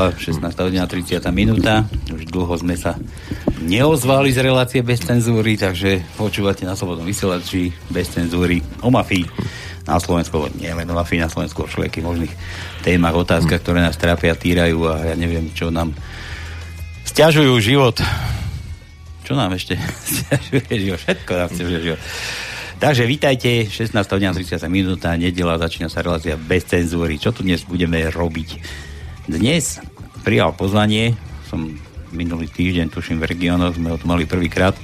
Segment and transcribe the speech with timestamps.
[0.00, 1.84] Nedela, 16 hodina 30 minúta.
[2.08, 2.96] Už dlho sme sa
[3.60, 9.28] neozvali z relácie bez cenzúry, takže počúvate na Slobodnom vysielači bez cenzúry o mafii
[9.84, 12.32] na Slovensku, nie len o mafii na Slovensku, o všelijakých možných
[12.80, 15.92] témach, otázkach, ktoré nás trápia, týrajú a ja neviem, čo nám
[17.04, 18.00] stiažujú život.
[19.28, 19.76] Čo nám ešte
[20.16, 21.00] stiažuje život?
[21.04, 22.00] Všetko nám stiažuje život.
[22.80, 27.20] Takže vítajte, 16 hodina 30 minúta, nedela, začína sa relácia bez cenzúry.
[27.20, 28.88] Čo tu dnes budeme robiť?
[29.30, 29.78] Dnes
[30.26, 31.14] prijal pozvanie,
[31.46, 31.62] som
[32.10, 34.74] minulý týždeň, tuším v regiónoch, sme ho tu mali prvýkrát,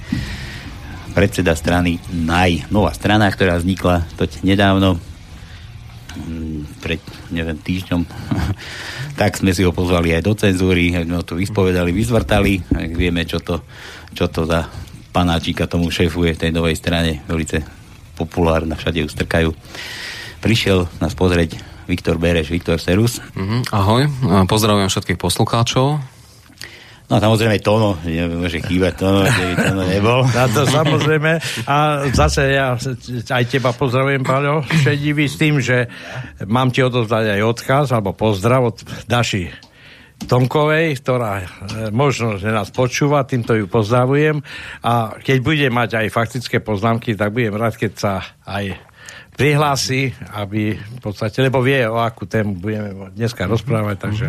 [1.19, 5.03] predseda strany NAJ, nová strana, ktorá vznikla toť nedávno,
[6.15, 7.03] mm, pred,
[7.35, 8.07] neviem, týždňom,
[9.21, 13.43] tak sme si ho pozvali aj do cenzúry, sme ho tu vyspovedali, vyzvrtali, vieme, čo
[13.43, 13.67] to,
[14.15, 14.71] čo to za
[15.11, 17.67] panáčika tomu šéfuje tej novej strane, velice
[18.15, 19.51] populárna, všade ju strkajú.
[20.39, 23.23] Prišiel nás pozrieť Viktor Bereš, Viktor Serus.
[23.35, 24.03] Mm-hmm, ahoj,
[24.51, 26.03] pozdravujem všetkých poslucháčov.
[27.07, 30.27] No samozrejme Tono, nemôže chýbať Tono, keby Tono nebol.
[30.27, 31.39] Na to samozrejme.
[31.71, 32.75] A zase ja
[33.31, 35.87] aj teba pozdravujem, Paľo, šedivý s tým, že
[36.51, 39.55] mám ti odovzdať aj odkaz, alebo pozdrav od Daši
[40.17, 41.47] Tomkovej, ktorá e,
[41.93, 44.41] možno, že nás počúva, týmto ju pozdravujem
[44.81, 48.13] a keď bude mať aj faktické poznámky, tak budem rád, keď sa
[48.49, 48.81] aj
[49.37, 54.27] prihlási, aby v podstate, lebo vie, o akú tému budeme dneska rozprávať, takže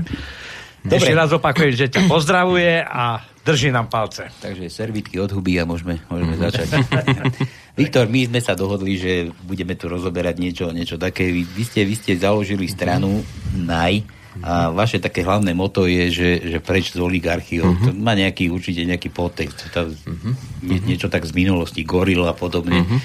[0.83, 0.99] Dobre.
[0.99, 4.27] ešte raz opakujem, že ťa pozdravuje a drží nám palce.
[4.43, 6.83] Takže servitky od huby a môžeme, môžeme začať.
[7.79, 11.31] Viktor, my sme sa dohodli, že budeme tu rozoberať niečo, niečo také.
[11.31, 13.23] Vy, vy, ste, vy ste založili stranu
[13.55, 14.03] NAJ,
[14.43, 17.73] a vaše také hlavné moto je, že, že preč z oligarchiou.
[17.73, 17.85] Uh-huh.
[17.87, 19.69] To má nejaký, určite nejaký podtext.
[19.73, 20.33] To, uh-huh.
[20.65, 22.83] nie, niečo tak z minulosti, goril a podobne.
[22.83, 22.99] Uh-huh.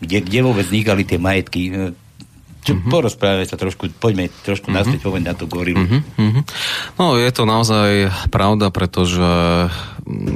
[0.00, 1.92] Kde, kde vôbec vznikali tie majetky?
[2.64, 2.88] Čo, uh-huh.
[2.88, 4.80] Porozprávame sa trošku, poďme trošku uh-huh.
[4.80, 5.84] naspäť povedať na tú gorilu.
[5.84, 6.42] Uh-huh.
[6.96, 9.20] No, je to naozaj pravda, pretože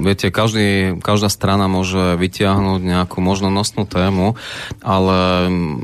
[0.02, 4.34] viete, každý, každá strana môže vytiahnuť nejakú možno nosnú tému,
[4.80, 5.18] ale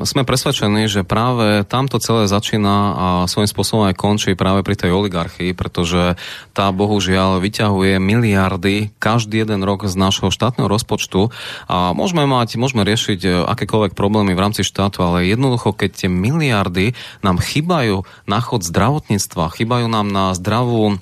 [0.08, 4.90] sme presvedčení, že práve tamto celé začína a svojím spôsobom aj končí práve pri tej
[4.96, 6.16] oligarchii, pretože
[6.56, 11.28] tá bohužiaľ vyťahuje miliardy každý jeden rok z nášho štátneho rozpočtu
[11.68, 16.08] a môžeme mať, môžeme riešiť e, akékoľvek problémy v rámci štátu, ale jednoducho, keď tie
[16.10, 20.98] miliardy nám chýbajú na chod zdravotníctva, chýbajú nám na zdravú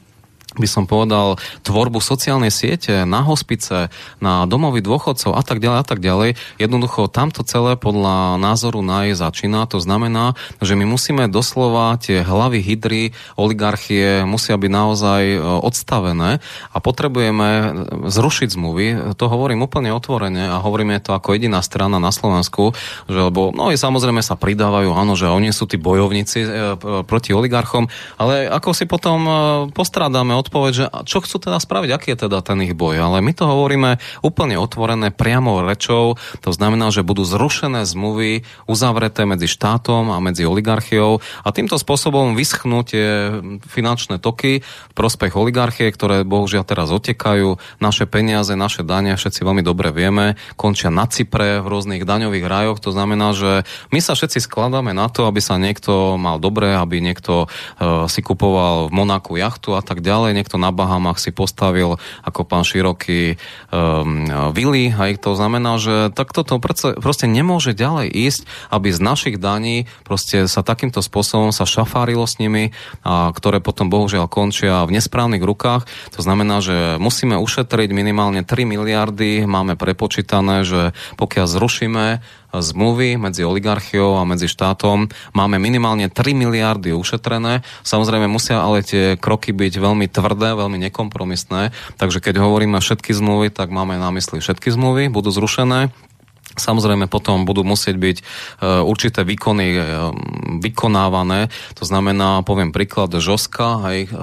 [0.61, 3.89] by som povedal, tvorbu sociálnej siete, na hospice,
[4.21, 6.37] na domovy dôchodcov a tak ďalej a tak ďalej.
[6.61, 9.65] Jednoducho tamto celé podľa názoru NAJ začína.
[9.73, 13.05] To znamená, že my musíme doslova tie hlavy hydry,
[13.41, 17.49] oligarchie musia byť naozaj e, odstavené a potrebujeme
[18.13, 19.17] zrušiť zmluvy.
[19.17, 22.77] To hovorím úplne otvorene a hovoríme to ako jediná strana na Slovensku,
[23.09, 26.49] že lebo no samozrejme sa pridávajú, áno, že oni sú tí bojovníci e,
[27.09, 27.89] proti oligarchom,
[28.21, 29.33] ale ako si potom e,
[29.73, 32.99] postrádame odpoveď, že čo chcú teda spraviť, aký je teda ten ich boj.
[32.99, 36.19] Ale my to hovoríme úplne otvorené, priamo rečou.
[36.43, 42.35] To znamená, že budú zrušené zmluvy uzavreté medzi štátom a medzi oligarchiou a týmto spôsobom
[42.35, 43.39] vyschnú tie
[43.71, 47.57] finančné toky v prospech oligarchie, ktoré bohužiaľ teraz otekajú.
[47.79, 52.79] Naše peniaze, naše dane, všetci veľmi dobre vieme, končia na Cypre v rôznych daňových rajoch.
[52.83, 53.63] To znamená, že
[53.95, 58.25] my sa všetci skladáme na to, aby sa niekto mal dobre, aby niekto uh, si
[58.25, 63.37] kupoval v Monaku jachtu a tak ďalej niekto na Bahamach si postavil ako pán Široký
[63.73, 66.59] um, vily, aj to znamená, že takto to
[66.99, 68.43] proste nemôže ďalej ísť,
[68.73, 72.75] aby z našich daní proste sa takýmto spôsobom sa šafárilo s nimi,
[73.05, 75.87] a ktoré potom bohužiaľ končia v nesprávnych rukách.
[76.17, 82.07] To znamená, že musíme ušetriť minimálne 3 miliardy, máme prepočítané, že pokiaľ zrušíme
[82.53, 85.09] zmluvy medzi oligarchiou a medzi štátom.
[85.33, 87.65] Máme minimálne 3 miliardy ušetrené.
[87.81, 91.73] Samozrejme musia ale tie kroky byť veľmi tvrdé, veľmi nekompromisné.
[91.97, 95.95] Takže keď hovoríme všetky zmluvy, tak máme na mysli všetky zmluvy, budú zrušené.
[96.53, 98.25] Samozrejme potom budú musieť byť e,
[98.85, 99.81] určité výkony e,
[100.61, 101.49] vykonávané.
[101.81, 104.17] To znamená, poviem príklad Žoska, hej, e,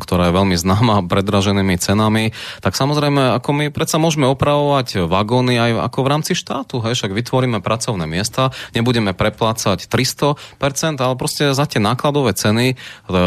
[0.00, 2.32] ktorá je veľmi známa predraženými cenami.
[2.64, 6.80] Tak samozrejme, ako my predsa môžeme opravovať vagóny aj ako v rámci štátu.
[6.80, 12.80] Hej, však vytvoríme pracovné miesta, nebudeme preplácať 300%, ale proste za tie nákladové ceny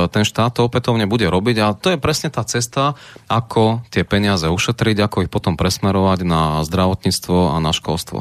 [0.09, 1.55] ten štát to opätovne bude robiť.
[1.61, 2.97] A to je presne tá cesta,
[3.29, 8.19] ako tie peniaze ušetriť, ako ich potom presmerovať na zdravotníctvo a na školstvo obyvateľstvo.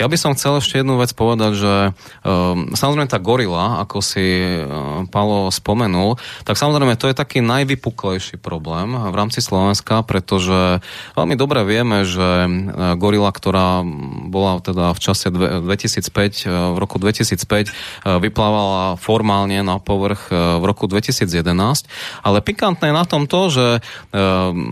[0.00, 1.74] Ja by som chcel ešte jednu vec povedať, že
[2.24, 6.16] um, samozrejme tá gorila, ako si um, Palo spomenul,
[6.48, 10.80] tak samozrejme to je taký najvypuklejší problém v rámci Slovenska, pretože
[11.14, 12.48] veľmi dobre vieme, že
[12.96, 13.84] gorila, ktorá
[14.28, 17.72] bola teda v čase 2005, v roku 2005
[18.04, 21.88] vyplávala formálne na povrch v roku 2011,
[22.22, 23.66] ale pikantné na tom to, že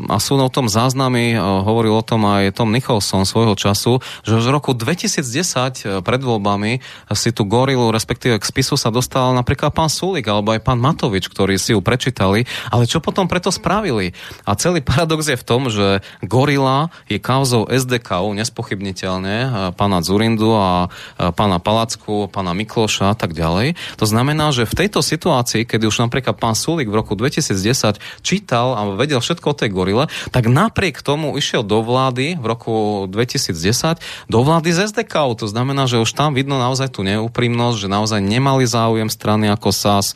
[0.06, 4.52] a sú na tom záznamy, hovoril o tom aj Tom Nicholson svojho času, že v
[4.52, 6.84] roku 2010 pred voľbami
[7.16, 11.32] si tú gorilu, respektíve k spisu sa dostal napríklad pán Sulik alebo aj pán Matovič,
[11.32, 14.12] ktorí si ju prečítali, ale čo potom preto spravili?
[14.44, 20.88] A celý paradox je v tom, že gorila je kauzou SDK, nespochybniteľne, pána Zurindu a
[21.16, 23.78] pána Palacku, pána Mikloša a tak ďalej.
[23.96, 28.76] To znamená, že v tejto situácii, keď už napríklad pán Sulik v roku 2010 čítal
[28.76, 34.00] a vedel všetko o tej gorile, tak napriek tomu išiel do vlády v roku 2010,
[34.26, 35.38] do vlády z SDK.
[35.38, 39.70] To znamená, že už tam vidno naozaj tú neúprimnosť, že naozaj nemali záujem strany ako
[39.72, 40.14] SAS e,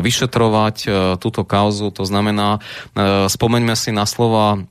[0.00, 0.88] vyšetrovať e,
[1.18, 1.90] túto kauzu.
[1.94, 2.58] To znamená,
[2.96, 4.62] e, spomeňme si na slova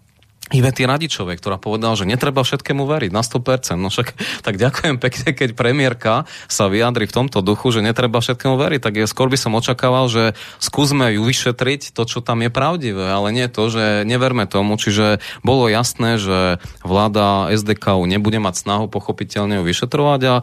[0.54, 3.82] Ivety Radičovej, ktorá povedala, že netreba všetkému veriť na 100%.
[3.82, 4.14] No však
[4.46, 8.94] tak ďakujem pekne, keď premiérka sa vyjadri v tomto duchu, že netreba všetkému veriť, tak
[8.94, 13.34] je, skôr by som očakával, že skúsme ju vyšetriť to, čo tam je pravdivé, ale
[13.34, 19.58] nie to, že neverme tomu, čiže bolo jasné, že vláda SDK nebude mať snahu pochopiteľne
[19.58, 20.36] ju vyšetrovať a,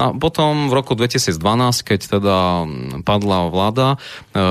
[0.00, 1.36] a potom v roku 2012,
[1.84, 2.36] keď teda
[3.04, 4.00] padla vláda,
[4.32, 4.48] e,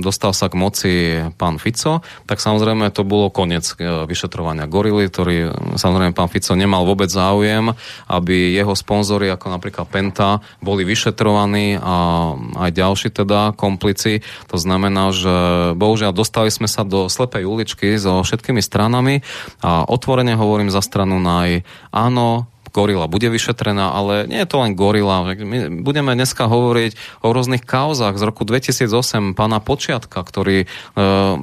[0.00, 0.92] dostal sa k moci
[1.36, 5.36] pán Fico, tak samozrejme to bolo koniec e, vyšetrovania vyšetrovania gorily, ktorý
[5.74, 7.74] samozrejme pán Fico nemal vôbec záujem,
[8.06, 11.96] aby jeho sponzory ako napríklad Penta boli vyšetrovaní a
[12.38, 14.22] aj ďalší teda komplici.
[14.46, 15.34] To znamená, že
[15.74, 19.26] bohužiaľ dostali sme sa do slepej uličky so všetkými stranami
[19.58, 24.72] a otvorene hovorím za stranu naj áno, gorila bude vyšetrená, ale nie je to len
[24.76, 25.24] gorila.
[25.34, 30.66] My budeme dneska hovoriť o rôznych kauzách z roku 2008 pána Počiatka, ktorý e,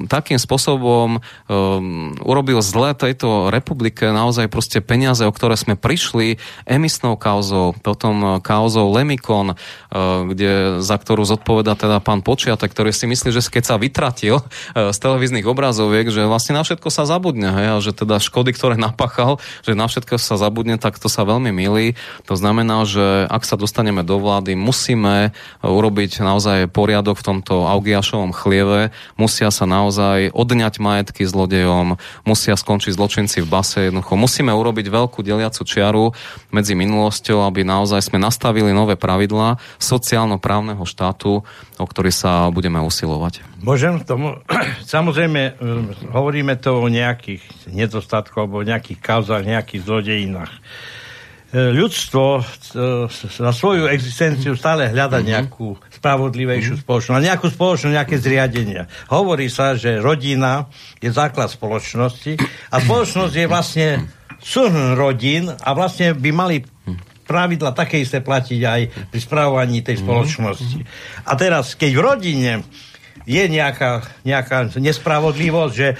[0.06, 1.20] takým spôsobom e,
[2.22, 8.90] urobil zle tejto republike naozaj proste peniaze, o ktoré sme prišli emisnou kauzou, potom kauzou
[8.92, 9.56] Lemikon, e,
[10.32, 10.52] kde,
[10.82, 14.44] za ktorú zodpoveda teda pán Počiatek, ktorý si myslí, že keď sa vytratil e,
[14.92, 18.74] z televíznych obrazoviek, že vlastne na všetko sa zabudne, hej, a že teda škody, ktoré
[18.78, 21.96] napáchal, že na všetko sa zabudne, tak to sa veľmi milí.
[22.28, 25.32] To znamená, že ak sa dostaneme do vlády, musíme
[25.64, 31.96] urobiť naozaj poriadok v tomto Augiašovom chlieve, musia sa naozaj odňať majetky zlodejom,
[32.28, 36.12] musia skončiť zločinci v base, jednoducho musíme urobiť veľkú deliacu čiaru
[36.52, 41.40] medzi minulosťou, aby naozaj sme nastavili nové pravidlá sociálno-právneho štátu,
[41.80, 43.40] o ktorý sa budeme usilovať.
[43.64, 44.36] Môžem tomu?
[44.94, 45.52] Samozrejme, e,
[46.12, 47.40] hovoríme to o nejakých
[47.72, 50.52] nedostatkoch alebo o nejakých kauzách, nejakých zlodejinách.
[51.46, 52.42] E, ľudstvo
[53.38, 55.26] na e, svoju existenciu stále hľada mhm.
[55.30, 56.86] nejakú spravodlivejšiu mm-hmm.
[56.86, 58.82] spoločnosť, nejakú spoločnosť, nejaké zriadenia.
[59.06, 60.66] Hovorí sa, že rodina
[60.98, 62.42] je základ spoločnosti
[62.74, 63.88] a spoločnosť je vlastne
[64.42, 66.56] súhrn rodín a vlastne by mali
[67.26, 68.80] pravidla také isté platiť aj
[69.14, 70.02] pri spravovaní tej mhm.
[70.02, 70.80] spoločnosti.
[71.30, 72.52] A teraz, keď v rodine
[73.26, 75.98] je nejaká, nejaká nespravodlivosť, že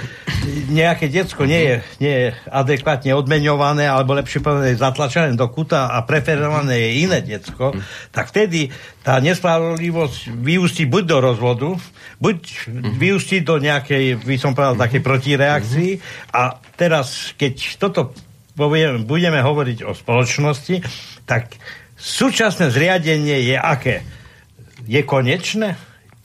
[0.71, 6.06] nejaké decko nie je, nie je adekvátne odmeňované, alebo lepšie povedané zatlačené do kuta a
[6.06, 7.75] preferované je iné decko,
[8.14, 8.71] tak vtedy
[9.02, 11.68] tá nespravodlivosť vyústi buď do rozvodu,
[12.23, 12.38] buď
[12.95, 15.90] vyústi do nejakej, by som povedal, takej protireakcii
[16.30, 18.14] a teraz, keď toto
[18.54, 20.80] poviem, budeme hovoriť o spoločnosti,
[21.26, 21.59] tak
[21.99, 24.06] súčasné zriadenie je aké?
[24.87, 25.75] Je konečné?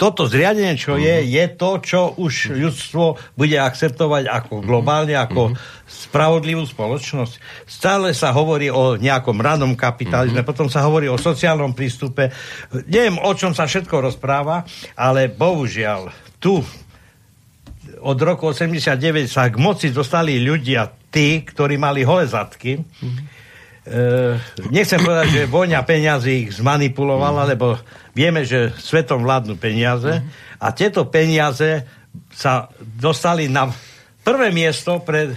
[0.02, 1.28] Toto zriadenie, čo je, mhm.
[1.30, 5.56] je to, čo už ľudstvo bude akceptovať ako globálne, ako mhm.
[5.86, 7.38] spravodlivú spoločnosť.
[7.70, 10.50] Stále sa hovorí o nejakom ranom kapitalizme, mm-hmm.
[10.50, 12.34] potom sa hovorí o sociálnom prístupe.
[12.88, 14.66] Neviem, o čom sa všetko rozpráva,
[14.98, 16.10] ale bohužiaľ,
[16.42, 16.64] tu
[18.02, 22.82] od roku 89 sa k moci dostali ľudia, tí, ktorí mali hole zadky.
[22.82, 23.31] Mm-hmm.
[23.82, 24.38] E,
[24.70, 30.20] nechcem povedať, že vojna peňazí ich zmanipulovala, lebo Vieme, že svetom vládnu peniaze
[30.60, 31.88] a tieto peniaze
[32.36, 33.72] sa dostali na
[34.28, 35.32] prvé miesto pre,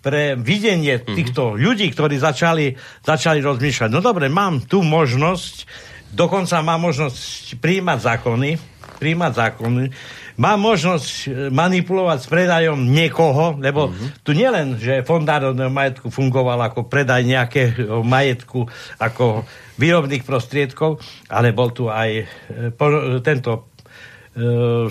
[0.00, 2.72] pre videnie týchto ľudí, ktorí začali,
[3.04, 3.90] začali rozmýšľať.
[3.92, 5.68] No dobre, mám tu možnosť,
[6.16, 8.50] dokonca mám možnosť príjmať zákony,
[8.96, 9.84] príjmať zákony,
[10.34, 14.22] má možnosť e, manipulovať s predajom niekoho, lebo uh-huh.
[14.26, 18.66] tu nielen, že fond národného majetku fungoval ako predaj nejakého majetku,
[18.98, 19.46] ako
[19.78, 20.98] výrobných prostriedkov,
[21.30, 22.24] ale bol tu aj e,
[23.22, 23.70] tento
[24.34, 24.90] e,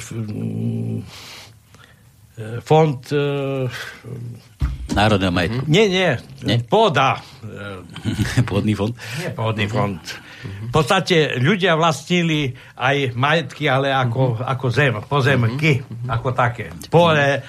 [2.63, 2.97] fond
[4.89, 5.69] Národného majetku.
[5.69, 6.57] Nie, nie, Nie?
[6.65, 7.21] pôda.
[8.50, 8.93] Pôdny fond.
[9.21, 10.01] Nie pôdny fond.
[10.43, 16.71] V podstate ľudia vlastnili aj majetky, ale ako, ako zem, pozemky, ako také.
[16.91, 17.41] Pole, e,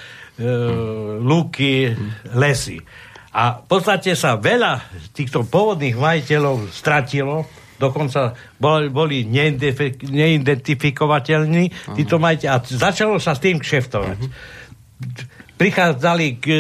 [1.19, 1.91] lúky,
[2.35, 2.79] lesy.
[3.35, 4.79] A v podstate sa veľa
[5.11, 7.51] týchto pôvodných majiteľov stratilo,
[7.83, 12.51] dokonca boli, boli neidentifi- neidentifikovateľní títo majiteľi.
[12.55, 14.19] A začalo sa s tým kšeftovať.
[15.59, 16.59] Prichádzali k, e,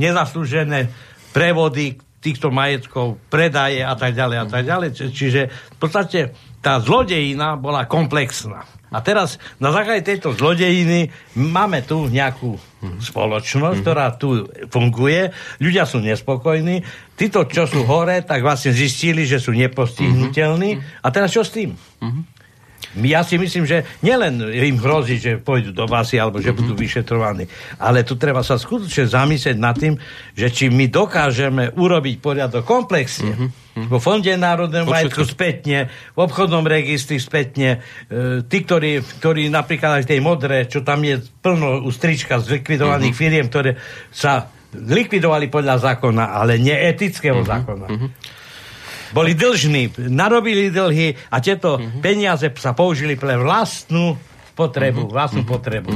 [0.00, 0.88] nezaslúžené
[1.36, 4.88] prevody týchto majetkov, predaje a tak ďalej a tak ďalej.
[4.90, 6.20] Či- Čiže v podstate
[6.58, 8.66] tá zlodejina bola komplexná.
[8.88, 12.56] A teraz na základe tejto zlodejiny máme tu nejakú
[12.98, 15.28] spoločnosť, ktorá tu funguje.
[15.58, 16.82] Ľudia sú nespokojní.
[17.12, 20.70] Títo, čo sú hore, tak vlastne zistili, že sú nepostihnutelní.
[20.98, 21.76] A teraz čo s tým?
[22.96, 27.44] Ja si myslím, že nielen im hrozí, že pôjdu do basy alebo že budú vyšetrovaní,
[27.76, 30.00] ale tu treba sa skutočne zamyslieť nad tým,
[30.32, 33.52] že či my dokážeme urobiť poriadok komplexne.
[33.86, 37.78] Vo Fonde národného majetku spätne, v obchodnom registri spätne,
[38.10, 42.58] e, tí, ktorí, ktorí napríklad aj v tej modre, čo tam je plno ustrička z
[42.58, 43.78] likvidovaných firiem, ktoré
[44.10, 47.86] sa likvidovali podľa zákona, ale neetického zákona.
[49.12, 54.16] Boli dlžní, narobili dlhy a tieto peniaze sa použili pre vlastnú
[54.58, 55.94] potrebu, vlastnú potrebu.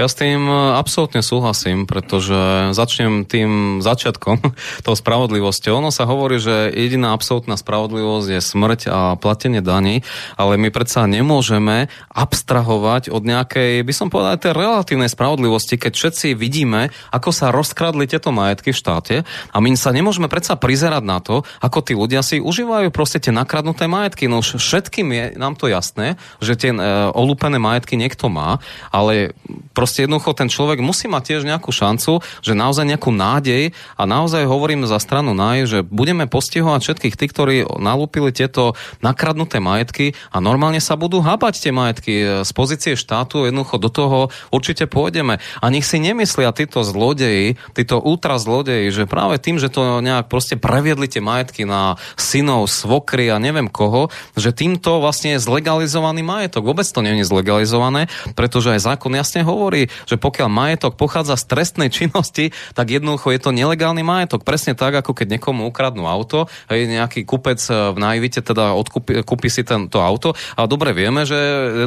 [0.00, 4.40] Ja s tým e, absolútne súhlasím, pretože začnem tým začiatkom,
[4.86, 5.84] tou spravodlivosťou.
[5.84, 10.00] Ono sa hovorí, že jediná absolútna spravodlivosť je smrť a platenie daní,
[10.40, 16.26] ale my predsa nemôžeme abstrahovať od nejakej, by som povedal, tej relatívnej spravodlivosti, keď všetci
[16.32, 19.16] vidíme, ako sa rozkradli tieto majetky v štáte
[19.52, 23.34] a my sa nemôžeme predsa prizerať na to, ako tí ľudia si užívajú proste tie
[23.34, 24.30] nakradnuté majetky.
[24.30, 26.78] No už všetkým je nám to jasné, že tie e,
[27.12, 29.36] olúpené majetky niekto má, ale
[29.76, 34.48] proste jednoducho ten človek musí mať tiež nejakú šancu, že naozaj nejakú nádej a naozaj
[34.48, 38.74] hovorím za stranu naj, že budeme postihovať všetkých tých, ktorí nalúpili tieto
[39.04, 43.90] nakradnuté majetky a normálne sa budú hábať tie majetky e, z pozície štátu, jednoducho do
[43.90, 44.18] toho
[44.50, 45.38] určite pôjdeme.
[45.62, 50.26] A nech si nemyslia títo zlodeji, títo ultra zlodeji, že práve tým, že to nejak
[50.26, 56.22] proste previedli tie majetky na synov, svokry a neviem koho, že týmto vlastne je zlegalizovaný
[56.22, 56.66] majetok.
[56.66, 61.48] Vôbec to nie je zlegalizované, pretože aj zákon jasne hovorí, že pokiaľ majetok pochádza z
[61.48, 64.44] trestnej činnosti, tak jednoducho je to nelegálny majetok.
[64.44, 69.24] Presne tak, ako keď niekomu ukradnú auto, hej, nejaký kupec e, v Najvite teda odkúpi,
[69.24, 71.36] kúpi si tento auto a dobre vieme, že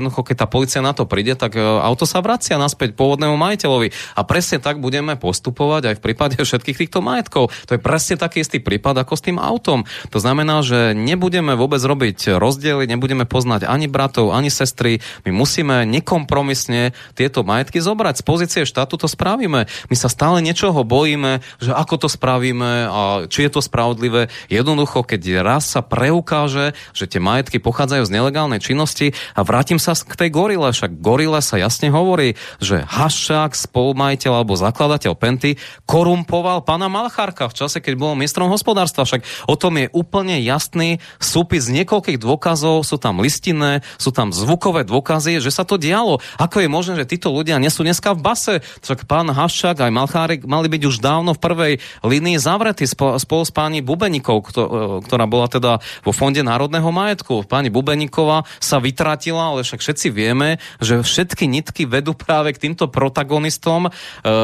[0.02, 4.18] jednoducho keď tá policia na to príde, tak e, auto sa vracia naspäť pôvodnému majiteľovi.
[4.18, 7.54] A presne tak budeme postupovať aj v prípade všetkých týchto majetkov.
[7.70, 9.86] To je presne taký istý prípad ako s tým autom.
[10.10, 15.04] To znamená, že nebudeme vôbec robiť rozdiely, nebudeme poznať ani bratov, ani sestry.
[15.28, 18.22] My musíme nekompromisne tieto majetky zobrať.
[18.22, 19.66] Z pozície štátu to spravíme.
[19.66, 24.30] My sa stále niečoho bojíme, že ako to spravíme a či je to spravodlivé.
[24.54, 29.98] Jednoducho, keď raz sa preukáže, že tie majetky pochádzajú z nelegálnej činnosti a vrátim sa
[29.98, 35.56] k tej gorile, však gorile sa jasne hovorí, že Haščák, spolumajiteľ alebo zakladateľ Penty,
[35.88, 39.08] korumpoval pána Malchárka v čase, keď bol ministrom hospodárstva.
[39.08, 44.84] Však o tom je úplne jasný súpis niekoľkých dôkazov, sú tam listinné, sú tam zvukové
[44.84, 46.20] dôkazy, že sa to dialo.
[46.42, 48.54] Ako je možné, že títo ľudia nie sú dneska v base?
[48.82, 53.44] Však pán Haščák aj Malchárek mali byť už dávno v prvej línii zavretí spo, spolu
[53.46, 54.70] s pani Bubeníkov, kto, e,
[55.06, 57.46] ktorá bola teda vo Fonde národného majetku.
[57.46, 62.90] Pani Bubeníková sa vytratila, ale však všetci vieme, že všetky nitky vedú práve k týmto
[62.90, 63.92] protagonistom e,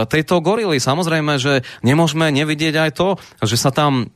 [0.06, 0.77] tejto gorily.
[0.77, 3.08] Samozrejme, že nemôžeme nevidieť aj to,
[3.41, 4.13] že sa tam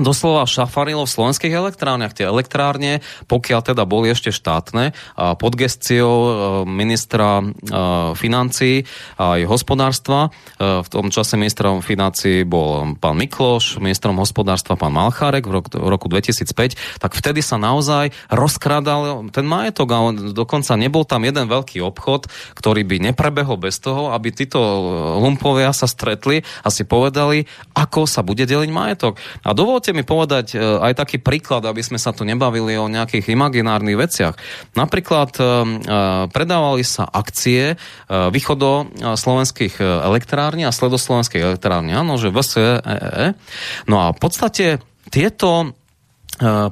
[0.00, 2.16] doslova šafarilo v slovenských elektrárniach.
[2.16, 4.96] Tie elektrárne, pokiaľ teda boli ešte štátne,
[5.36, 6.30] pod gestiou e,
[6.64, 7.44] ministra e,
[8.16, 8.88] financí
[9.20, 10.32] a aj hospodárstva.
[10.56, 15.68] E, V tom čase ministrom financí bol pán Mikloš, ministrom hospodárstva pán Malchárek v roku,
[15.76, 21.28] v roku 2005, tak vtedy sa naozaj rozkrádal ten majetok a on, dokonca nebol tam
[21.28, 24.56] jeden veľký obchod, ktorý by neprebehol bez toho, aby títo
[25.20, 27.44] lumpovia sa stretli a si povedali,
[27.76, 29.20] ako sa bude deliť majetok.
[29.44, 32.86] A dovol Dovolte mi povedať e, aj taký príklad, aby sme sa tu nebavili o
[32.86, 34.38] nejakých imaginárnych veciach.
[34.78, 35.48] Napríklad e, e,
[36.30, 37.74] predávali sa akcie
[38.06, 41.98] východo slovenských elektrární a sledoslovenských elektrární.
[41.98, 42.78] Áno, že VSE.
[43.90, 44.78] No a v podstate
[45.10, 45.74] tieto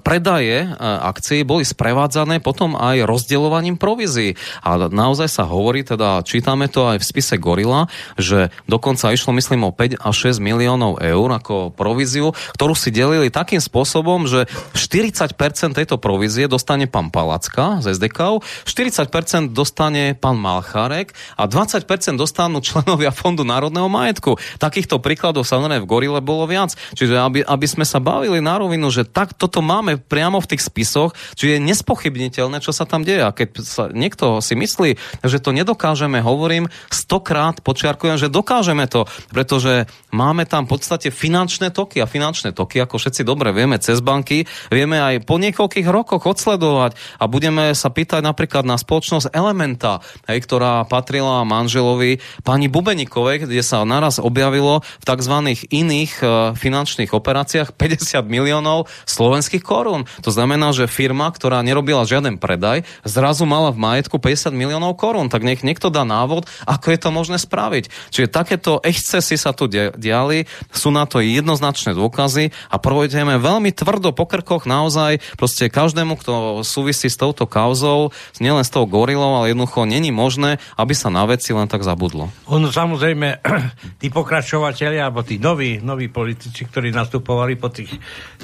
[0.00, 4.35] predaje akcií boli sprevádzané potom aj rozdeľovaním provízií.
[4.64, 7.87] A naozaj sa hovorí, teda čítame to aj v spise Gorila,
[8.17, 13.29] že dokonca išlo, myslím, o 5 až 6 miliónov eur ako províziu, ktorú si delili
[13.29, 15.37] takým spôsobom, že 40%
[15.76, 21.85] tejto provízie dostane pán Palacka z SDK, 40% dostane pán Malchárek a 20%
[22.17, 24.40] dostanú členovia Fondu národného majetku.
[24.59, 26.75] Takýchto príkladov samozrejme v Gorile bolo viac.
[26.97, 30.62] Čiže aby, aby sme sa bavili na rovinu, že tak toto máme priamo v tých
[30.62, 33.26] spisoch, čiže je nespochybniteľné, čo sa tam deje.
[33.26, 34.95] A keď sa niekto si myslí,
[35.26, 41.75] že to nedokážeme, hovorím stokrát, počiarkujem, že dokážeme to, pretože máme tam v podstate finančné
[41.75, 46.30] toky a finančné toky, ako všetci dobre vieme, cez banky, vieme aj po niekoľkých rokoch
[46.30, 49.99] odsledovať a budeme sa pýtať napríklad na spoločnosť Elementa,
[50.30, 55.35] hej, ktorá patrila manželovi pani Bubenikovej, kde sa naraz objavilo v tzv.
[55.75, 60.04] iných e, finančných operáciách 50 miliónov slovenských korún.
[60.20, 65.32] To znamená, že firma, ktorá nerobila žiaden predaj, zrazu mala v majetku 50 miliónov korún.
[65.32, 67.88] Tak nech niekto dá návod, ako je to možné spraviť.
[68.12, 70.44] Čiže takéto excesy sa tu diali,
[70.75, 76.61] sú na to jednoznačné dôkazy a provedeme veľmi tvrdo po krkoch naozaj proste každému, kto
[76.66, 78.11] súvisí s touto kauzou,
[78.42, 82.32] nielen s tou gorilou, ale jednoducho není možné, aby sa na veci len tak zabudlo.
[82.50, 83.44] Ono samozrejme,
[84.00, 87.94] tí pokračovateľi alebo tí noví, noví politici, ktorí nastupovali po tých,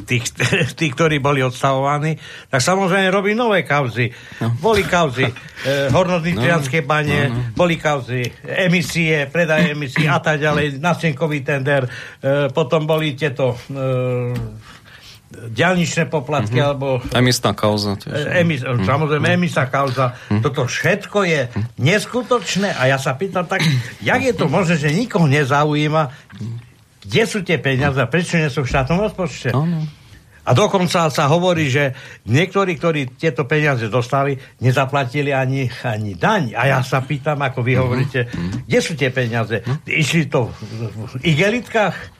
[0.06, 0.24] tých,
[0.80, 2.19] tých, ktorí boli odstavovaní,
[2.50, 4.11] tak samozrejme robí nové kauzy.
[4.43, 4.55] No.
[4.59, 7.40] Boli kauzy e, hornodničianské no, bane, no, no.
[7.55, 14.66] boli kauzy emisie, predaj emisie a tak ďalej, nastenkový tender, e, potom boli tieto e,
[15.26, 16.71] diálničné poplatky, mm-hmm.
[16.71, 17.02] alebo...
[17.11, 17.99] Emisná kauza.
[17.99, 18.31] Tiež.
[18.31, 18.87] Emis, mm-hmm.
[18.87, 20.14] Samozrejme, emisná kauza.
[20.14, 20.43] Mm-hmm.
[20.43, 21.40] Toto všetko je
[21.83, 23.66] neskutočné a ja sa pýtam tak,
[24.00, 26.14] jak je to možné, že nikoho nezaujíma,
[27.07, 29.55] kde sú tie peniaze prečo nie sú v štátnom rozpočte?
[29.55, 29.87] Ano.
[30.46, 31.90] A dokonca sa hovorí, že
[32.30, 36.54] niektorí, ktorí tieto peniaze dostali, nezaplatili ani, ani daň.
[36.54, 37.82] A ja sa pýtam, ako vy uh-huh.
[37.82, 38.20] hovoríte,
[38.62, 39.66] kde sú tie peniaze?
[39.66, 39.82] Uh-huh.
[39.90, 42.15] Išli to v igelitkách?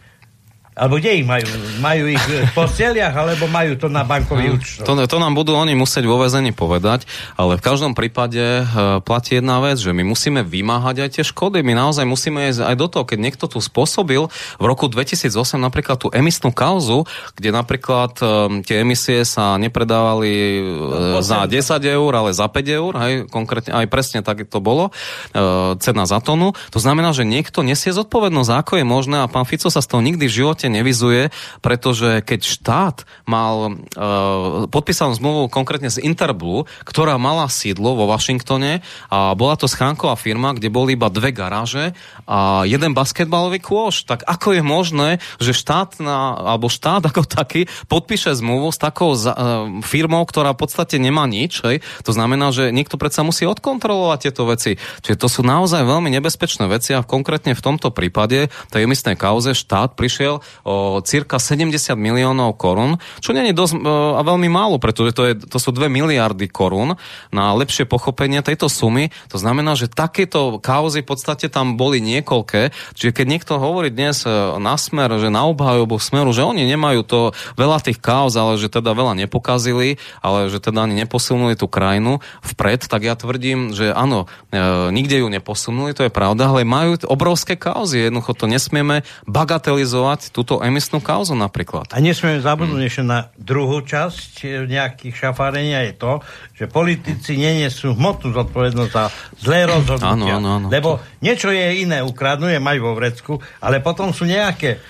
[0.77, 1.49] Alebo kde ich majú?
[1.81, 4.85] Majú ich v posteliach, alebo majú to na bankový no, účet?
[4.85, 7.09] To, to nám budú oni musieť vo väzení povedať,
[7.41, 11.65] ale v každom prípade uh, platí jedna vec, že my musíme vymáhať aj tie škody.
[11.65, 14.29] My naozaj musíme ísť aj do toho, keď niekto tu spôsobil
[14.61, 17.09] v roku 2008 napríklad tú emisnú kauzu,
[17.41, 21.57] kde napríklad um, tie emisie sa nepredávali uh, za 10
[21.89, 26.21] eur, ale za 5 eur, aj, konkrétne, aj presne tak to bolo, uh, cena za
[26.21, 26.53] tonu.
[26.69, 30.05] To znamená, že niekto nesie zodpovednosť, ako je možné a pán Fico sa z toho
[30.05, 31.23] nikdy v živote podstate nevizuje,
[31.63, 38.83] pretože keď štát mal uh, podpísanú zmluvu konkrétne z Interblu, ktorá mala sídlo vo Washingtone
[39.07, 41.95] a bola to schránková firma, kde boli iba dve garáže
[42.27, 47.71] a jeden basketbalový kôš, tak ako je možné, že štát na, alebo štát ako taký
[47.87, 49.39] podpíše zmluvu s takou za, uh,
[49.87, 51.79] firmou, ktorá v podstate nemá nič, hej?
[52.03, 54.75] to znamená, že niekto predsa musí odkontrolovať tieto veci.
[55.07, 59.55] Čiže to sú naozaj veľmi nebezpečné veci a konkrétne v tomto prípade tej emisnej kauze
[59.55, 63.75] štát prišiel o cirka 70 miliónov korún, čo nie je dosť
[64.17, 66.95] a veľmi málo, pretože to, je, to sú 2 miliardy korún
[67.35, 69.11] na lepšie pochopenie tejto sumy.
[69.33, 72.73] To znamená, že takéto kauzy v podstate tam boli niekoľké.
[72.97, 77.03] Čiže keď niekto hovorí dnes e, na smer, že na obhajobu smeru, že oni nemajú
[77.07, 77.21] to
[77.59, 82.23] veľa tých kauz, ale že teda veľa nepokazili, ale že teda ani neposilnuli tú krajinu
[82.45, 84.59] vpred, tak ja tvrdím, že áno, e,
[84.93, 88.09] nikde ju neposunuli, to je pravda, ale majú obrovské kauzy.
[88.09, 91.91] Jednoducho to nesmieme bagatelizovať túto emisnú kauzu napríklad.
[91.91, 92.87] A nesmieme zabudnúť hmm.
[92.87, 96.23] ešte na druhú časť eh, nejakých šafárenia je to,
[96.55, 99.11] že politici nenesú hmotnú zodpovednosť za
[99.43, 100.39] zlé rozhodnutia.
[100.39, 100.67] Áno, áno, áno.
[100.71, 104.81] Lebo niečo je iné, ukradnú, je majú vo vrecku, ale potom sú nejaké eh,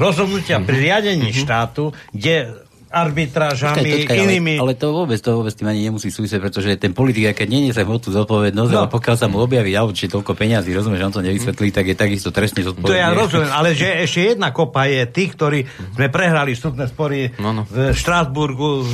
[0.00, 1.44] rozhodnutia pri riadení mm-hmm.
[1.44, 2.63] štátu, kde
[2.94, 4.54] arbitrážami, počkaj, počkaj, inými...
[4.62, 7.74] Ale, ale to vôbec, to vôbec tým ani nemusí súvisieť, pretože ten politik, keď nie
[7.74, 8.78] sa tú zodpovednosť, no.
[8.78, 11.90] ale pokiaľ sa mu objaví auto, či toľko peňazí, rozumieš, že on to nevysvetlí, tak
[11.90, 12.94] je takisto trestne zodpovedný.
[12.94, 15.60] To ja rozumiem, ale že ešte jedna kopa je tých, ktorí
[15.98, 17.62] sme prehrali súdne spory no, no.
[17.66, 18.86] v Štrásburgu,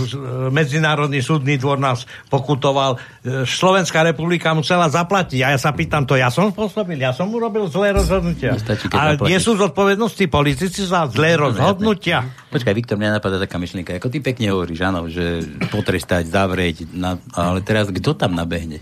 [0.49, 2.97] Medzinárodný súdny dvor nás pokutoval,
[3.45, 5.45] Slovenská republika musela zaplatiť.
[5.45, 8.57] A ja sa pýtam, to ja som spôsobil, ja som urobil zlé rozhodnutia.
[8.97, 12.25] A nie sú zodpovednosti politici za zlé rozhodnutia.
[12.49, 14.07] Počkaj, Viktor, mňa napadá taká myšlienka myšlienka.
[14.07, 15.43] Ako ty pekne hovoríš, áno, že
[15.75, 18.79] potrestať, zavrieť, na, ale teraz kto tam nabehne?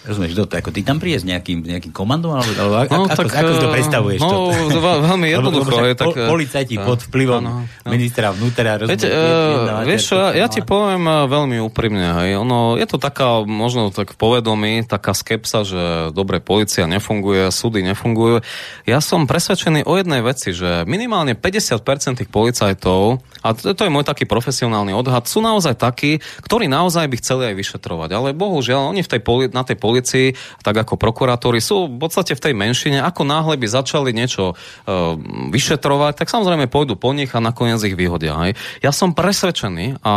[0.00, 3.36] Rozumieš, kto to, ako ty tam prídeš nejakým, nejakým komandom, alebo, alebo no, ako, tak,
[3.36, 4.20] ako, si to eh, predstavuješ?
[4.24, 4.80] No, to?
[5.12, 5.76] veľmi jednoducho.
[5.76, 8.80] je, tak, po, policajti uh, pod vplyvom uh, uh, ministra vnútra.
[8.80, 13.92] Viete, uh, vieš, ja, ja ti poviem veľmi úprimne, hej, ono, je to taká, možno
[13.92, 15.82] tak povedomí, taká skepsa, že
[16.16, 18.40] dobre, policia nefunguje, súdy nefungujú.
[18.88, 23.92] Ja som presvedčený o jednej veci, že minimálne 50% tých policajtov a to, to je
[23.92, 28.10] môj taký profesionálny odhad, sú naozaj takí, ktorí naozaj by chceli aj vyšetrovať.
[28.12, 32.36] Ale bohužiaľ, oni v tej poli- na tej policii, tak ako prokurátori, sú v podstate
[32.36, 33.00] v tej menšine.
[33.00, 35.16] Ako náhle by začali niečo uh,
[35.50, 38.36] vyšetrovať, tak samozrejme pôjdu po nich a nakoniec ich vyhodia.
[38.44, 38.60] Hej.
[38.84, 40.12] Ja som presvedčený a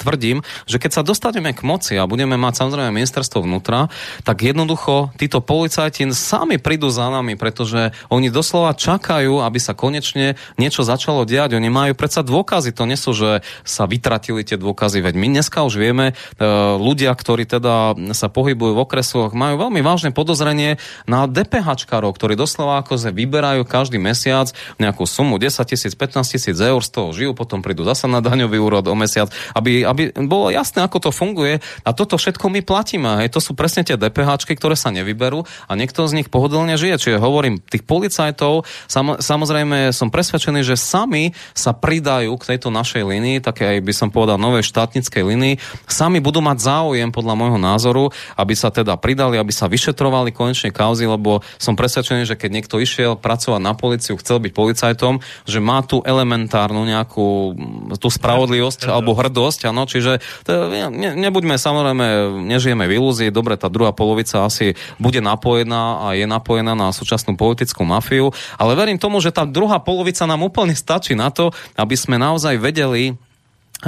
[0.00, 3.92] tvrdím, že keď sa dostaneme k moci a budeme mať samozrejme ministerstvo vnútra,
[4.24, 10.34] tak jednoducho títo policajti sami prídu za nami, pretože oni doslova čakajú, aby sa konečne
[10.56, 11.56] niečo začalo diať.
[11.56, 15.66] Oni majú predsa dôkazy, to nie sú, že sa vytratili tie dôkazy, veď my dneska
[15.66, 16.46] už vieme, e,
[16.78, 20.78] ľudia, ktorí teda sa pohybujú v okresoch, majú veľmi vážne podozrenie
[21.10, 26.78] na DPHčkarov, ktorí doslova ako vyberajú každý mesiac nejakú sumu 10 tisíc, 15 tisíc eur,
[26.78, 29.26] z toho žijú, potom prídu zasa na daňový úrod o mesiac,
[29.58, 31.58] aby, aby bolo jasné, ako to funguje.
[31.82, 33.26] A toto všetko my platíme.
[33.26, 33.34] Hej.
[33.34, 37.02] To sú presne tie DPHčky, ktoré sa nevyberú a niekto z nich pohodlne žije.
[37.02, 43.02] Čiže hovorím, tých policajtov, sam, samozrejme som presvedčený, že sami sa pridajú k tejto našej
[43.02, 45.54] linii, také aj by som povedal novej štátnickej linii,
[45.88, 48.04] sami budú mať záujem podľa môjho názoru,
[48.36, 52.76] aby sa teda pridali, aby sa vyšetrovali konečne kauzy, lebo som presvedčený, že keď niekto
[52.80, 57.56] išiel pracovať na policiu, chcel byť policajtom, že má tú elementárnu nejakú
[57.96, 62.06] tú spravodlivosť alebo hrdosť, áno, čiže to, ne, nebuďme samozrejme,
[62.46, 67.34] nežijeme v ilúzii, dobre, tá druhá polovica asi bude napojená a je napojená na súčasnú
[67.34, 71.94] politickú mafiu, ale verím tomu, že tá druhá polovica nám úplne stačí na to, aby
[71.96, 73.14] sme naozaj vedeli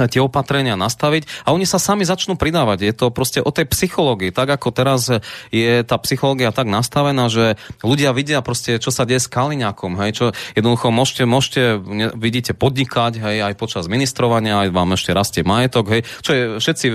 [0.07, 2.79] tie opatrenia nastaviť a oni sa sami začnú pridávať.
[2.85, 4.31] Je to proste o tej psychológii.
[4.31, 5.09] Tak ako teraz
[5.49, 9.99] je tá psychológia tak nastavená, že ľudia vidia proste, čo sa deje s Kaliňakom.
[9.99, 11.61] Hej, čo jednoducho môžete, môžete
[12.15, 15.85] vidíte podnikať hej, aj počas ministrovania, aj vám ešte rastie majetok.
[15.89, 16.87] Hej, čo je všetci,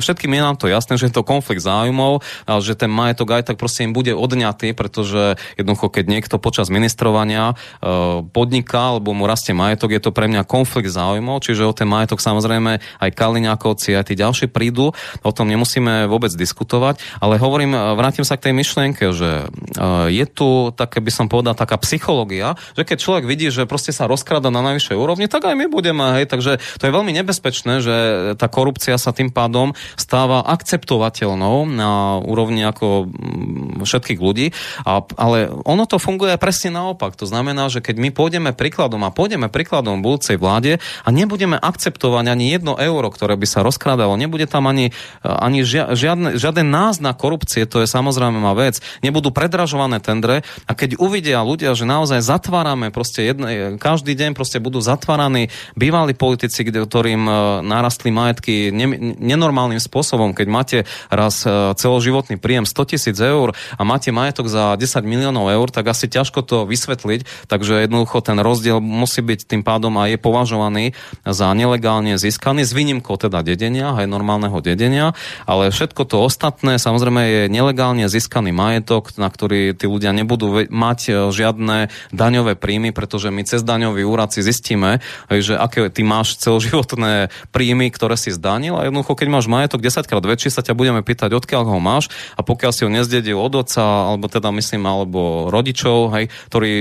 [0.00, 3.52] všetkým je nám to jasné, že je to konflikt záujmov a že ten majetok aj
[3.52, 9.26] tak proste im bude odňatý, pretože jednoducho, keď niekto počas ministrovania e, podniká alebo mu
[9.26, 13.10] rastie majetok, je to pre mňa konflikt záujmov, čiže o ten majetok sa samozrejme aj
[13.12, 18.48] Kaliňákovci, aj tí ďalší prídu, o tom nemusíme vôbec diskutovať, ale hovorím, vrátim sa k
[18.48, 23.24] tej myšlienke, že e, je tu, také by som povedal, taká psychológia, že keď človek
[23.28, 26.88] vidí, že proste sa rozkrada na najvyššej úrovni, tak aj my budeme, hej, takže to
[26.88, 27.96] je veľmi nebezpečné, že
[28.40, 34.56] tá korupcia sa tým pádom stáva akceptovateľnou na úrovni ako mm, všetkých ľudí,
[34.88, 37.12] a, ale ono to funguje presne naopak.
[37.20, 42.22] To znamená, že keď my pôjdeme príkladom a pôjdeme príkladom budúcej vláde a nebudeme akceptovať
[42.28, 44.14] ani jedno euro, ktoré by sa rozkrádalo.
[44.20, 44.92] Nebude tam ani,
[45.24, 48.78] ani žiadne, žiaden náznak korupcie, to je samozrejme má vec.
[49.00, 54.60] Nebudú predražované tendre a keď uvidia ľudia, že naozaj zatvárame proste jedne, každý deň proste
[54.60, 57.32] budú zatváraní bývalí politici, ktorým e,
[57.64, 58.70] narastli majetky
[59.18, 61.46] nenormálnym spôsobom, keď máte raz
[61.78, 66.44] celoživotný príjem 100 tisíc eur a máte majetok za 10 miliónov eur, tak asi ťažko
[66.44, 70.92] to vysvetliť, takže jednoducho ten rozdiel musí byť tým pádom a je považovaný
[71.24, 77.22] za nelegálne získaný, s výnimkou teda dedenia, aj normálneho dedenia, ale všetko to ostatné samozrejme
[77.22, 83.30] je nelegálne získaný majetok, na ktorý tí ľudia nebudú mať e, žiadne daňové príjmy, pretože
[83.30, 84.98] my cez daňový úrad si zistíme,
[85.30, 90.04] že aké ty máš celoživotné príjmy, ktoré si zdanil a jednoducho, keď máš majetok 10
[90.10, 93.54] krát väčší, sa ťa budeme pýtať, odkiaľ ho máš a pokiaľ si ho nezdedil od
[93.62, 96.72] oca, alebo teda myslím, alebo rodičov, hej, ktorý,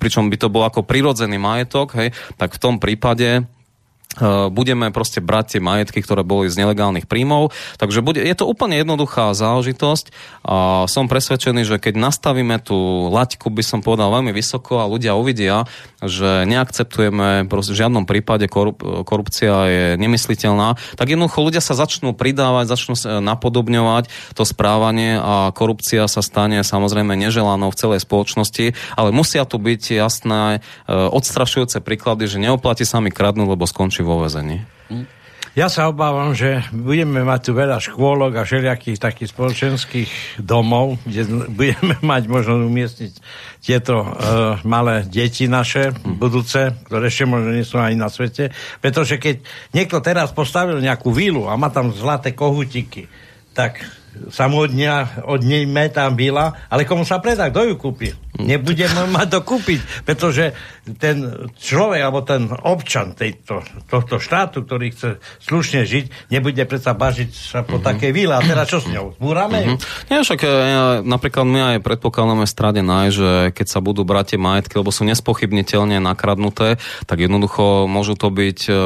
[0.00, 2.08] pričom by to bol ako prirodzený majetok, hej,
[2.40, 3.44] tak v tom prípade
[4.52, 7.54] budeme proste brať tie majetky, ktoré boli z nelegálnych príjmov.
[7.80, 10.12] Takže bude, je to úplne jednoduchá záležitosť
[10.44, 15.16] a som presvedčený, že keď nastavíme tú laťku, by som povedal veľmi vysoko a ľudia
[15.16, 15.64] uvidia,
[16.02, 22.12] že neakceptujeme proste v žiadnom prípade korup- korupcia je nemysliteľná, tak jednoducho ľudia sa začnú
[22.12, 29.14] pridávať, začnú napodobňovať to správanie a korupcia sa stane samozrejme neželanou v celej spoločnosti, ale
[29.14, 34.20] musia tu byť jasné eh, odstrašujúce príklady, že neoplatí sa mi kradnúť, lebo skončí vo
[34.22, 34.62] vezení?
[35.52, 40.10] Ja sa obávam, že budeme mať tu veľa škôlok a všelijakých takých spoločenských
[40.40, 41.28] domov, kde
[41.60, 43.12] budeme mať možno umiestniť
[43.60, 44.08] tieto uh,
[44.64, 48.48] malé deti naše budúce, ktoré ešte možno nie sú ani na svete.
[48.80, 49.44] Pretože keď
[49.76, 53.12] niekto teraz postavil nejakú vílu a má tam zlaté kohutiky,
[53.52, 53.84] tak
[54.28, 58.10] sa mu od, nej tam byla, ale komu sa predá, kto ju kúpi?
[58.32, 60.56] Nebudeme mať to kúpiť, pretože
[60.96, 67.28] ten človek alebo ten občan tejto, tohto štátu, ktorý chce slušne žiť, nebude predsa bažiť
[67.28, 67.88] sa po mm-hmm.
[67.92, 68.32] takej víle.
[68.32, 69.12] A teraz čo s ňou?
[69.20, 70.08] Zbúrame mm-hmm.
[70.08, 74.38] Nie, však ja, napríklad my aj predpokladáme strade naj, že keď sa budú brať tie
[74.40, 78.76] majetky, lebo sú nespochybniteľne nakradnuté, tak jednoducho môžu to byť uh,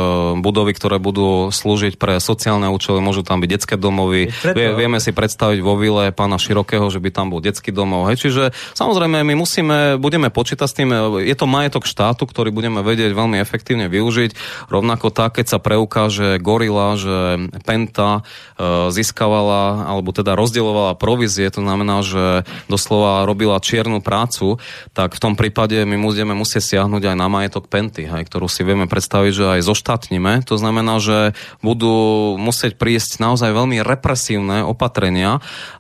[0.43, 4.29] budovy, ktoré budú slúžiť pre sociálne účely, môžu tam byť detské domovy.
[4.43, 8.13] Vie, vieme si predstaviť vo vile pána Širokého, že by tam bol detský domov.
[8.13, 8.29] Hej.
[8.29, 8.43] Čiže
[8.77, 10.93] samozrejme my musíme, budeme počítať s tým,
[11.25, 14.37] je to majetok štátu, ktorý budeme vedieť veľmi efektívne využiť.
[14.69, 21.65] Rovnako tak, keď sa preukáže Gorila, že Penta e, získavala, alebo teda rozdielovala provízie, to
[21.65, 24.61] znamená, že doslova robila čiernu prácu,
[24.93, 28.67] tak v tom prípade my budeme musieť siahnuť aj na majetok Penty, hej, ktorú si
[28.67, 30.45] vieme predstaviť, že aj zoštátnime.
[30.51, 31.33] To znamená, že
[31.65, 35.06] budú musieť prísť naozaj veľmi represívne opatrenia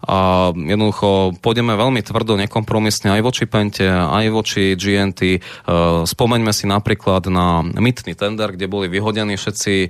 [0.06, 5.20] a jednoducho pôjdeme veľmi tvrdo, nekompromisne aj voči Pente, aj voči GNT.
[5.26, 5.38] E,
[6.06, 9.88] spomeňme si napríklad na mytný tender, kde boli vyhodení všetci e,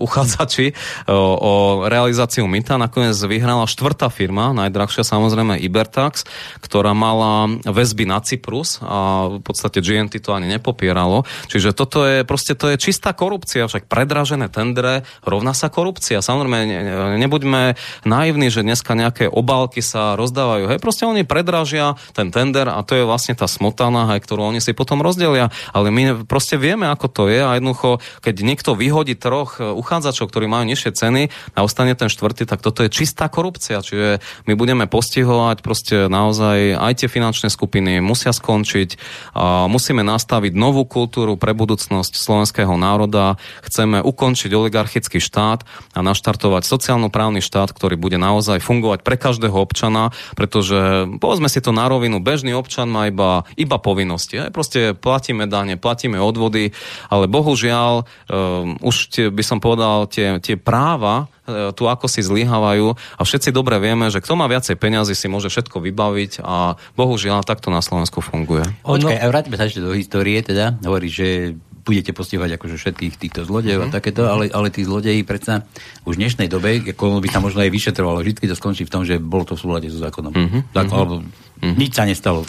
[0.00, 0.74] uchádzači e,
[1.12, 2.80] o realizáciu myta.
[2.80, 6.24] Nakoniec vyhrala štvrtá firma, najdrahšia samozrejme Ibertax,
[6.64, 11.28] ktorá mala väzby na Cyprus a v podstate GNT to ani nepopieralo.
[11.52, 16.24] Čiže toto je proste to je čistá korupcia, však predražené tendre rovná sa korupcia.
[16.24, 17.76] Samozrejme, ne, nebuďme
[18.08, 20.70] naivní, že dneska nejaké obálky sa rozdávajú.
[20.70, 24.62] Hej, proste oni predražia ten tender a to je vlastne tá smotana, hej, ktorú oni
[24.62, 25.54] si potom rozdelia.
[25.70, 30.28] Ale my proste vieme, ako to je a jednoducho, keď niekto vyhodí troch e, uchádzačov,
[30.28, 31.22] ktorí majú nižšie ceny
[31.56, 33.82] a ostane ten štvrtý, tak toto je čistá korupcia.
[33.82, 39.00] Čiže my budeme postihovať proste naozaj aj tie finančné skupiny musia skončiť
[39.32, 43.40] a musíme nastaviť novú kultúru pre budúcnosť slovenského národa.
[43.64, 45.64] Chceme ukončiť oligarchický štát
[45.96, 51.70] a naštartovať sociálno-právny štát, ktorý bude naozaj fungovať pre každého občana, pretože povedzme si to
[51.72, 54.42] na rovinu, bežný občan má iba, iba povinnosti.
[54.42, 56.74] Aj proste platíme dane, platíme odvody,
[57.08, 62.22] ale bohužiaľ um, už tie, by som povedal, tie, tie práva E, tu ako si
[62.22, 66.78] zlyhávajú a všetci dobre vieme, že kto má viacej peňazí, si môže všetko vybaviť a
[66.94, 68.62] bohužiaľ takto na Slovensku funguje.
[68.86, 73.40] Počkaj, a vráťme sa ešte do histórie, teda hovorí, že budete postihovať akože všetkých týchto
[73.42, 73.90] zlodejov mm-hmm.
[73.90, 73.96] a mhm.
[73.98, 75.66] takéto, ale, ale tí zlodeji predsa
[76.06, 79.02] už v dnešnej dobe, ako by sa možno aj vyšetrovalo, vždy to skončí v tom,
[79.02, 80.32] že bolo to v súlade so zákonom.
[80.32, 80.62] Mm-hmm.
[80.74, 81.22] Tak, alebo
[81.62, 81.78] Mm-hmm.
[81.78, 82.42] Nič sa nestalo.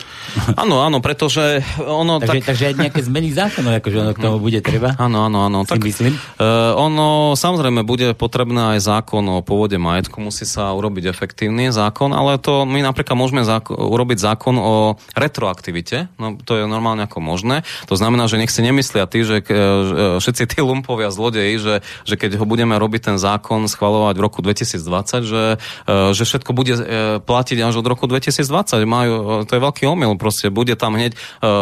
[0.58, 2.18] Áno, áno, pretože ono...
[2.18, 2.50] Takže, tak...
[2.50, 4.98] takže aj nejaké zmeny zákonov, akože ono k tomu bude treba.
[4.98, 5.70] Áno, áno, áno.
[5.70, 6.18] Tak, myslím.
[6.42, 12.10] Uh, ono samozrejme bude potrebné aj zákon o pôvode majetku, musí sa urobiť efektívny zákon,
[12.10, 17.22] ale to my napríklad môžeme zákon, urobiť zákon o retroaktivite, no to je normálne ako
[17.22, 17.62] možné.
[17.86, 21.76] To znamená, že nech si nemyslia tí, že uh, všetci tí lumpovia zlodeji, že,
[22.10, 26.52] že keď ho budeme robiť ten zákon schvalovať v roku 2020, že, uh, že všetko
[26.56, 26.76] bude
[27.24, 28.82] platiť až od roku 2020.
[28.90, 31.14] Má majú, to je veľký omyl, proste bude tam hneď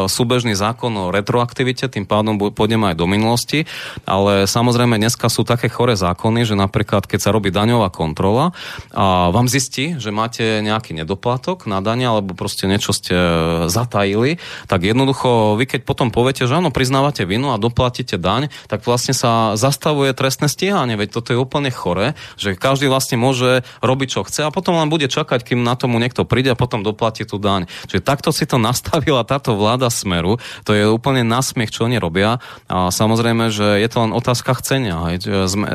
[0.05, 3.65] súbežný zákon o retroaktivite, tým pádom pôjdeme aj do minulosti,
[4.05, 8.53] ale samozrejme dneska sú také chore zákony, že napríklad keď sa robí daňová kontrola
[8.93, 13.27] a vám zistí, že máte nejaký nedoplatok na dane alebo proste niečo ste e,
[13.71, 14.37] zatajili,
[14.69, 19.15] tak jednoducho vy keď potom poviete, že áno, priznávate vinu a doplatíte daň, tak vlastne
[19.15, 24.21] sa zastavuje trestné stíhanie, veď toto je úplne chore, že každý vlastne môže robiť, čo
[24.27, 27.37] chce a potom len bude čakať, kým na tomu niekto príde a potom doplatí tú
[27.37, 27.67] daň.
[27.87, 30.39] Čiže takto si to nastavila táto vláda Smeru.
[30.65, 32.39] To je úplne nasmiech, čo oni robia.
[32.71, 35.19] A samozrejme, že je to len otázka chcenia.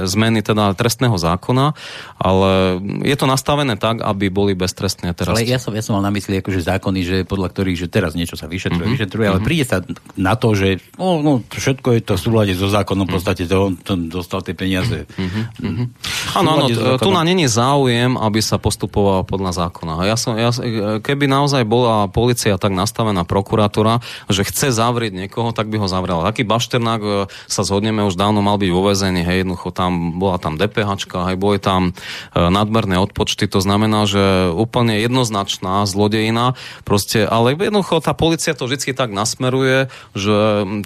[0.07, 1.75] Zmeny teda trestného zákona,
[2.17, 5.37] ale je to nastavené tak, aby boli beztrestné teraz.
[5.37, 8.13] Ale ja som, ja som mal na mysli akože zákony, že podľa ktorých, že teraz
[8.15, 8.97] niečo sa vyšetruje, mm-hmm.
[8.97, 9.49] vyšetruje, ale mm-hmm.
[9.49, 9.79] príde sa
[10.17, 11.33] na to, že no, no,
[11.67, 15.11] všetko je to v súlade so zákonom, v podstate to, on dostal tie peniaze.
[15.19, 15.87] Mm-hmm.
[16.39, 16.67] Áno, áno,
[17.03, 20.07] tu na není záujem, aby sa postupovalo podľa zákona.
[20.07, 20.55] Ja som, ja,
[21.03, 23.99] keby naozaj bola policia tak nastavená prokuratúra,
[24.31, 26.31] že chce zavrieť niekoho, tak by ho zavrela.
[26.31, 27.11] Taký Bašternák e,
[27.51, 31.35] sa zhodneme, už dávno mal byť vo väzení, hej, jednoducho tam bola tam DPH, hej,
[31.35, 36.55] boli tam e, nadmerné odpočty, to znamená, že úplne jednoznačná zlodejina,
[36.87, 40.37] proste, ale jednoducho tá policia to vždy tak nasmeruje, že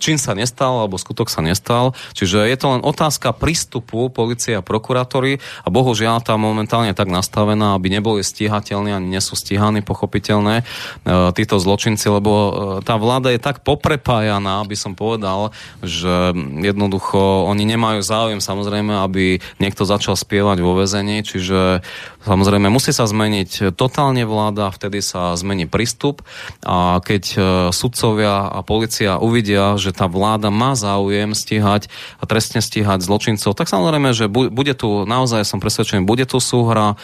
[0.00, 4.66] čím sa nestal, alebo skutok sa nestal, čiže je to len otázka prístupu policie a
[4.66, 11.30] prokurátory a bohužiaľ tá momentálne tak nastavená, aby neboli stíhateľní ani nesú stíhaní, pochopiteľne samozrejme
[11.30, 12.50] e, títo zločinci, lebo e,
[12.82, 19.38] tá vláda je tak poprepájaná, aby som povedal, že jednoducho oni nemajú záujem samozrejme, aby
[19.62, 21.84] niekto začal spievať vo väzení, čiže
[22.26, 26.26] samozrejme musí sa zmeniť totálne vláda, vtedy sa zmení prístup.
[26.66, 27.38] A keď e,
[27.70, 31.88] sudcovia a policia uvidia, že tá vláda má záujem stíhať
[32.20, 37.00] a trestne stíhať zločincov, tak samozrejme, že bude tu, naozaj som presvedčený, bude tu súhra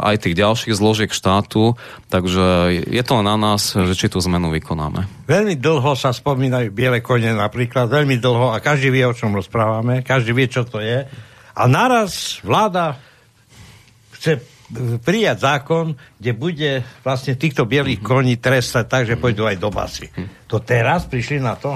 [0.00, 1.76] aj tých ďalších zložiek štátu,
[2.08, 5.28] takže je to na nás, že či tú zmenu vykonáme.
[5.28, 10.00] Veľmi dlho sa spomínajú biele kone napríklad, veľmi dlho a každý vie, o čom rozprávame,
[10.00, 11.04] každý vie, čo to je.
[11.52, 12.96] A naraz vláda
[14.16, 14.40] chce
[15.02, 16.70] prijať zákon, kde bude
[17.02, 20.06] vlastne týchto bielých koní trestať tak, že pôjdu aj do basy.
[20.06, 20.46] Mm-hmm.
[20.46, 21.74] To teraz prišli na to?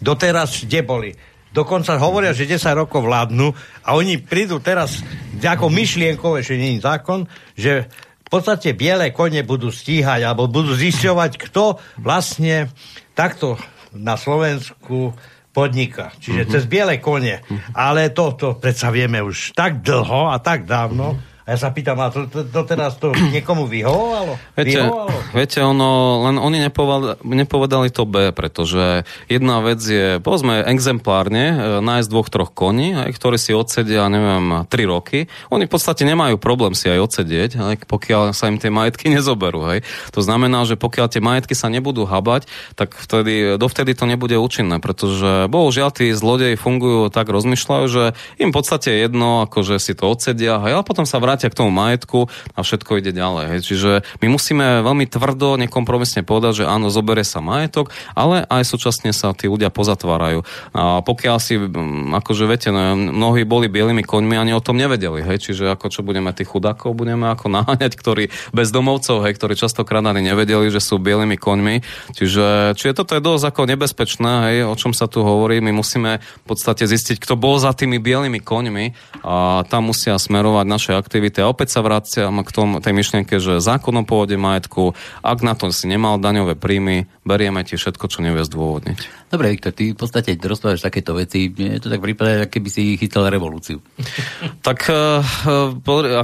[0.00, 1.12] Doteraz kde boli?
[1.56, 3.48] dokonca hovoria, že 10 rokov vládnu
[3.80, 5.00] a oni prídu teraz
[5.40, 7.24] ako myšlienkové, že nie je zákon,
[7.56, 7.88] že
[8.26, 12.68] v podstate biele kone budú stíhať alebo budú zisťovať, kto vlastne
[13.16, 13.56] takto
[13.96, 15.16] na Slovensku
[15.56, 16.12] podniká.
[16.20, 16.52] Čiže uh-huh.
[16.52, 17.40] cez biele kone.
[17.40, 17.56] Uh-huh.
[17.72, 21.16] Ale to, to predsa vieme už tak dlho a tak dávno.
[21.16, 24.34] Uh-huh a ja sa pýtam, a to, to, to teraz to niekomu vyhovovalo?
[24.58, 25.18] Viete, vyhovovalo?
[25.30, 25.90] viete ono,
[26.26, 31.56] len oni nepovedali, nepovedali to B, pretože jedna vec je, povedzme, exemplárne, e,
[31.86, 35.30] nájsť dvoch, troch koní, aj, ktorí si odsedia, neviem, 3 roky.
[35.54, 39.70] Oni v podstate nemajú problém si aj odsedieť, aj, pokiaľ sa im tie majetky nezoberú.
[39.70, 39.86] Hej.
[40.18, 44.82] To znamená, že pokiaľ tie majetky sa nebudú habať, tak vtedy, dovtedy to nebude účinné,
[44.82, 50.10] pretože bohužiaľ tí zlodeji fungujú tak, rozmýšľajú, že im v podstate jedno, akože si to
[50.10, 53.44] odsedia, hej, a potom sa vrátia vrátia k tomu majetku a všetko ide ďalej.
[53.52, 53.60] Hej.
[53.68, 53.90] Čiže
[54.24, 59.36] my musíme veľmi tvrdo, nekompromisne povedať, že áno, zoberie sa majetok, ale aj súčasne sa
[59.36, 60.48] tí ľudia pozatvárajú.
[60.72, 65.20] A pokiaľ si, akože viete, no, mnohí boli bielými koňmi ani o tom nevedeli.
[65.20, 65.52] Hej.
[65.52, 70.24] Čiže ako čo budeme tých chudákov, budeme ako naháňať, ktorí bezdomovcov, hej, ktorí častokrát ani
[70.24, 71.84] nevedeli, že sú bielými koňmi.
[72.16, 75.60] Čiže, čiže toto je dosť ako nebezpečné, hej, o čom sa tu hovorí.
[75.60, 80.66] My musíme v podstate zistiť, kto bol za tými bielými koňmi a tam musia smerovať
[80.70, 81.42] naše aktivity aktivity.
[81.42, 84.94] A opäť sa vraciam k tomu, tej myšlienke, že zákon o pôvode majetku,
[85.26, 89.25] ak na to si nemal daňové príjmy, berieme ti všetko, čo nevie zdôvodniť.
[89.36, 91.52] Dobre, Viktor, ty v podstate rozprávaš takéto veci.
[91.52, 93.84] Je to tak prípade, keby si chytal revolúciu.
[94.66, 95.20] tak eh,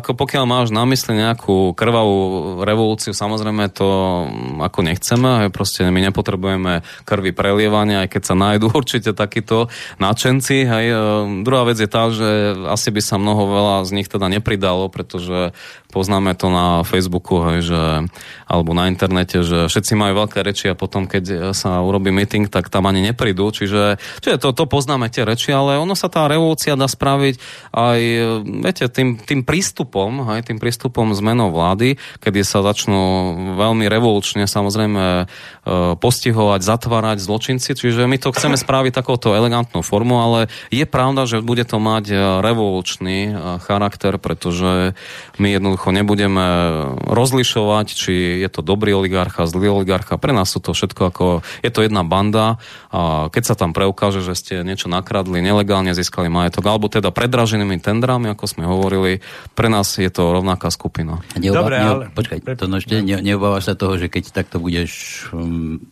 [0.00, 5.52] ako pokiaľ máš na mysli nejakú krvavú revolúciu, samozrejme to mm, ako nechceme.
[5.52, 9.68] Proste my nepotrebujeme krvi prelievania, aj keď sa nájdú určite takíto
[10.00, 10.64] náčenci.
[10.64, 10.86] Hej.
[10.88, 10.98] Eh,
[11.44, 15.52] druhá vec je tá, že asi by sa mnoho veľa z nich teda nepridalo, pretože
[15.92, 17.82] poznáme to na Facebooku, hej, že,
[18.48, 22.72] alebo na internete, že všetci majú veľké reči a potom, keď sa urobí meeting, tak
[22.72, 23.52] tam ani neprídu.
[23.52, 27.36] Čiže, čiže to, to poznáme tie reči, ale ono sa tá revolúcia dá spraviť
[27.76, 28.00] aj
[28.64, 33.02] viete, tým, tým prístupom, aj tým prístupom zmenou vlády, kedy sa začnú
[33.58, 35.24] veľmi revolučne samozrejme e,
[35.98, 37.74] postihovať, zatvárať zločinci.
[37.74, 42.04] Čiže my to chceme spraviť takouto elegantnú formu, ale je pravda, že bude to mať
[42.12, 43.32] e, revolučný e,
[43.66, 44.94] charakter, pretože
[45.42, 46.46] my jednoducho jednoducho nebudeme
[47.10, 50.14] rozlišovať, či je to dobrý oligarcha, zlý oligarcha.
[50.14, 51.24] Pre nás sú to všetko ako,
[51.66, 52.62] je to jedna banda
[52.94, 57.82] a keď sa tam preukáže, že ste niečo nakradli, nelegálne získali majetok, alebo teda predraženými
[57.82, 59.24] tendrami, ako sme hovorili,
[59.58, 61.18] pre nás je to rovnaká skupina.
[61.34, 62.04] Neoba, Dobre, ale...
[62.14, 65.82] Počkaj, to ešte ne, neobávaš sa toho, že keď takto budeš um,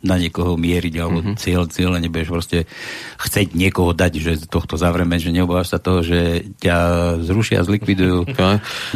[0.00, 1.36] na niekoho mieriť, alebo mm-hmm.
[1.36, 2.58] cieľ, cieľ nebudeš proste
[3.20, 6.76] chceť niekoho dať, že tohto zavreme, že neobávaš sa toho, že ťa
[7.24, 8.28] zrušia, zlikvidujú,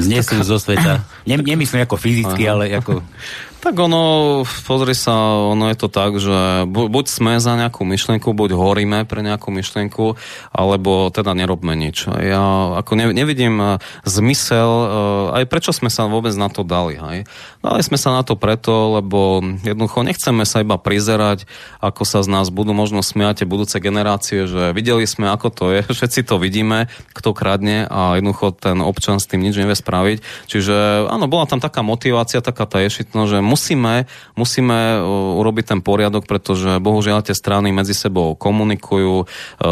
[0.01, 1.05] znesú zo sveta.
[1.29, 2.53] Nem, nemyslím ako fyzicky, Aha.
[2.57, 3.01] ale ako...
[3.65, 8.53] Tak ono, pozri sa, ono je to tak, že buď sme za nejakú myšlienku, buď
[8.53, 10.21] horíme pre nejakú myšlienku,
[10.53, 12.13] alebo teda nerobme nič.
[12.13, 17.01] Ja ako nevidím eh, zmysel, eh, aj prečo sme sa vôbec na to dali.
[17.01, 17.25] Hej?
[17.65, 21.49] Dali sme sa na to preto, lebo jednoducho nechceme sa iba prizerať,
[21.81, 25.81] ako sa z nás budú možno smiať budúce generácie, že videli sme, ako to je,
[25.97, 30.21] všetci to vidíme, kto kradne a jednoducho ten občan s tým nič nevie spraviť.
[30.53, 34.97] Čiže áno, bola tam taká motivácia, taká tá ješitnosť, že musíme, musíme e,
[35.39, 39.27] urobiť ten poriadok, pretože bohužiaľ tie strany medzi sebou komunikujú, e,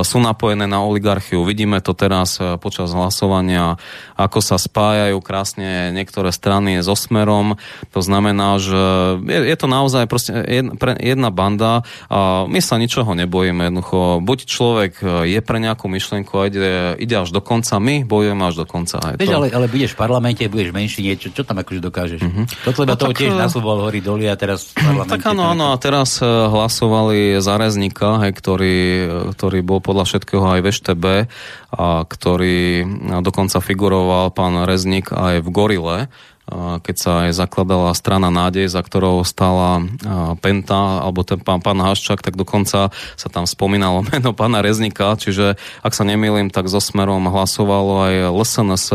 [0.07, 1.43] sú napojené na oligarchiu.
[1.43, 3.75] Vidíme to teraz e, počas hlasovania,
[4.15, 7.59] ako sa spájajú krásne niektoré strany so smerom.
[7.91, 8.79] To znamená, že
[9.27, 10.31] je, je to naozaj proste
[11.03, 13.67] jedna, banda a my sa ničoho nebojíme.
[13.67, 14.93] Jednoducho, buď človek
[15.27, 19.01] je pre nejakú myšlienku a ide, ide až do konca, my bojujeme až do konca.
[19.17, 19.37] Vieš, to...
[19.43, 22.21] ale, ale budeš v parlamente, budeš menší niečo, čo tam akože dokážeš?
[22.21, 22.45] Mm-hmm.
[22.69, 25.73] Toto lebo no, toho tiež na bol hory doly a teraz v Tak áno, áno,
[25.73, 30.69] a teraz eh, hlasovali za Reznika, hej, ktorý, eh, ktorý bol podľa všetkého aj v
[30.69, 31.05] EŠTB
[31.73, 32.85] a ktorý
[33.25, 35.97] dokonca figuroval pán Reznik aj v Gorile
[36.83, 39.87] keď sa aj zakladala strana Nádej, za ktorou stala
[40.43, 45.55] Penta, alebo ten pán, pán Haščák, tak dokonca sa tam spomínalo meno pána Reznika, čiže
[45.87, 48.87] ak sa nemýlim, tak so Smerom hlasovalo aj LSNS.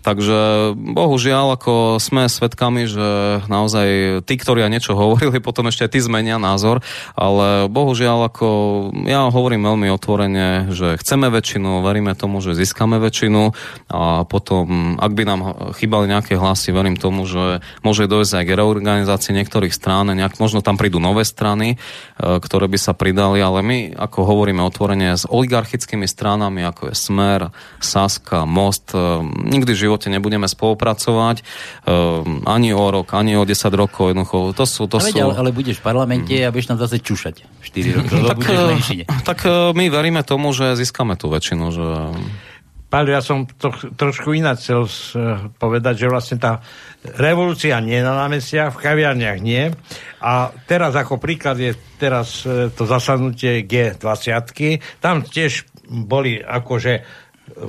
[0.00, 0.38] Takže
[0.74, 6.80] bohužiaľ, ako sme svedkami, že naozaj tí, ktorí niečo hovorili, potom ešte tí zmenia názor,
[7.12, 8.48] ale bohužiaľ, ako
[9.04, 13.52] ja hovorím veľmi otvorene, že chceme väčšinu, veríme tomu, že získame väčšinu
[13.92, 15.40] a potom, ak by nám
[15.76, 20.62] chýbali nejaké hlasy, verím tomu, že môže dojsť aj k reorganizácii niektorých strán, nejak, možno
[20.62, 21.82] tam prídu nové strany,
[22.22, 27.50] ktoré by sa pridali, ale my, ako hovoríme otvorene, s oligarchickými stranami, ako je Smer,
[27.82, 28.94] Saska, Most,
[29.26, 31.42] nikdy v živote nebudeme spolupracovať,
[32.46, 34.86] ani o rok, ani o 10 rokov, jednoducho, to sú...
[34.86, 35.18] To ale, sú...
[35.18, 36.46] ale, ale budeš v parlamente mm.
[36.46, 38.38] a budeš tam zase čušať 4 roky, tak,
[39.26, 39.38] tak
[39.74, 41.86] my veríme tomu, že získame tú väčšinu, že
[42.86, 44.86] Páľo, ja som to, trošku ináč chcel
[45.58, 46.62] povedať, že vlastne tá
[47.18, 49.74] revolúcia nie na námestiach, v kaviarniach nie.
[50.22, 55.02] A teraz ako príklad je teraz e, to zasadnutie G20.
[55.02, 57.26] Tam tiež boli akože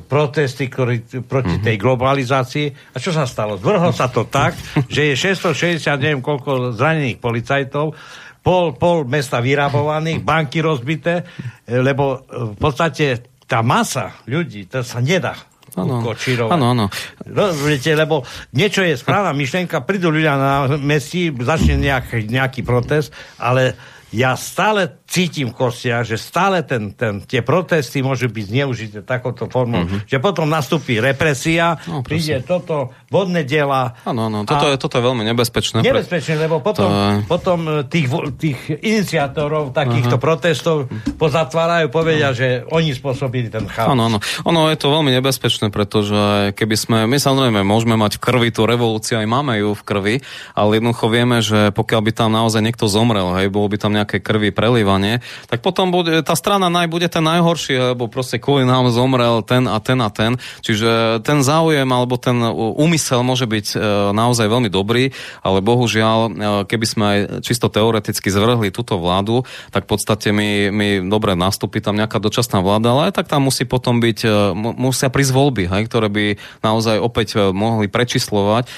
[0.10, 1.64] protesty ktorý, proti mhm.
[1.64, 2.68] tej globalizácii.
[2.94, 3.62] A čo sa stalo?
[3.62, 4.58] Zvrhlo sa to tak,
[4.94, 7.94] že je 660, neviem koľko zranených policajtov,
[8.42, 11.26] pol, pol mesta vyrabovaných, banky rozbité,
[11.68, 15.36] lebo v podstate tá masa ľudí, to sa nedá
[16.50, 16.86] Áno, áno.
[17.28, 18.26] No, viete, lebo
[18.56, 23.78] niečo je správna myšlenka, prídu ľudia na mesti, začne nejak, nejaký protest, ale
[24.16, 29.52] ja stále cítim v kostiach, že stále ten, ten, tie protesty môžu byť zneužité takouto
[29.52, 30.08] formou, mm-hmm.
[30.08, 34.00] že potom nastúpi represia, no, príde toto, vodné diela.
[34.08, 35.84] Áno, áno, toto, je, toto je veľmi nebezpečné.
[35.84, 37.28] Nebezpečné, lebo potom, to...
[37.28, 38.08] potom e, tých,
[38.40, 40.24] tých iniciátorov takýchto Aha.
[40.24, 43.92] protestov pozatvárajú, povedia, že oni spôsobili ten chaos.
[43.92, 44.20] Áno, áno.
[44.48, 48.64] Ono je to veľmi nebezpečné, pretože keby sme, my samozrejme môžeme mať v krvi tú
[48.68, 50.16] revolúciu, aj máme ju v krvi,
[50.56, 54.22] ale jednoducho vieme, že pokiaľ by tam naozaj niekto zomrel, hej, bolo by tam nejaké
[54.22, 58.94] krvi prelívanie, tak potom bude, tá strana naj, bude ten najhorší, lebo proste kvôli nám
[58.94, 60.38] zomrel ten a ten a ten.
[60.62, 62.38] Čiže ten záujem alebo ten
[62.78, 63.78] úmysel môže byť e,
[64.14, 66.30] naozaj veľmi dobrý, ale bohužiaľ, e,
[66.70, 71.82] keby sme aj čisto teoreticky zvrhli túto vládu, tak v podstate mi, mi dobre nastúpi
[71.82, 74.30] tam nejaká dočasná vláda, ale aj tak tam musí potom byť, e,
[74.78, 76.26] musia prísť voľby, hej, ktoré by
[76.62, 78.70] naozaj opäť mohli prečíslovať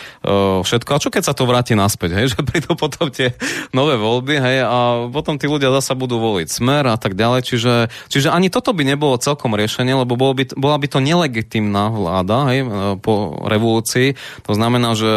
[0.64, 0.90] všetko.
[0.94, 3.34] A čo keď sa to vráti naspäť, hej, že prídu potom tie
[3.74, 7.42] nové voľby, hej, a potom tí ľudia zasa budú voliť smer a tak ďalej.
[7.46, 7.74] Čiže,
[8.08, 12.38] čiže ani toto by nebolo celkom riešenie, lebo bolo by, bola by to nelegitimná vláda
[12.54, 12.68] hej, e,
[13.02, 14.16] po revolúcii.
[14.46, 15.12] To znamená, že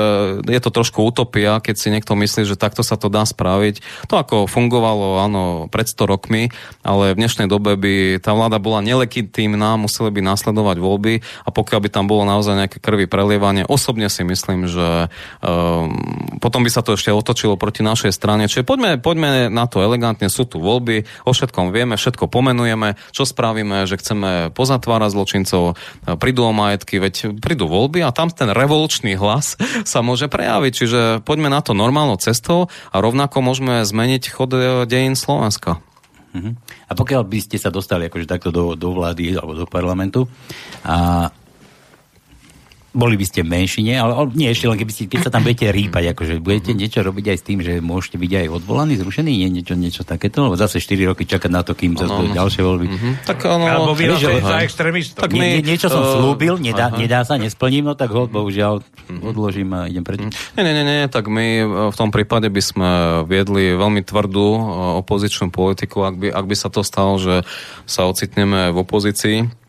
[0.49, 4.09] je to trošku utopia, keď si niekto myslí, že takto sa to dá spraviť.
[4.09, 6.49] To ako fungovalo, áno, pred 100 rokmi,
[6.81, 11.15] ale v dnešnej dobe by tá vláda bola nelegitimná, museli by následovať voľby
[11.45, 15.13] a pokiaľ by tam bolo naozaj nejaké krvi prelievanie, osobne si myslím, že
[15.43, 15.93] um,
[16.39, 18.47] potom by sa to ešte otočilo proti našej strane.
[18.47, 23.27] Čiže poďme, poďme na to elegantne, sú tu voľby, o všetkom vieme, všetko pomenujeme, čo
[23.27, 25.75] spravíme, že chceme pozatvárať zločincov,
[26.23, 29.59] prídu o majetky, veď prídu voľby a tam ten revolučný hlas
[29.93, 34.87] sa môže prejaviť, čiže poďme na to normálnou cestou a rovnako môžeme zmeniť chod e,
[34.87, 35.83] dejín Slovenska.
[36.33, 36.57] Uh-huh.
[36.89, 40.25] A pokiaľ by ste sa dostali akože takto do, do vlády alebo do parlamentu
[40.81, 41.29] a
[42.93, 45.73] boli by ste v menšine, ale, nie ešte len keby ste, keď sa tam budete
[45.73, 49.49] rýpať, akože budete niečo robiť aj s tým, že môžete byť aj odvolaní, zrušení, nie
[49.49, 52.87] niečo, niečo takéto, lebo zase 4 roky čakať na to, kým zase no, ďalšie voľby.
[52.93, 53.13] Mm-hmm.
[53.25, 55.25] Tak ono, Alebo vy za extrémistov.
[55.25, 59.25] Tak nie, niečo som uh, slúbil, nedá, nedá sa, nesplním, no tak ho, bohužiaľ mm-hmm.
[59.25, 60.21] odložím a idem preč.
[60.53, 62.91] Nie, nie, nie, nie, tak my e, v tom prípade by sme
[63.25, 64.61] viedli veľmi tvrdú e,
[65.01, 67.49] opozičnú politiku, ak by, ak by sa to stalo, že
[67.89, 69.62] sa ocitneme v opozícii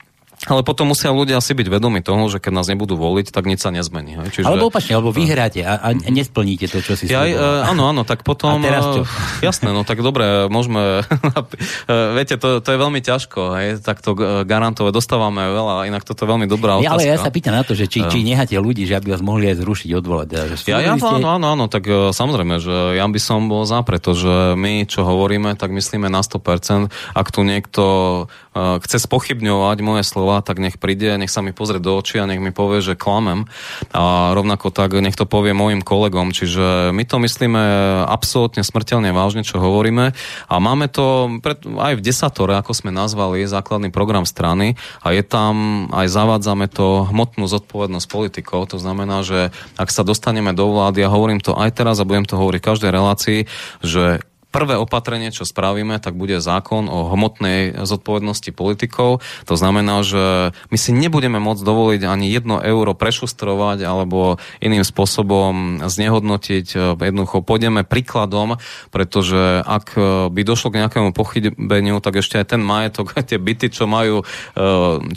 [0.47, 3.63] ale potom musia ľudia asi byť vedomi toho, že keď nás nebudú voliť, tak nič
[3.63, 4.19] sa nezmení.
[4.31, 4.47] Čiže...
[4.47, 8.27] Alebo opačne, alebo vyhráte a, a nesplníte to, čo si ja, e, Áno, áno, tak
[8.27, 8.59] potom...
[8.59, 9.01] A teraz čo?
[9.03, 10.81] E, jasné, no tak dobre, môžeme...
[11.83, 14.15] E, viete, to, to je veľmi ťažko, hej, tak to
[14.47, 14.91] garantovať.
[14.95, 16.87] Dostávame veľa, inak toto je veľmi dobrá otázka.
[16.87, 19.23] Ja, ale ja sa pýtam na to, že či, či necháte ľudí, že aby vás
[19.23, 20.27] mohli aj zrušiť, odvolať.
[20.55, 21.03] Že ja, ja, ste...
[21.03, 25.59] áno, áno, áno, tak samozrejme, že ja by som bol za, pretože my, čo hovoríme,
[25.59, 26.89] tak myslíme na 100%.
[27.13, 27.83] Ak tu niekto
[28.55, 32.41] chce spochybňovať moje slova, tak nech príde, nech sa mi pozrie do očí a nech
[32.41, 33.45] mi povie, že klamem.
[33.93, 36.33] A rovnako tak nech to povie mojim kolegom.
[36.33, 37.61] Čiže my to myslíme
[38.07, 40.15] absolútne smrteľne vážne, čo hovoríme.
[40.49, 41.37] A máme to
[41.77, 47.05] aj v desatore, ako sme nazvali, základný program strany a je tam, aj zavádzame to
[47.11, 48.71] hmotnú zodpovednosť politikov.
[48.71, 52.23] To znamená, že ak sa dostaneme do vlády, ja hovorím to aj teraz a budem
[52.23, 53.39] to hovoriť každej relácii,
[53.83, 54.23] že
[54.53, 59.25] prvé opatrenie, čo spravíme, tak bude zákon o hmotnej zodpovednosti politikov.
[59.49, 65.81] To znamená, že my si nebudeme môcť dovoliť ani jedno euro prešustrovať alebo iným spôsobom
[65.89, 66.97] znehodnotiť.
[67.01, 68.61] Jednoducho pôjdeme príkladom,
[68.93, 69.97] pretože ak
[70.29, 74.25] by došlo k nejakému pochybeniu, tak ešte aj ten majetok, tie byty, čo majú e,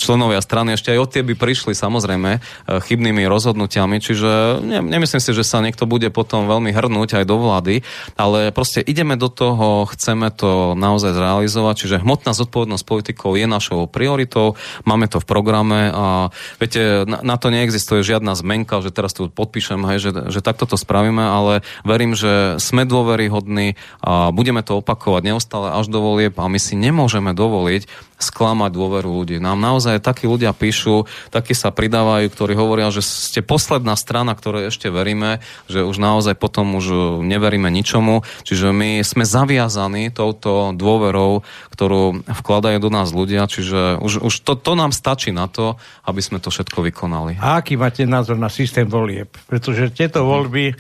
[0.01, 2.41] členovia strany, ešte aj od tie by prišli samozrejme e,
[2.80, 4.01] chybnými rozhodnutiami.
[4.01, 7.84] Čiže nemyslím si, že sa niekto bude potom veľmi hrnúť aj do vlády,
[8.16, 13.51] ale proste ideme do do toho, chceme to naozaj zrealizovať, čiže hmotná zodpovednosť politikov je
[13.51, 14.55] našou prioritou,
[14.87, 16.31] máme to v programe a
[16.62, 20.70] viete, na, na to neexistuje žiadna zmenka, že teraz tu podpíšem, hej, že, že takto
[20.70, 26.39] to spravíme, ale verím, že sme dôveryhodní a budeme to opakovať neustále až do volieb
[26.39, 29.37] a my si nemôžeme dovoliť sklamať dôveru ľudí.
[29.37, 34.73] Nám naozaj takí ľudia píšu, takí sa pridávajú, ktorí hovoria, že ste posledná strana, ktorej
[34.73, 38.25] ešte veríme, že už naozaj potom už neveríme ničomu.
[38.45, 41.45] Čiže my sme zaviazaní touto dôverou,
[41.77, 45.77] ktorú vkladajú do nás ľudia, čiže už, už to, to nám stačí na to,
[46.09, 47.37] aby sme to všetko vykonali.
[47.37, 49.29] A aký máte názor na systém volieb?
[49.45, 50.73] Pretože tieto voľby,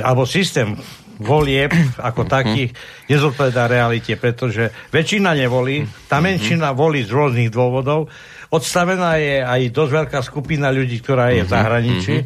[0.00, 0.80] alebo systém
[1.20, 2.72] volieb ako takých
[3.06, 8.08] nezodpovedá realite, pretože väčšina nevolí, tá menšina volí z rôznych dôvodov.
[8.50, 12.16] Odstavená je aj dosť veľká skupina ľudí, ktorá je v zahraničí.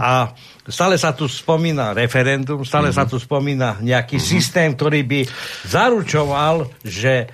[0.00, 0.32] A
[0.64, 5.20] stále sa tu spomína referendum, stále sa tu spomína nejaký systém, ktorý by
[5.68, 7.28] zaručoval, že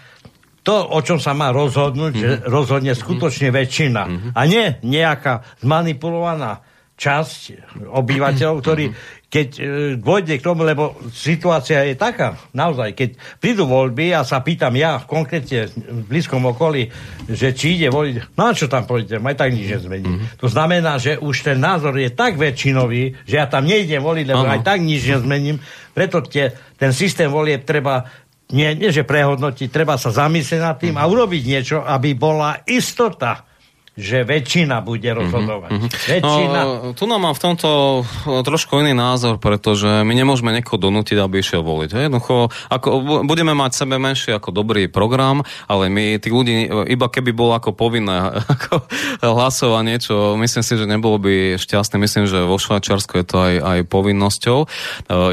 [0.67, 4.35] to, o čom sa má rozhodnúť, že rozhodne skutočne väčšina.
[4.35, 6.61] A nie nejaká zmanipulovaná
[7.01, 7.41] časť
[7.89, 8.85] obyvateľov, ktorí
[9.31, 9.63] keď e,
[9.95, 14.99] dôjde k tomu, lebo situácia je taká, naozaj, keď prídu voľby a sa pýtam ja
[15.07, 16.91] konkrétne v blízkom okolí,
[17.31, 20.11] že či ide voliť, no a čo tam pôjdem, aj tak nič nezmení.
[20.11, 20.43] Mm-hmm.
[20.43, 24.43] To znamená, že už ten názor je tak väčšinový, že ja tam nejdem voliť, lebo
[24.43, 24.53] ano.
[24.59, 25.63] aj tak nič nezmením,
[25.95, 28.11] preto tie, ten systém volie treba
[28.51, 31.07] nie, nie že prehodnotiť, treba sa zamyslieť nad tým mm-hmm.
[31.07, 33.47] a urobiť niečo, aby bola istota
[34.01, 35.71] že väčšina bude mhm, rozhodovať.
[35.71, 35.91] Mm-hmm.
[36.11, 36.61] Väčšina...
[36.65, 37.69] No, tu nám mám v tomto
[38.43, 42.09] trošku iný názor, pretože my nemôžeme niekoho donútiť, aby išiel voliť.
[42.09, 42.89] Jednoducho, ako,
[43.29, 47.77] budeme mať sebe menšie ako dobrý program, ale my tých ľudí, iba keby bolo ako
[47.77, 48.89] povinné ako
[49.21, 52.01] hlasovanie, čo myslím si, že nebolo by šťastné.
[52.01, 54.67] Myslím, že vo Švajčiarsku je to aj, aj povinnosťou, e,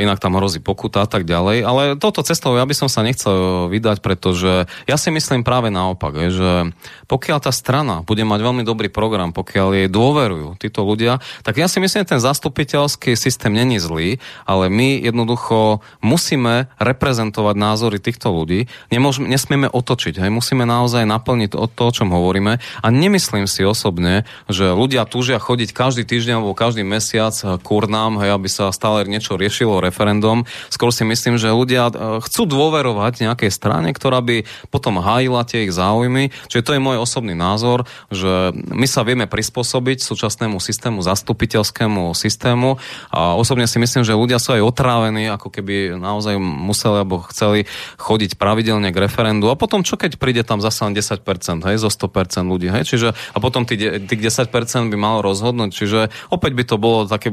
[0.04, 1.64] inak tam hrozí pokuta a tak ďalej.
[1.64, 6.14] Ale toto cestou ja by som sa nechcel vydať, pretože ja si myslím práve naopak,
[6.28, 6.76] že
[7.08, 11.62] pokiaľ tá strana bude mať veľmi veľmi dobrý program, pokiaľ jej dôverujú títo ľudia, tak
[11.62, 14.18] ja si myslím, že ten zastupiteľský systém není zlý,
[14.50, 21.54] ale my jednoducho musíme reprezentovať názory týchto ľudí, Nemôžeme, nesmieme otočiť, hej, musíme naozaj naplniť
[21.54, 26.42] to, to, o čom hovoríme a nemyslím si osobne, že ľudia túžia chodiť každý týždeň
[26.42, 30.50] alebo každý mesiac k urnám, hej, aby sa stále niečo riešilo referendum.
[30.74, 35.68] Skôr si myslím, že ľudia e, chcú dôverovať nejakej strane, ktorá by potom hájila tie
[35.68, 36.34] ich záujmy.
[36.48, 42.78] Čiže to je môj osobný názor, že my sa vieme prispôsobiť súčasnému systému, zastupiteľskému systému
[43.12, 47.70] a osobne si myslím, že ľudia sú aj otrávení, ako keby naozaj museli alebo chceli
[47.98, 49.50] chodiť pravidelne k referendu.
[49.52, 51.22] A potom čo keď príde tam zase len 10%,
[51.68, 54.52] hej, zo 100% ľudí, hej, čiže a potom tých, tých 10%
[54.92, 56.00] by malo rozhodnúť, čiže
[56.34, 57.30] opäť by to bolo také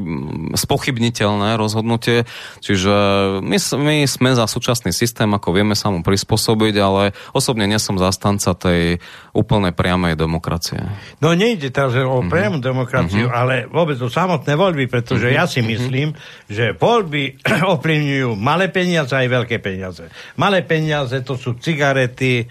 [0.55, 2.29] spochybniteľné rozhodnutie,
[2.61, 2.95] čiže
[3.41, 7.03] my, my sme za súčasný systém, ako vieme sa mu prispôsobiť, ale
[7.35, 9.03] osobne nie som zastanca tej
[9.35, 10.81] úplnej priamej demokracie.
[11.21, 12.31] No nejde teraz o mm-hmm.
[12.31, 13.41] priamu demokraciu, mm-hmm.
[13.41, 15.39] ale vôbec o samotné voľby, pretože mm-hmm.
[15.39, 15.69] ja si mhm.
[15.71, 16.09] myslím,
[16.51, 17.43] že voľby
[17.75, 20.09] ovplyvňujú malé peniaze aj veľké peniaze.
[20.41, 22.47] Malé peniaze to sú cigarety, e,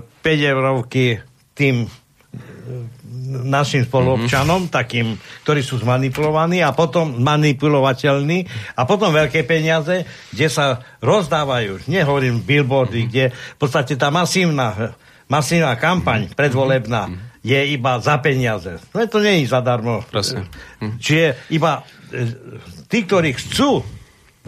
[0.00, 1.18] 5 eurovky
[1.52, 1.88] tým e,
[3.28, 4.76] našim spoluobčanom, mm-hmm.
[4.76, 12.40] takým, ktorí sú zmanipulovaní a potom manipulovateľní a potom veľké peniaze, kde sa rozdávajú, nehovorím
[12.40, 13.12] billboardy, mm-hmm.
[13.12, 14.96] kde v podstate tá masívna
[15.28, 18.82] masívna kampaň predvolebná je iba za peniaze.
[18.94, 20.02] No to nie je zadarmo.
[20.10, 20.50] Presne.
[20.80, 22.28] Čiže iba e,
[22.90, 23.82] tí, ktorí chcú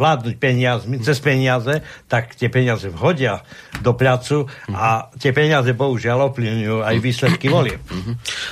[0.01, 3.45] vládnuť peniazmi, cez peniaze, tak tie peniaze vhodia
[3.85, 7.85] do placu a tie peniaze bohužiaľ ovplyvňujú aj výsledky volieb.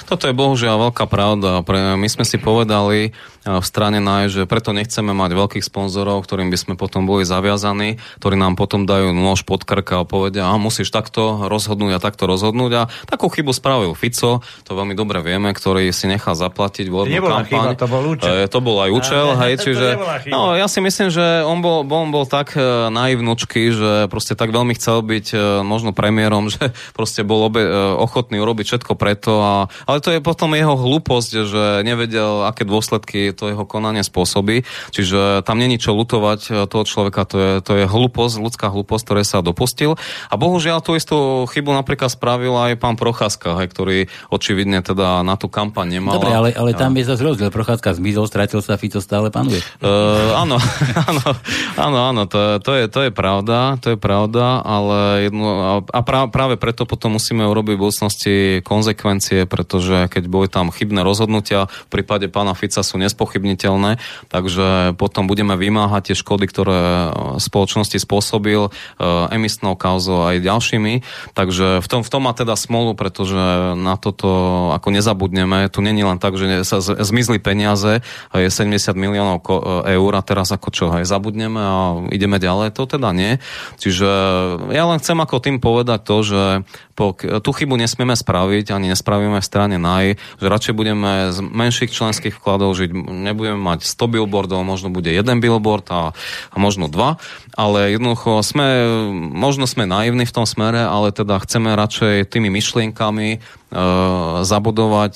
[0.04, 1.64] Toto je bohužiaľ veľká pravda.
[1.96, 3.16] My sme si povedali,
[3.46, 8.02] v strane NAJ, že preto nechceme mať veľkých sponzorov, ktorým by sme potom boli zaviazaní,
[8.18, 12.28] ktorí nám potom dajú nôž pod krka a povedia, a musíš takto rozhodnúť a takto
[12.28, 12.72] rozhodnúť.
[12.74, 17.74] A takú chybu spravil Fico, to veľmi dobre vieme, ktorý si nechal zaplatiť volebnú kampaň.
[17.74, 18.32] Chyba, to bol účel.
[18.34, 19.86] E, to bol aj účel, a, hej, čiže...
[20.28, 24.52] No, ja si myslím, že on bol, on bol tak e, naivnúčky, že proste tak
[24.52, 27.64] veľmi chcel byť e, možno premiérom, že proste bol obe,
[27.96, 29.40] ochotný urobiť všetko preto.
[29.40, 29.54] A,
[29.88, 34.66] ale to je potom jeho hlúposť, že nevedel, aké dôsledky to jeho konanie spôsobí.
[34.90, 39.02] Čiže tam není čo lutovať e, toho človeka, to je, to je hlúposť, ľudská hlúposť,
[39.06, 39.94] ktoré sa dopustil.
[40.26, 43.98] A bohužiaľ tú istú chybu napríklad spravil aj pán Procházka, hej, ktorý
[44.34, 46.18] očividne teda na tú kampaň nemal.
[46.18, 47.54] Dobre, ale, ale tam je zase rozdiel.
[47.54, 49.62] Procházka zmizol, stratil sa, Fico stále panuje.
[49.78, 50.58] Uh, áno,
[51.10, 51.24] áno,
[51.78, 56.58] áno, áno, to, to, je, to je pravda, to je pravda, ale jedno, a práve
[56.58, 58.36] preto potom musíme urobiť v budúcnosti
[58.66, 63.98] konsekvencie, pretože keď boli tam chybné rozhodnutia, v prípade pána Fica sú nespochybniteľné,
[64.30, 67.10] takže potom budeme vymáhať tie škody, ktoré
[67.42, 68.70] spoločnosti spôsobil e,
[69.34, 71.02] emisnou kauzou aj ďalšími,
[71.34, 76.06] takže v tom, v tom má teda smolu, pretože na toto ako nezabudneme, tu není
[76.06, 79.42] len tak, že sa zmizli peniaze, je 70 miliónov
[79.82, 81.76] eur a teraz ako čo, aj zabudneme a
[82.14, 83.42] ideme ďalej, to teda nie.
[83.82, 84.08] Čiže
[84.70, 86.42] ja len chcem ako tým povedať to, že
[86.94, 91.94] po, tú chybu nesmieme spraviť, ani nespravíme v strane NAJ, že radšej budeme z menších
[91.94, 96.12] členských vkladov žiť, nebudeme mať 100 billboardov, možno bude jeden billboard a,
[96.52, 97.20] a možno dva,
[97.56, 98.86] ale jednoducho sme,
[99.34, 103.57] možno sme naivní v tom smere, ale teda chceme radšej tými myšlienkami
[104.42, 105.14] zabudovať,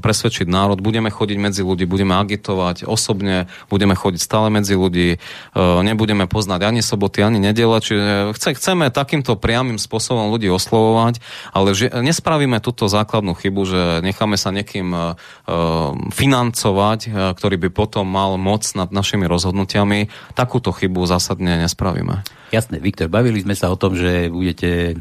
[0.00, 5.20] presvedčiť národ, budeme chodiť medzi ľudí, budeme agitovať osobne, budeme chodiť stále medzi ľudí,
[5.58, 11.20] nebudeme poznať ani soboty, ani nedele, čiže chceme takýmto priamým spôsobom ľudí oslovovať,
[11.52, 15.20] ale že nespravíme túto základnú chybu, že necháme sa niekým
[16.08, 17.00] financovať,
[17.36, 22.24] ktorý by potom mal moc nad našimi rozhodnutiami, takúto chybu zásadne nespravíme.
[22.50, 24.98] Jasné, Viktor, bavili sme sa o tom, že budete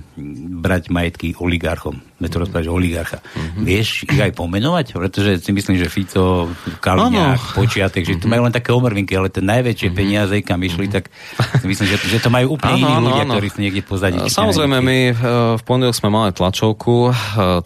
[0.61, 1.97] brať majetky oligarchom.
[2.21, 3.17] Sme to rozprávať, že oligarcha.
[3.25, 3.63] Mm-hmm.
[3.65, 4.93] Vieš ich aj pomenovať?
[4.93, 6.45] Pretože si myslím, že Fico,
[6.77, 7.55] Kaliňák, ano.
[7.57, 9.97] Počiatek, že tu majú len také omrvinky, ale tie najväčšie mm-hmm.
[9.97, 11.09] peniaze, kam išli, tak
[11.57, 13.33] si myslím, že, že to majú úplne ano, iní ľudia, ano.
[13.33, 14.19] ktorí sú niekde pozadí.
[14.29, 15.13] Samozrejme, my eh,
[15.57, 16.95] v pondelok sme mali tlačovku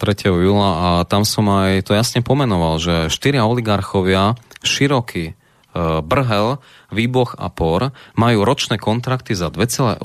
[0.00, 4.32] Eh, júla a tam som aj to jasne pomenoval, že štyria oligarchovia,
[4.64, 6.56] široký, eh, Brhel,
[6.94, 9.98] Výboch a POR majú ročné kontrakty za 2,8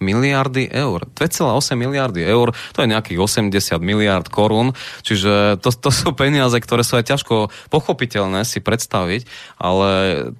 [0.00, 1.04] miliardy eur.
[1.12, 4.72] 2,8 miliardy eur, to je nejakých 80 miliard korún,
[5.04, 9.28] čiže to, to sú peniaze, ktoré sú aj ťažko pochopiteľné si predstaviť,
[9.60, 9.90] ale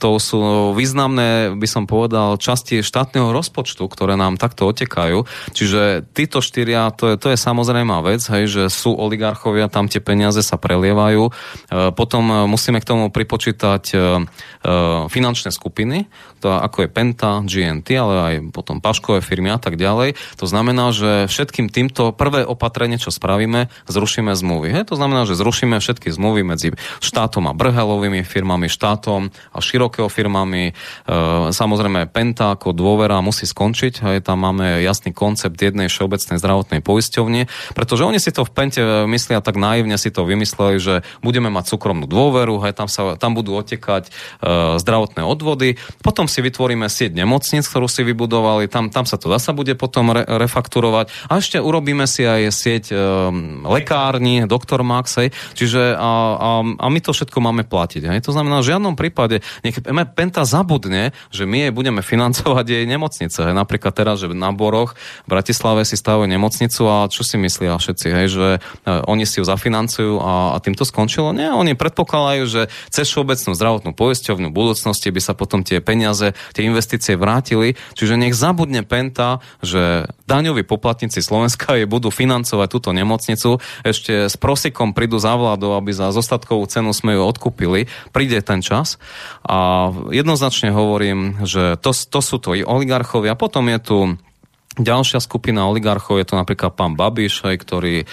[0.01, 5.29] to sú významné, by som povedal, časti štátneho rozpočtu, ktoré nám takto otekajú.
[5.53, 9.99] Čiže títo štyria, to je, to je samozrejmá vec, hej, že sú oligarchovia, tam tie
[9.99, 11.29] peniaze sa prelievajú.
[11.29, 11.33] E,
[11.93, 14.01] potom musíme k tomu pripočítať e, e,
[15.11, 16.07] finančné skupiny, skupiny,
[16.39, 20.15] to ako je Penta, GNT, ale aj potom Paškové firmy a tak ďalej.
[20.39, 24.75] To znamená, že všetkým týmto prvé opatrenie, čo spravíme, zrušíme zmluvy.
[24.75, 24.83] He?
[24.87, 30.71] To znamená, že zrušíme všetky zmluvy medzi štátom a brhelovými firmami, štátom a širokého firmami.
[30.71, 30.73] E,
[31.55, 33.95] samozrejme, Penta ako dôvera musí skončiť.
[34.03, 34.17] Hej?
[34.27, 37.47] Tam máme jasný koncept jednej všeobecnej zdravotnej poisťovne,
[37.79, 41.71] pretože oni si to v Pente myslia tak naivne, si to vymysleli, že budeme mať
[41.71, 42.75] súkromnú dôveru, hej?
[42.75, 45.62] Tam, sa, tam budú otekať e, zdravotné odvody,
[46.03, 50.11] potom si vytvoríme sieť nemocnic, ktorú si vybudovali, tam, tam sa to zasa bude potom
[50.13, 52.97] re, refakturovať a ešte urobíme si aj sieť e,
[53.69, 58.03] lekárni, doktor Max, hej, čiže a, a, a my to všetko máme platiť.
[58.09, 58.19] Hej.
[58.25, 59.77] To znamená, v žiadnom prípade nech
[60.17, 63.39] Penta zabudne, že my jej budeme financovať jej nemocnice.
[63.51, 63.55] Hej.
[63.55, 64.97] Napríklad teraz, že na Boroch
[65.27, 68.59] v Bratislave si stavujú nemocnicu a čo si myslia všetci, hej, že e,
[69.05, 71.37] oni si ju zafinancujú a, a tým to skončilo?
[71.37, 76.33] Nie, oni predpokladajú, že cez všeobecnú zdravotnú poisťovňu v budúcnosti by sa potom tie peniaze,
[76.57, 77.77] tie investície vrátili.
[77.93, 83.61] Čiže nech zabudne Penta, že daňoví poplatníci Slovenska je budú financovať túto nemocnicu.
[83.85, 87.93] Ešte s prosikom prídu za vládou, aby za zostatkovú cenu sme ju odkúpili.
[88.17, 88.97] Príde ten čas.
[89.45, 93.37] A jednoznačne hovorím, že to, to sú to i oligarchovia.
[93.37, 93.99] Potom je tu
[94.73, 98.07] Ďalšia skupina oligarchov je to napríklad pán Babiš, hej, ktorý e,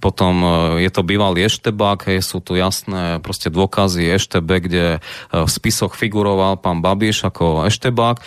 [0.00, 4.98] potom e, je to bývalý Eštebák, hej, sú tu jasné proste dôkazy Eštebe, kde e,
[5.44, 8.16] v spisoch figuroval pán Babiš ako Eštebák.
[8.16, 8.22] E,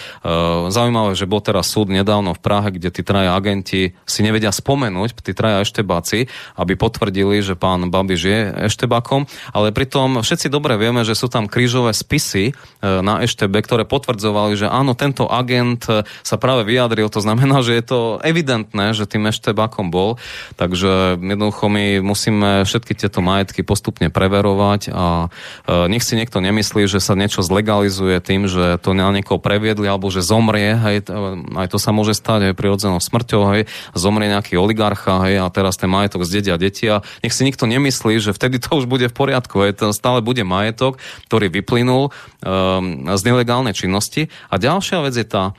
[0.70, 5.26] zaujímavé, že bol teraz súd nedávno v Prahe, kde tí traja agenti si nevedia spomenúť,
[5.26, 6.30] tí traja Eštebáci,
[6.62, 8.39] aby potvrdili, že pán Babiš je
[8.70, 9.26] Eštebákom,
[9.58, 12.54] ale pritom všetci dobre vieme, že sú tam krížové spisy e,
[13.02, 17.64] na Eštebe, ktoré potvrdzovali, že áno, tento agent e, sa práve vyjadril vyjadril, to znamená,
[17.64, 20.20] že je to evidentné, že tým Eštebákom bol,
[20.60, 25.32] takže jednoducho my musíme všetky tieto majetky postupne preverovať a
[25.64, 29.88] e, nech si niekto nemyslí, že sa niečo zlegalizuje tým, že to na niekoho previedli
[29.88, 31.08] alebo že zomrie, hej,
[31.56, 35.80] aj to sa môže stať aj prirodzenou smrťou, hej, zomrie nejaký oligarcha, hej, a teraz
[35.80, 39.16] ten majetok zdedia deti a nech si nikto nemyslí, že vtedy to už bude v
[39.16, 41.00] poriadku, hej, stále bude majetok,
[41.32, 44.28] ktorý vyplynul um, z nelegálnej činnosti.
[44.52, 45.56] A ďalšia vec je tá,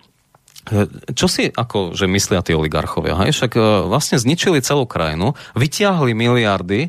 [1.18, 3.18] čo si ako, že myslia tí oligarchovia?
[3.26, 3.34] Hej?
[3.34, 6.88] Však e, vlastne zničili celú krajinu, vyťahli miliardy e,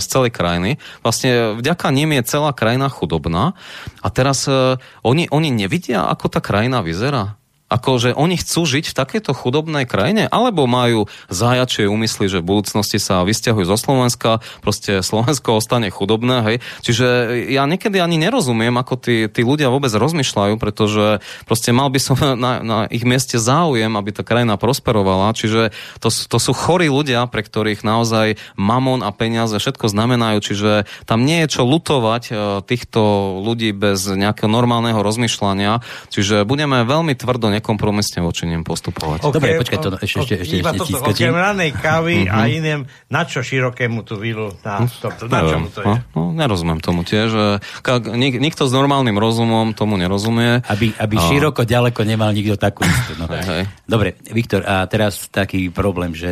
[0.00, 3.52] z celej krajiny, vlastne vďaka nim je celá krajina chudobná
[4.00, 7.39] a teraz e, oni, oni nevidia, ako tá krajina vyzerá.
[7.70, 10.26] Ako, že oni chcú žiť v takejto chudobnej krajine?
[10.26, 16.36] Alebo majú zajačie úmysly, že v budúcnosti sa vysťahujú zo Slovenska, proste Slovensko ostane chudobné,
[16.42, 16.56] hej?
[16.82, 17.06] Čiže
[17.54, 22.18] ja niekedy ani nerozumiem, ako tí, tí ľudia vôbec rozmýšľajú, pretože proste mal by som
[22.44, 25.30] na, na ich mieste záujem, aby tá krajina prosperovala.
[25.38, 25.70] Čiže
[26.02, 30.70] to, to sú chorí ľudia, pre ktorých naozaj mamon a peniaze všetko znamenajú, čiže
[31.06, 32.32] tam nie je čo lutovať e,
[32.66, 33.00] týchto
[33.44, 39.28] ľudí bez nejakého normálneho rozmýšľania, čiže budeme veľmi tvrdo nekompromisne voči nim postupovať.
[39.28, 42.32] Okay, Dobre, počkaj, to ešte, ešte, ešte, iba ešte, toto, okrem ranej kávy uh-huh.
[42.32, 42.50] a mhm.
[42.50, 42.80] iném,
[43.12, 45.86] na čo širokému tú vilu, na, to, to, na čomu to je?
[45.86, 47.60] No, no, nerozumiem tomu tiež.
[47.84, 50.64] Ka, nik, nikto s normálnym rozumom tomu nerozumie.
[50.66, 51.22] Aby, aby a...
[51.28, 53.20] široko, ďaleko nemal nikto takú istú.
[53.20, 53.28] No.
[53.28, 53.68] Hej.
[53.84, 56.30] Dobre, Viktor, a teraz taký problém, že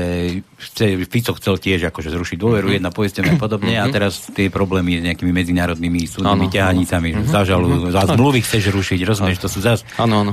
[0.57, 2.79] chce, Fico chcel tiež akože zrušiť dôveru, uh-huh.
[2.81, 8.09] jedna poistenia a podobne, a teraz tie problémy s nejakými medzinárodnými súdnymi ťahanicami, zažalujú, za
[8.16, 9.83] zmluvy chceš rušiť, rozumieš, to sú zase,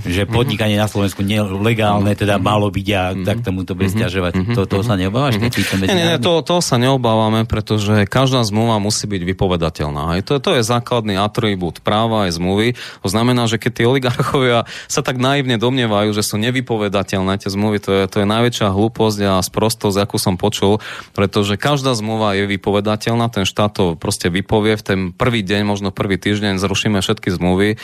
[0.06, 4.56] že podnikanie na Slovensku nelegálne, teda malo byť a tak tomu to bude stiažovať.
[4.56, 5.38] To, to sa neobávaš?
[5.42, 10.18] Nie, nie, to, to sa neobávame, pretože každá zmluva musí byť vypovedateľná.
[10.18, 10.22] Hej.
[10.30, 12.78] To, to je základný atribút práva aj zmluvy.
[13.04, 17.78] To znamená, že keď tí oligarchovia sa tak naivne domnievajú, že sú nevypovedateľné tie zmluvy,
[17.82, 20.80] to je, to je najväčšia hlúposť a sprostosť, akú som počul,
[21.14, 25.90] pretože každá zmluva je vypovedateľná, ten štát to proste vypovie v ten prvý deň, možno
[25.92, 27.78] prvý týždeň zrušíme všetky zmluvy, e,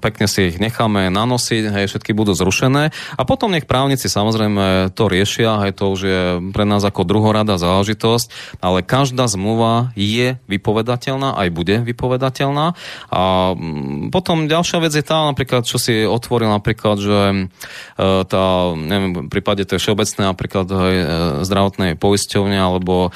[0.00, 5.08] pekne si ich necháme nanosiť, hej, všetky budú zrušené a potom nech právnici samozrejme to
[5.08, 6.20] riešia, hej, to už je
[6.52, 12.76] pre nás ako druhorada záležitosť, ale každá zmluva je vypovedateľná, aj bude vypovedateľná.
[13.08, 13.22] A
[13.54, 17.42] mm, potom ďalšia vec je tá, napríklad, čo si otvoril napríklad, že e,
[18.26, 18.44] tá,
[18.74, 21.06] neviem, v prípade tej všeobecnej napríklad aj e,
[21.46, 23.10] zdravotnej poisťovne, alebo e,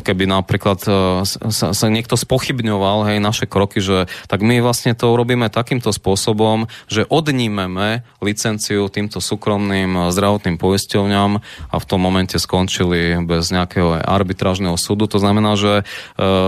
[0.00, 0.78] keby napríklad
[1.26, 6.70] sa, sa niekto spochybňoval, hej, naše kroky, že tak my vlastne to urobíme takýmto spôsobom,
[6.86, 11.32] že odnímeme licenciu týmto súkromným zdravotným poisťovňam
[11.70, 15.04] a v tom momente skončili bez nejakého arbitrážneho súdu.
[15.10, 15.84] To znamená, že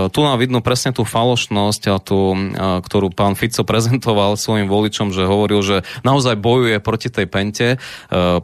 [0.09, 2.35] tu nám vidno presne tú falošnosť, a tú,
[2.83, 7.67] ktorú pán Fico prezentoval svojim voličom, že hovoril, že naozaj bojuje proti tej pente,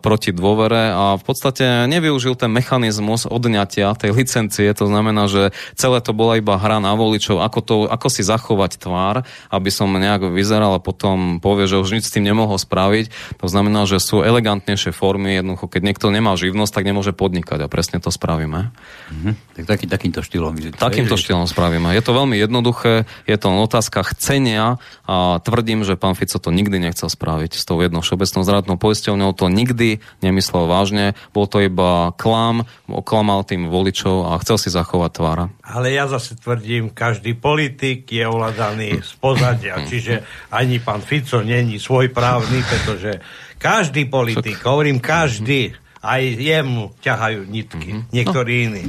[0.01, 4.69] proti dôvere a v podstate nevyužil ten mechanizmus odňatia tej licencie.
[4.77, 8.77] To znamená, že celé to bola iba hra na voličov, ako, to, ako si zachovať
[8.79, 12.94] tvár, aby som nejak vyzeral a potom povie, že už nič s tým nemohol spraviť.
[13.41, 15.39] To znamená, že sú elegantnejšie formy.
[15.39, 18.71] Jednoducho, keď niekto nemá živnosť, tak nemôže podnikať a presne to spravíme.
[18.71, 19.33] Mm-hmm.
[19.59, 20.55] Tak taký, takýmto štýlom.
[20.75, 21.91] Takýmto štýlom spravíme.
[21.91, 24.77] Je to veľmi jednoduché, je to otázka chcenia
[25.07, 29.31] a tvrdím, že pán Fico to nikdy nechcel spraviť s tou jednou všeobecnou zdravotnou poisťovňou.
[29.35, 31.17] To nikdy nemyslel vážne.
[31.31, 35.45] Bol to iba klam, oklamal tým voličov a chcel si zachovať tvára.
[35.65, 40.21] Ale ja zase tvrdím, každý politik je ovládaný z pozadia, čiže
[40.53, 43.17] ani pán Fico není svojprávny, pretože
[43.57, 45.73] každý politik, hovorím každý,
[46.05, 48.13] aj jemu ťahajú nitky, mm-hmm.
[48.13, 48.61] niektorí no.
[48.69, 48.83] iní.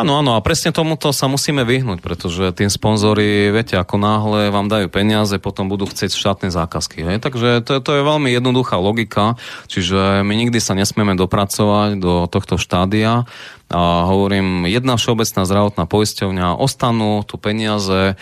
[0.00, 4.72] Áno, áno, a presne tomuto sa musíme vyhnúť, pretože tým sponzori, viete, ako náhle vám
[4.72, 7.04] dajú peniaze, potom budú chcieť štátne zákazky.
[7.04, 7.16] Hej?
[7.20, 9.36] Takže to, to je veľmi jednoduchá logika,
[9.68, 13.28] čiže my nikdy sa nesmieme dopracovať do tohto štádia
[13.72, 18.14] a hovorím, jedna všeobecná zdravotná poisťovňa, ostanú tu peniaze e,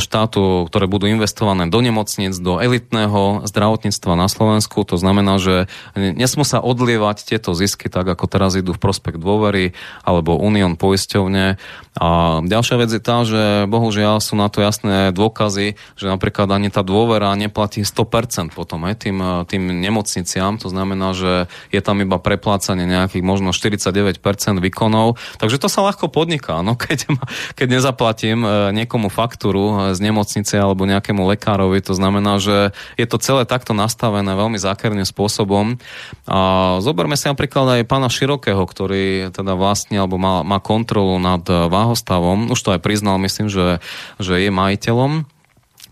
[0.00, 4.88] štátu, ktoré budú investované do nemocnic, do elitného zdravotníctva na Slovensku.
[4.88, 9.76] To znamená, že nesmú sa odlievať tieto zisky tak, ako teraz idú v prospekt dôvery
[10.00, 11.60] alebo Unión poisťovne.
[11.96, 12.08] A
[12.40, 16.80] ďalšia vec je tá, že bohužiaľ sú na to jasné dôkazy, že napríklad ani tá
[16.80, 20.56] dôvera neplatí 100% potom aj tým, tým nemocniciam.
[20.60, 24.18] To znamená, že je tam iba preplácanie nejakých možno 49%
[24.60, 25.18] výkonov miliónov.
[25.42, 26.62] Takže to sa ľahko podniká.
[26.62, 27.10] No, keď,
[27.58, 33.18] keď nezaplatím e, niekomu faktúru z nemocnice alebo nejakému lekárovi, to znamená, že je to
[33.18, 35.82] celé takto nastavené veľmi zákerným spôsobom.
[36.30, 36.38] A
[36.78, 42.54] zoberme si napríklad aj pána Širokého, ktorý teda vlastne alebo má, má kontrolu nad váhostavom.
[42.54, 43.82] Už to aj priznal, myslím, že,
[44.22, 45.26] že je majiteľom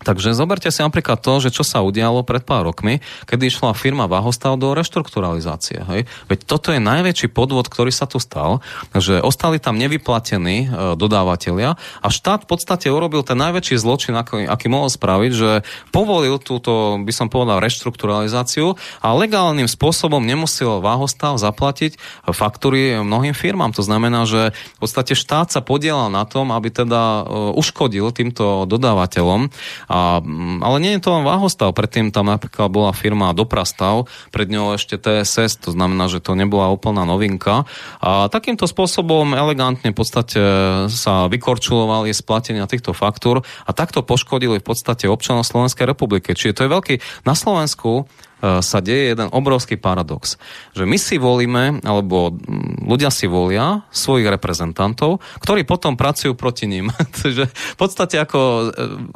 [0.05, 4.05] Takže zoberte si napríklad to, že čo sa udialo pred pár rokmi, kedy išla firma
[4.05, 5.81] Vahostav do reštrukturalizácie.
[5.81, 6.01] Hej?
[6.29, 8.61] Veď toto je najväčší podvod, ktorý sa tu stal,
[8.93, 11.73] že ostali tam nevyplatení e, dodávateľia
[12.05, 17.01] a štát v podstate urobil ten najväčší zločin, aký, aký mohol spraviť, že povolil túto,
[17.01, 21.97] by som povedal, reštrukturalizáciu a legálnym spôsobom nemusel Vahostav zaplatiť
[22.29, 23.73] faktúry mnohým firmám.
[23.73, 28.69] To znamená, že v podstate štát sa podielal na tom, aby teda e, uškodil týmto
[28.69, 29.49] dodávateľom
[30.21, 34.75] mm, ale nie je to len váhostav, predtým tam napríklad bola firma Doprastav, pred ňou
[34.75, 37.63] ešte TSS, to znamená, že to nebola úplná novinka.
[38.01, 40.39] A takýmto spôsobom elegantne v podstate
[40.91, 46.35] sa vykorčulovali splatenia týchto faktúr a takto poškodili v podstate občanov Slovenskej republiky.
[46.35, 46.95] Čiže to je veľký...
[47.25, 48.05] Na Slovensku
[48.43, 50.35] sa deje jeden obrovský paradox.
[50.75, 52.35] Že my si volíme, alebo
[52.83, 56.91] ľudia si volia svojich reprezentantov, ktorí potom pracujú proti ním.
[57.21, 58.71] Takže v podstate ako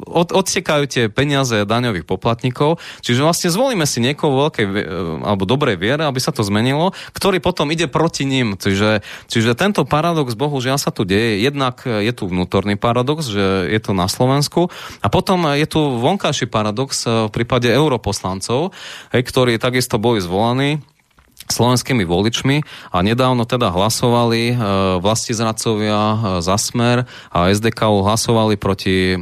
[0.08, 4.66] od, odstekajú tie peniaze daňových poplatníkov, čiže vlastne zvolíme si niekoho veľkej
[5.22, 8.56] alebo dobrej viere, aby sa to zmenilo, ktorý potom ide proti ním.
[8.56, 11.44] Čiže, čiže tento paradox bohužiaľ sa tu deje.
[11.44, 14.72] Jednak je tu vnútorný paradox, že je to na Slovensku
[15.04, 18.72] a potom je tu vonkajší paradox v prípade europoslancov,
[19.10, 20.82] hej, ktorí takisto boli zvolení
[21.52, 22.62] slovenskými voličmi
[22.94, 24.54] a nedávno teda hlasovali e,
[25.02, 29.18] vlastizradcovia e, za Smer a SDK hlasovali proti e,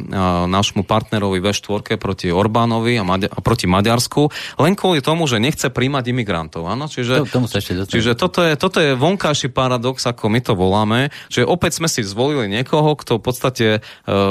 [0.46, 4.28] nášmu partnerovi V4, proti Orbánovi a, Maďa- a proti Maďarsku,
[4.60, 6.68] len kvôli tomu, že nechce príjmať imigrantov.
[6.68, 6.86] Áno?
[6.86, 10.52] Čiže, to, tomu sa ešte čiže toto, je, toto je vonkajší paradox, ako my to
[10.52, 13.80] voláme, že opäť sme si zvolili niekoho, kto v podstate e,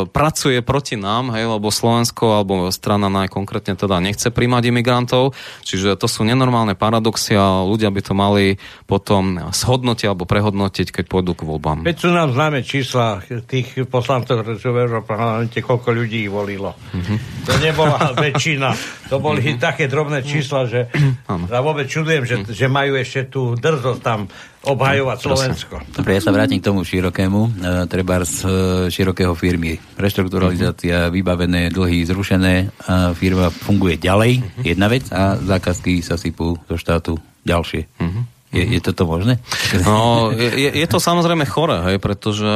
[0.08, 5.34] pracuje proti nám, hej, lebo Slovensko alebo strana najkonkrétne teda nechce príjmať imigrantov,
[5.64, 8.46] čiže to sú nenormálne paradoxy a ľudia ľudia by to mali
[8.84, 11.88] potom shodnotiť alebo prehodnotiť, keď pôjdu k voľbám.
[11.88, 16.76] Veď sú nám známe čísla tých poslancov, ktorí sú v Európarlamente, koľko ľudí ich volilo.
[16.76, 17.18] Mm-hmm.
[17.48, 18.70] To nebola väčšina.
[19.08, 19.64] To boli mm-hmm.
[19.64, 20.92] také drobné čísla, že
[21.28, 24.28] ja vôbec čudujem, že, že majú ešte tú drzosť tam
[24.68, 25.76] obhajovať Slovensko.
[25.96, 27.40] Dobre, ja sa vrátim k tomu širokému.
[27.40, 27.50] E,
[27.88, 28.50] treba z e,
[28.92, 29.80] širokého firmy.
[29.96, 36.76] Reštrukturalizácia, vybavené dlhy zrušené, a firma funguje ďalej, jedna vec, a zákazky sa sypú do
[36.76, 37.16] štátu
[37.48, 37.82] ďalšie.
[38.04, 38.37] Mm-hmm.
[38.48, 39.44] Je, je toto možné?
[39.84, 42.48] No, je, je to samozrejme chore, hej, pretože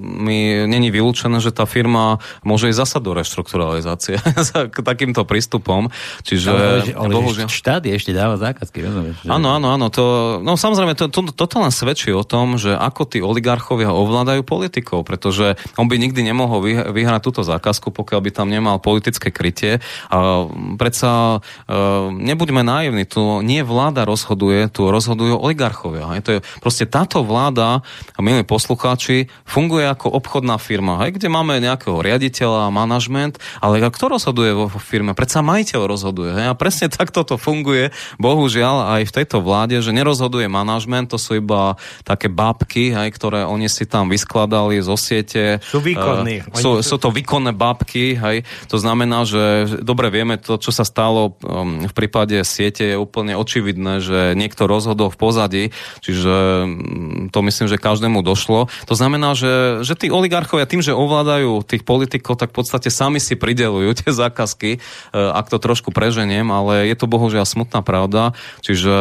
[0.00, 4.16] mi není vylúčené, že tá firma môže ísť zasa do reštrukturalizácie
[4.74, 5.92] k takýmto prístupom.
[6.24, 6.66] Čiže, ale,
[6.96, 7.52] ale bohužiaľ...
[7.52, 9.28] štát ešte dáva zákazky, rozumieš?
[9.28, 9.92] Áno, áno, áno.
[9.92, 10.04] To,
[10.40, 15.04] no samozrejme, to, to, toto len svedčí o tom, že ako tí oligarchovia ovládajú politikov,
[15.04, 19.84] pretože on by nikdy nemohol vyhrať túto zákazku, pokiaľ by tam nemal politické krytie.
[20.08, 20.48] A
[20.80, 21.78] predsa e,
[22.08, 26.04] nebuďme naivní, tu nie vláda rozhoduje, tu rozhoduje rozhodujú oligarchovia.
[26.14, 26.20] Hej.
[26.22, 27.82] To je proste táto vláda,
[28.22, 34.54] milí poslucháči, funguje ako obchodná firma, hej, kde máme nejakého riaditeľa, manažment, ale kto rozhoduje
[34.54, 35.18] vo firme?
[35.18, 36.30] Predsa majiteľ rozhoduje.
[36.30, 36.46] Hej.
[36.50, 37.90] A presne takto to funguje,
[38.22, 41.74] bohužiaľ, aj v tejto vláde, že nerozhoduje manažment, to sú iba
[42.06, 45.58] také bábky, hej, ktoré oni si tam vyskladali zo siete.
[45.64, 46.46] Sú výkonní.
[46.46, 48.46] Uh, sú, sú to výkonné bábky, hej.
[48.70, 53.34] To znamená, že dobre vieme to, čo sa stalo um, v prípade siete, je úplne
[53.34, 55.64] očividné, že niekto rozhodol v pozadí,
[56.04, 58.68] čiže mm, to myslím, že každému došlo.
[58.84, 63.16] To znamená, že, že tí oligarchovia tým, že ovládajú tých politikov, tak v podstate sami
[63.16, 64.78] si pridelujú tie zákazky, e,
[65.16, 68.36] ak to trošku preženiem, ale je to bohužiaľ smutná pravda.
[68.60, 68.92] Čiže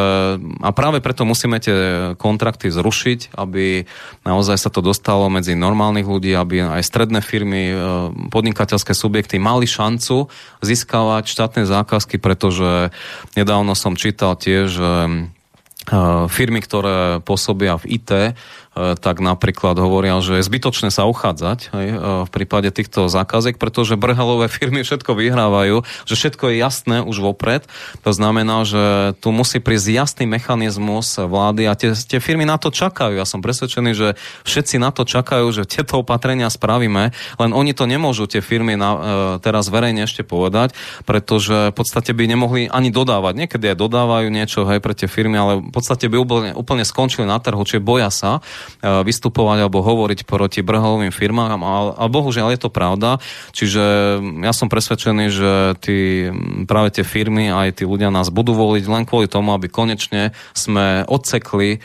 [0.64, 1.76] a práve preto musíme tie
[2.16, 3.84] kontrakty zrušiť, aby
[4.24, 7.76] naozaj sa to dostalo medzi normálnych ľudí, aby aj stredné firmy, e,
[8.32, 10.32] podnikateľské subjekty mali šancu
[10.64, 12.94] získavať štátne zákazky, pretože
[13.36, 14.78] nedávno som čítal tiež,
[16.32, 18.10] firmy, ktoré pôsobia v IT,
[18.76, 21.98] tak napríklad hovoria, že je zbytočné sa uchádzať hej, e,
[22.28, 27.64] v prípade týchto zákaziek, pretože brhalové firmy všetko vyhrávajú, že všetko je jasné už vopred.
[28.04, 32.68] To znamená, že tu musí prísť jasný mechanizmus vlády a tie, tie firmy na to
[32.68, 33.16] čakajú.
[33.16, 34.08] Ja som presvedčený, že
[34.44, 38.92] všetci na to čakajú, že tieto opatrenia spravíme, len oni to nemôžu tie firmy na,
[38.92, 39.00] e,
[39.40, 40.76] teraz verejne ešte povedať,
[41.08, 43.40] pretože v podstate by nemohli ani dodávať.
[43.40, 47.24] Niekedy aj dodávajú niečo hej, pre tie firmy, ale v podstate by úplne, úplne skončili
[47.24, 52.56] na trhu, čiže boja sa E, vystupovať alebo hovoriť proti brhovým firmám, ale, ale bohužiaľ
[52.56, 53.18] je to pravda.
[53.56, 53.84] Čiže
[54.44, 55.52] ja som presvedčený, že
[55.82, 56.30] tí,
[56.70, 61.06] práve tie firmy aj tí ľudia nás budú voliť len kvôli tomu, aby konečne sme
[61.08, 61.84] odsekli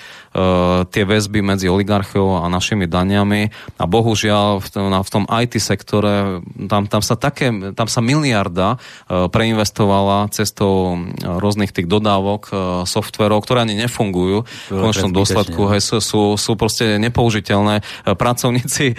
[0.90, 6.38] tie väzby medzi oligarchov a našimi daniami a bohužiaľ v tom, v tom IT sektore
[6.70, 12.52] tam, tam, sa také, tam sa miliarda uh, preinvestovala cestou rôznych tých dodávok
[12.86, 15.66] softverov, ktoré ani nefungujú v konečnom dôsledku.
[15.74, 17.82] Hej, sú, sú, sú proste nepoužiteľné.
[18.14, 18.94] Pracovníci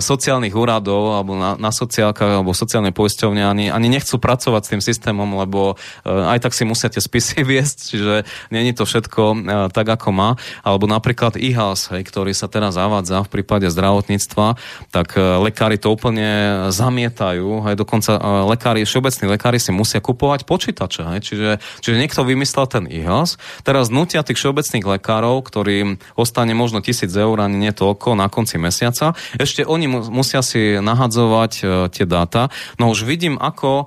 [0.00, 4.82] sociálnych úradov alebo na, na sociálkach alebo sociálne poisťovne ani, ani nechcú pracovať s tým
[4.82, 8.14] systémom, lebo aj tak si musia tie spisy viesť, čiže
[8.50, 9.22] není to všetko
[9.70, 10.30] tak, ako má.
[10.62, 14.58] Ale alebo napríklad IHAS, hej, ktorý sa teraz zavádza v prípade zdravotníctva,
[14.90, 16.26] tak e, lekári to úplne
[16.74, 18.20] zamietajú, hej, dokonca e,
[18.50, 23.94] lekári, všeobecní lekári si musia kupovať počítače, hej, čiže, čiže niekto vymyslel ten IHAS, teraz
[23.94, 29.14] nutia tých všeobecných lekárov, ktorým ostane možno tisíc eur, ani nie toľko na konci mesiaca,
[29.38, 31.64] ešte oni mu, musia si nahadzovať e,
[31.94, 32.50] tie dáta.
[32.82, 33.86] No už vidím, ako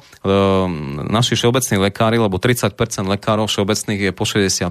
[1.08, 2.76] naši všeobecní lekári, lebo 30%
[3.08, 4.68] lekárov všeobecných je po 60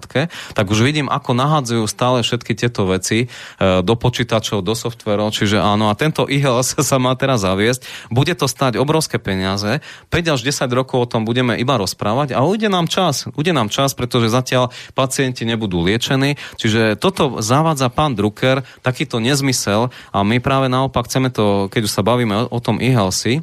[0.55, 3.27] tak už vidím, ako nahadzujú stále stále všetky tieto veci
[3.59, 7.83] do počítačov, do softverov, čiže áno, a tento e-health sa má teraz zaviesť.
[8.15, 9.83] Bude to stať obrovské peniaze,
[10.15, 13.75] 5 až 10 rokov o tom budeme iba rozprávať a ujde nám čas, ujde nám
[13.75, 20.39] čas, pretože zatiaľ pacienti nebudú liečení, čiže toto zavádza pán Drucker, takýto nezmysel a my
[20.39, 23.43] práve naopak chceme to, keď už sa bavíme o, tom e-healthy,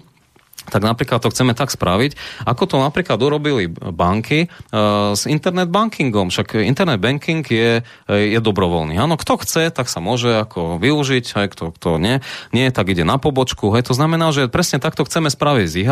[0.69, 2.15] tak napríklad to chceme tak spraviť,
[2.47, 6.29] ako to napríklad urobili banky uh, s internet bankingom.
[6.29, 8.95] Však internet banking je, je dobrovoľný.
[8.99, 12.19] Áno, kto chce, tak sa môže ako využiť, aj kto, kto nie,
[12.51, 13.73] nie, tak ide na pobočku.
[13.73, 15.83] Hej, to znamená, že presne takto chceme spraviť s e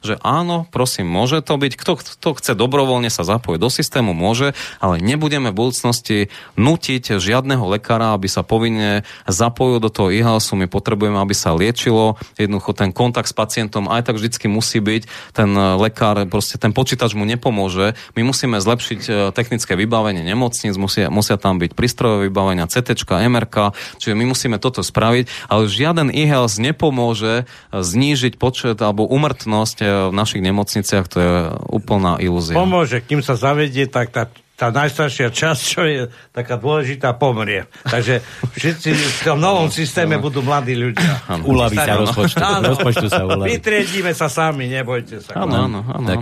[0.00, 1.72] že áno, prosím, môže to byť.
[1.76, 7.62] Kto, kto chce dobrovoľne sa zapojiť do systému, môže, ale nebudeme v budúcnosti nutiť žiadneho
[7.66, 10.20] lekára, aby sa povinne zapojil do toho e
[10.56, 12.20] My potrebujeme, aby sa liečilo.
[12.36, 15.32] Jednoducho ten kontakt s pacientom aj aj tak vždycky musí byť.
[15.36, 17.94] Ten e, lekár, proste ten počítač mu nepomôže.
[18.16, 23.76] My musíme zlepšiť e, technické vybavenie nemocníc, musia, musia tam byť prístrojové vybavenia, CT, MRK,
[24.00, 30.14] čiže my musíme toto spraviť, ale žiaden e-health nepomôže e, znížiť počet alebo umrtnosť v
[30.14, 31.34] našich nemocniciach, to je
[31.68, 32.56] úplná ilúzia.
[32.56, 34.30] Pomôže, kým sa zavedie, tak tá
[34.60, 37.64] tá najstaršia časť, čo je taká dôležitá, pomrie.
[37.88, 38.20] Takže
[38.52, 41.24] všetci v tom novom systéme budú mladí ľudia.
[41.48, 42.44] Uľaví sa rozpočtu.
[42.44, 42.76] Áno.
[42.76, 43.56] Rozpočtu sa uľaví.
[43.56, 45.40] Vytriedíme sa sami, nebojte sa.
[45.40, 46.04] Áno, áno, áno.
[46.04, 46.20] Tak,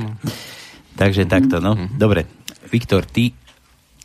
[0.95, 1.75] takže takto, no.
[1.75, 1.99] Mhm.
[1.99, 2.31] Dobre.
[2.71, 3.35] Viktor, ty,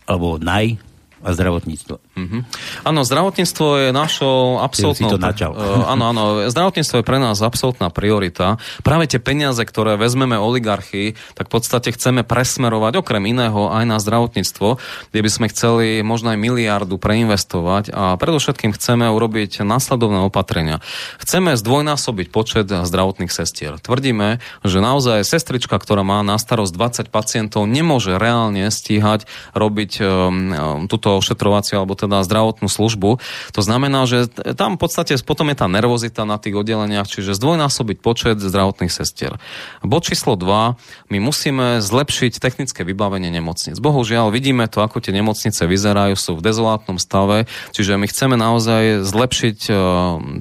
[0.10, 0.82] alebo naj,
[1.24, 2.13] a zdravotníctvo.
[2.14, 2.42] Mm-hmm.
[2.86, 5.18] Áno, zdravotníctvo je našou absolútnou...
[5.18, 8.62] Uh, áno, áno, zdravotníctvo je pre nás absolútna priorita.
[8.86, 13.98] Práve tie peniaze, ktoré vezmeme oligarchy, tak v podstate chceme presmerovať okrem iného aj na
[13.98, 14.78] zdravotníctvo,
[15.10, 20.86] kde by sme chceli možno aj miliardu preinvestovať a predovšetkým chceme urobiť následovné opatrenia.
[21.18, 23.82] Chceme zdvojnásobiť počet zdravotných sestier.
[23.82, 29.26] Tvrdíme, že naozaj sestrička, ktorá má na starosť 20 pacientov, nemôže reálne stíhať
[29.58, 33.24] robiť um, túto ošetrovaciu alebo teda zdravotnú službu.
[33.56, 34.28] To znamená, že
[34.60, 39.40] tam v podstate potom je tá nervozita na tých oddeleniach, čiže zdvojnásobiť počet zdravotných sestier.
[39.80, 40.76] Bod číslo 2.
[41.10, 43.80] My musíme zlepšiť technické vybavenie nemocnic.
[43.80, 49.08] Bohužiaľ, vidíme to, ako tie nemocnice vyzerajú, sú v dezolátnom stave, čiže my chceme naozaj
[49.08, 49.74] zlepšiť e,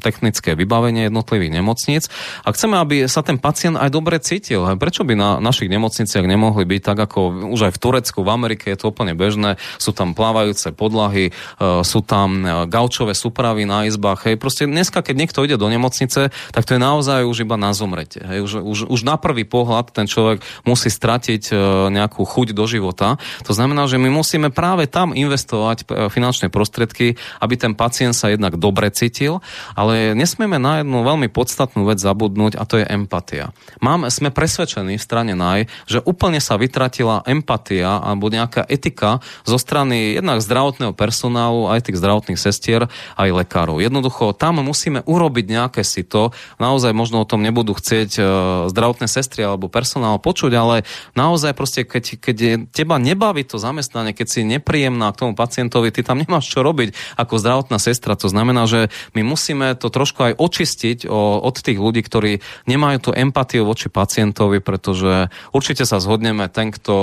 [0.02, 2.02] technické vybavenie jednotlivých nemocnic
[2.42, 4.64] a chceme, aby sa ten pacient aj dobre cítil.
[4.76, 8.72] Prečo by na našich nemocniciach nemohli byť tak, ako už aj v Turecku, v Amerike
[8.72, 11.30] je to úplne bežné, sú tam plávajúce podlahy,
[11.60, 14.28] sú tam e, gaučové súpravy na izbách.
[14.28, 14.36] Hej.
[14.40, 18.22] Proste dneska, keď niekto ide do nemocnice, tak to je naozaj už iba na zomrete.
[18.22, 18.38] Hej.
[18.44, 21.54] Už, už, už na prvý pohľad ten človek musí stratiť e,
[21.90, 23.18] nejakú chuť do života.
[23.44, 28.56] To znamená, že my musíme práve tam investovať finančné prostriedky, aby ten pacient sa jednak
[28.56, 29.42] dobre cítil,
[29.74, 33.50] ale nesmieme na jednu veľmi podstatnú vec zabudnúť a to je empatia.
[33.82, 39.58] Mám, sme presvedčení v strane NAJ, že úplne sa vytratila empatia alebo nejaká etika zo
[39.58, 42.86] strany jednak zdravotného personálu, aj tých zdravotných sestier,
[43.18, 43.82] aj lekárov.
[43.82, 46.30] Jednoducho, tam musíme urobiť nejaké si to.
[46.62, 48.26] Naozaj možno o tom nebudú chcieť uh,
[48.70, 50.76] zdravotné sestry alebo personál počuť, ale
[51.18, 52.36] naozaj proste, keď, keď
[52.70, 56.94] teba nebaví to zamestnanie, keď si nepríjemná k tomu pacientovi, ty tam nemáš čo robiť
[57.18, 58.14] ako zdravotná sestra.
[58.18, 63.10] To znamená, že my musíme to trošku aj očistiť od tých ľudí, ktorí nemajú tú
[63.16, 66.94] empatiu voči pacientovi, pretože určite sa zhodneme, ten, kto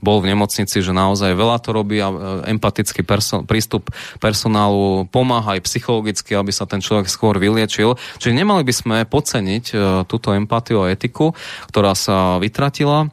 [0.00, 2.16] bol v nemocnici, že naozaj veľa to robí a e,
[2.56, 8.00] empatický perso- prístup personálu pomáha aj psychologicky, aby sa ten človek skôr vyliečil.
[8.16, 11.36] Čiže nemali by sme podceniť uh, túto empatiu a etiku,
[11.68, 13.12] ktorá sa vytratila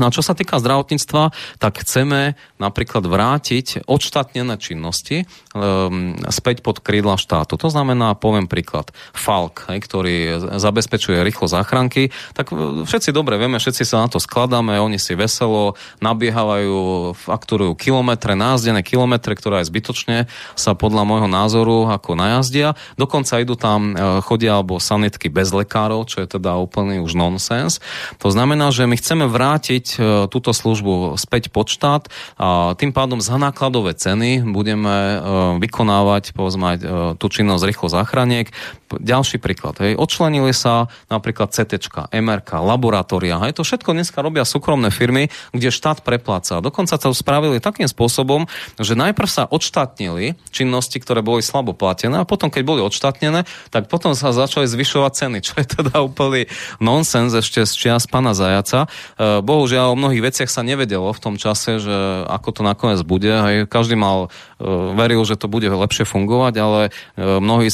[0.00, 6.80] No a čo sa týka zdravotníctva, tak chceme napríklad vrátiť odštátnené činnosti um, späť pod
[6.80, 7.60] krídla štátu.
[7.60, 10.16] To znamená, poviem príklad, Falk, hej, ktorý
[10.56, 15.12] zabezpečuje rýchlo záchranky, tak e, všetci dobre vieme, všetci sa na to skladáme, oni si
[15.12, 20.16] veselo nabiehajú, fakturujú kilometre, názdené kilometre, ktoré aj zbytočne
[20.56, 22.72] sa podľa môjho názoru ako najazdia.
[22.96, 27.76] Dokonca idú tam, e, chodia alebo sanitky bez lekárov, čo je teda úplný už nonsens.
[28.24, 32.06] To znamená, že my chceme vrátiť vrátiť e, túto službu späť pod štát
[32.38, 35.16] a tým pádom za nákladové ceny budeme e,
[35.58, 36.78] vykonávať povedzme e,
[37.18, 38.46] tú činnosť rýchlo záchraniek.
[38.92, 39.80] Ďalší príklad.
[39.80, 39.96] Hej.
[39.96, 41.80] Odčlenili sa napríklad CT,
[42.12, 43.40] MRK, laboratória.
[43.40, 43.56] Hej.
[43.56, 46.60] To všetko dneska robia súkromné firmy, kde štát prepláca.
[46.60, 48.44] Dokonca to spravili takým spôsobom,
[48.76, 53.88] že najprv sa odštátnili činnosti, ktoré boli slabo platené a potom, keď boli odštátnené, tak
[53.88, 56.44] potom sa začali zvyšovať ceny, čo je teda úplný
[56.76, 58.92] nonsens ešte z čias pana Zajaca.
[59.40, 61.96] Bohužiaľ bohužiaľ o mnohých veciach sa nevedelo v tom čase, že
[62.28, 63.32] ako to nakoniec bude.
[63.32, 64.28] Hej, každý mal,
[64.60, 66.80] e, veril, že to bude lepšie fungovať, ale
[67.16, 67.72] e, mnohí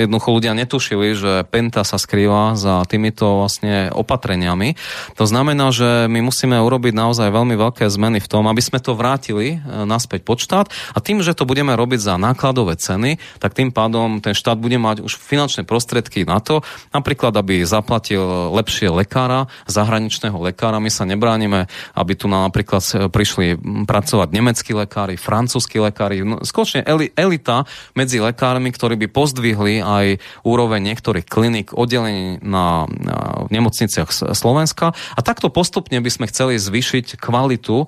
[0.00, 4.80] jednoducho ľudia netušili, že Penta sa skrýva za týmito vlastne opatreniami.
[5.20, 8.96] To znamená, že my musíme urobiť naozaj veľmi veľké zmeny v tom, aby sme to
[8.96, 13.76] vrátili naspäť pod štát a tým, že to budeme robiť za nákladové ceny, tak tým
[13.76, 16.64] pádom ten štát bude mať už finančné prostriedky na to,
[16.96, 18.24] napríklad, aby zaplatil
[18.56, 20.80] lepšie lekára, zahraničného lekára.
[20.80, 21.66] My sa nebránime,
[21.98, 26.86] aby tu napríklad prišli pracovať nemeckí lekári, francúzskí lekári, no, skutočne
[27.18, 27.66] elita
[27.98, 34.92] medzi lekármi, ktorí by pozdvihli aj úroveň niektorých klinik, oddelení na, na v nemocniciach Slovenska.
[34.94, 37.86] A takto postupne by sme chceli zvýšiť kvalitu e,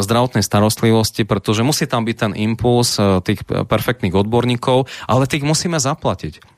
[0.00, 5.76] zdravotnej starostlivosti, pretože musí tam byť ten impuls e, tých perfektných odborníkov, ale tých musíme
[5.76, 6.53] zaplatiť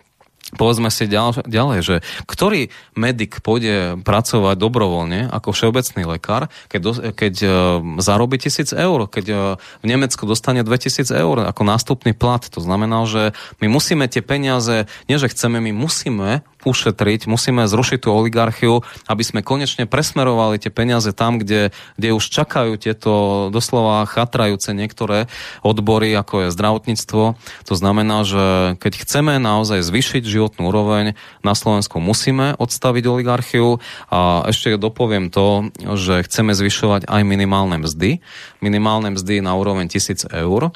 [0.55, 1.97] povedzme si ďal, ďalej, že
[2.31, 7.51] ktorý medic pôjde pracovať dobrovoľne ako všeobecný lekár, keď, do, keď uh,
[7.99, 9.39] zarobí tisíc eur, keď uh,
[9.83, 12.47] v Nemecku dostane 2000 eur ako nástupný plat.
[12.55, 18.03] To znamená, že my musíme tie peniaze, nie že chceme, my musíme ušetriť, musíme zrušiť
[18.03, 24.03] tú oligarchiu, aby sme konečne presmerovali tie peniaze tam, kde, kde už čakajú tieto doslova
[24.11, 25.31] chatrajúce niektoré
[25.63, 27.23] odbory, ako je zdravotníctvo.
[27.71, 31.15] To znamená, že keď chceme naozaj zvyšiť životnú úroveň,
[31.47, 33.79] na Slovensku musíme odstaviť oligarchiu
[34.11, 38.19] a ešte dopoviem to, že chceme zvyšovať aj minimálne mzdy.
[38.59, 40.75] Minimálne mzdy na úroveň 1000 eur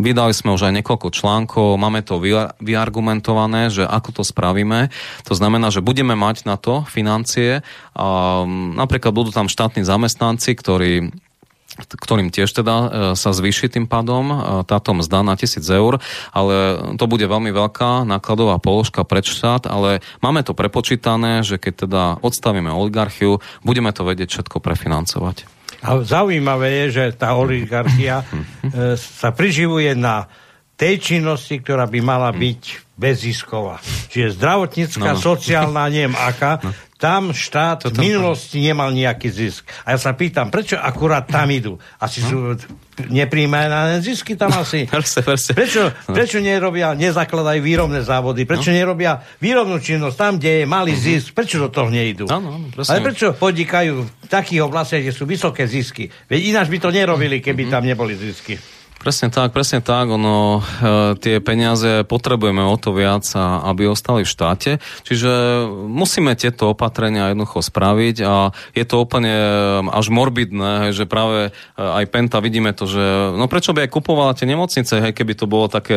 [0.00, 2.16] vydali sme už aj niekoľko článkov, máme to
[2.60, 4.88] vyargumentované, že ako to spravíme.
[5.28, 7.60] To znamená, že budeme mať na to financie.
[7.92, 8.06] A
[8.76, 11.12] napríklad budú tam štátni zamestnanci, ktorí
[11.80, 14.36] ktorým tiež teda e, sa zvýši tým pádom e,
[14.68, 16.02] táto mzda na 1000 eur,
[16.34, 16.56] ale
[17.00, 22.02] to bude veľmi veľká nákladová položka pre štát, ale máme to prepočítané, že keď teda
[22.20, 25.59] odstavíme oligarchiu, budeme to vedieť všetko prefinancovať.
[25.80, 30.28] A zaujímavé je, že tá oligarchia e, sa priživuje na
[30.80, 33.80] tej činnosti, ktorá by mala byť bezisková.
[34.08, 35.20] Čiže zdravotnícka, no, no.
[35.20, 36.72] sociálna, neviem aká, no.
[37.00, 39.64] Tam štát v minulosti nemal nejaký zisk.
[39.88, 41.80] A ja sa pýtam, prečo akurát tam idú?
[41.96, 42.60] Asi sú
[43.08, 44.84] nepríjmané zisky tam asi.
[45.56, 46.12] Prečo, no.
[46.12, 48.44] prečo nerobia, nezakladajú výrobné závody?
[48.44, 48.76] Prečo no.
[48.76, 51.00] nerobia výrobnú činnosť tam, kde je malý mhm.
[51.00, 51.32] zisk?
[51.32, 52.28] Prečo do toho nejdú?
[52.28, 56.12] No, no, Ale prečo podnikajú v takých oblastiach, kde sú vysoké zisky?
[56.28, 57.72] Veď ináč by to nerobili, keby mm-hmm.
[57.72, 58.60] tam neboli zisky.
[59.00, 60.12] Presne tak, presne tak.
[60.12, 64.76] Ono, e, tie peniaze potrebujeme o to viac, a, aby ostali v štáte.
[65.08, 69.48] Čiže musíme tieto opatrenia jednoducho spraviť a je to úplne e,
[69.88, 74.36] až morbidné, že práve e, aj Penta vidíme to, že no prečo by aj kupovala
[74.36, 75.96] tie nemocnice, hej, keby to bolo také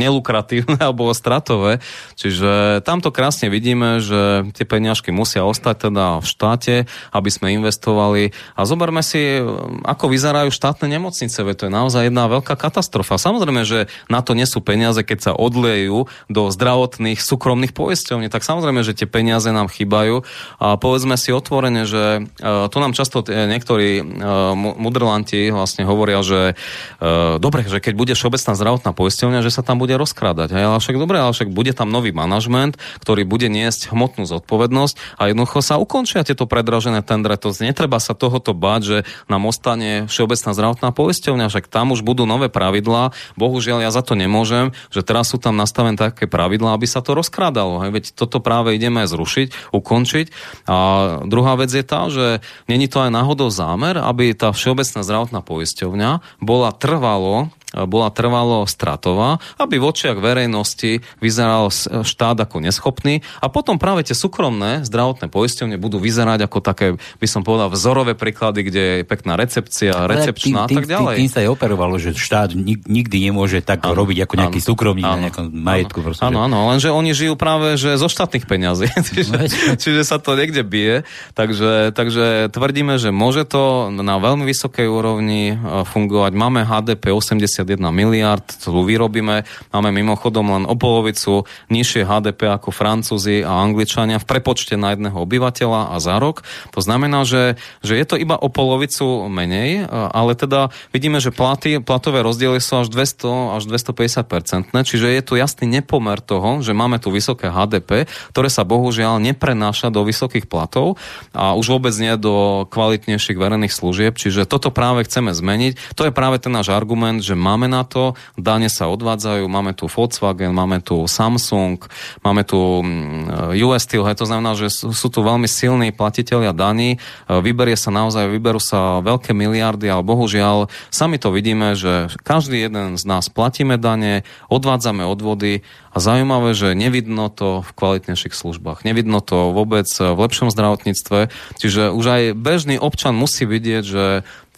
[0.00, 1.84] nelukratívne alebo stratové.
[2.16, 6.74] Čiže tamto krásne vidíme, že tie peniažky musia ostať teda v štáte,
[7.12, 8.32] aby sme investovali.
[8.56, 9.44] A zoberme si,
[9.84, 13.18] ako vyzerajú štátne nemocnice, veď to je naozaj jedna veľká katastrofa.
[13.18, 18.86] Samozrejme, že na to nesú peniaze, keď sa odlejú do zdravotných súkromných poisťovní, tak samozrejme,
[18.86, 20.22] že tie peniaze nám chýbajú.
[20.62, 26.54] A povedzme si otvorene, že uh, tu nám často niektorí uh, mudrlanti vlastne hovoria, že
[26.54, 30.54] uh, dobre, že keď bude všeobecná zdravotná poisťovňa, že sa tam bude rozkrádať.
[30.54, 35.32] Ale však dobre, ale však bude tam nový manažment, ktorý bude niesť hmotnú zodpovednosť a
[35.32, 37.34] jednoducho sa ukončia tieto predražené tendre.
[37.40, 42.19] To netreba sa tohoto báť, že nám ostane všeobecná zdravotná poisťovňa, však tam už budú
[42.20, 43.16] budú nové pravidlá.
[43.40, 47.16] Bohužiaľ ja za to nemôžem, že teraz sú tam nastavené také pravidlá, aby sa to
[47.16, 47.80] rozkrádalo.
[47.80, 47.90] Hej.
[47.96, 50.26] Veď toto práve ideme zrušiť, ukončiť.
[50.68, 50.76] A
[51.24, 56.44] druhá vec je tá, že není to aj náhodou zámer, aby tá Všeobecná zdravotná poisťovňa
[56.44, 61.70] bola trvalo bola trvalo stratová, aby v očiach verejnosti vyzeral
[62.02, 67.26] štát ako neschopný a potom práve tie súkromné zdravotné poisťovne budú vyzerať ako také, by
[67.30, 71.14] som povedal, vzorové príklady, kde je pekná recepcia, recepčná a tak ďalej.
[71.14, 72.58] Tým, tým sa aj operovalo, že štát
[72.90, 75.98] nikdy nemôže tak ano, robiť ako nejaký ano, súkromník ano, na nejakom majetku.
[76.26, 79.46] Áno, áno, lenže oni žijú práve že zo štátnych peňazí, čiže, no,
[79.78, 81.06] čiže sa to niekde bije,
[81.38, 86.32] takže, takže tvrdíme, že môže to na veľmi vysokej úrovni e, fungovať.
[86.34, 89.44] Máme HDP 80 51 miliard, tu vyrobíme.
[89.74, 95.16] Máme mimochodom len o polovicu nižšie HDP ako Francúzi a Angličania v prepočte na jedného
[95.16, 96.46] obyvateľa a za rok.
[96.72, 101.82] To znamená, že, že je to iba o polovicu menej, ale teda vidíme, že platy,
[101.82, 106.76] platové rozdiely sú až 200 až 250 percentné, čiže je tu jasný nepomer toho, že
[106.76, 111.00] máme tu vysoké HDP, ktoré sa bohužiaľ neprenáša do vysokých platov
[111.34, 115.96] a už vôbec nie do kvalitnejších verejných služieb, čiže toto práve chceme zmeniť.
[115.98, 119.74] To je práve ten náš argument, že má máme na to, dane sa odvádzajú, máme
[119.74, 121.82] tu Volkswagen, máme tu Samsung,
[122.22, 126.98] máme tu mm, US Steel, to znamená, že sú tu veľmi silní platiteľia daní, e,
[127.42, 132.94] vyberie sa naozaj, vyberú sa veľké miliardy, ale bohužiaľ sami to vidíme, že každý jeden
[132.94, 139.18] z nás platíme dane, odvádzame odvody a zaujímavé, že nevidno to v kvalitnejších službách, nevidno
[139.18, 144.04] to vôbec v lepšom zdravotníctve, čiže už aj bežný občan musí vidieť, že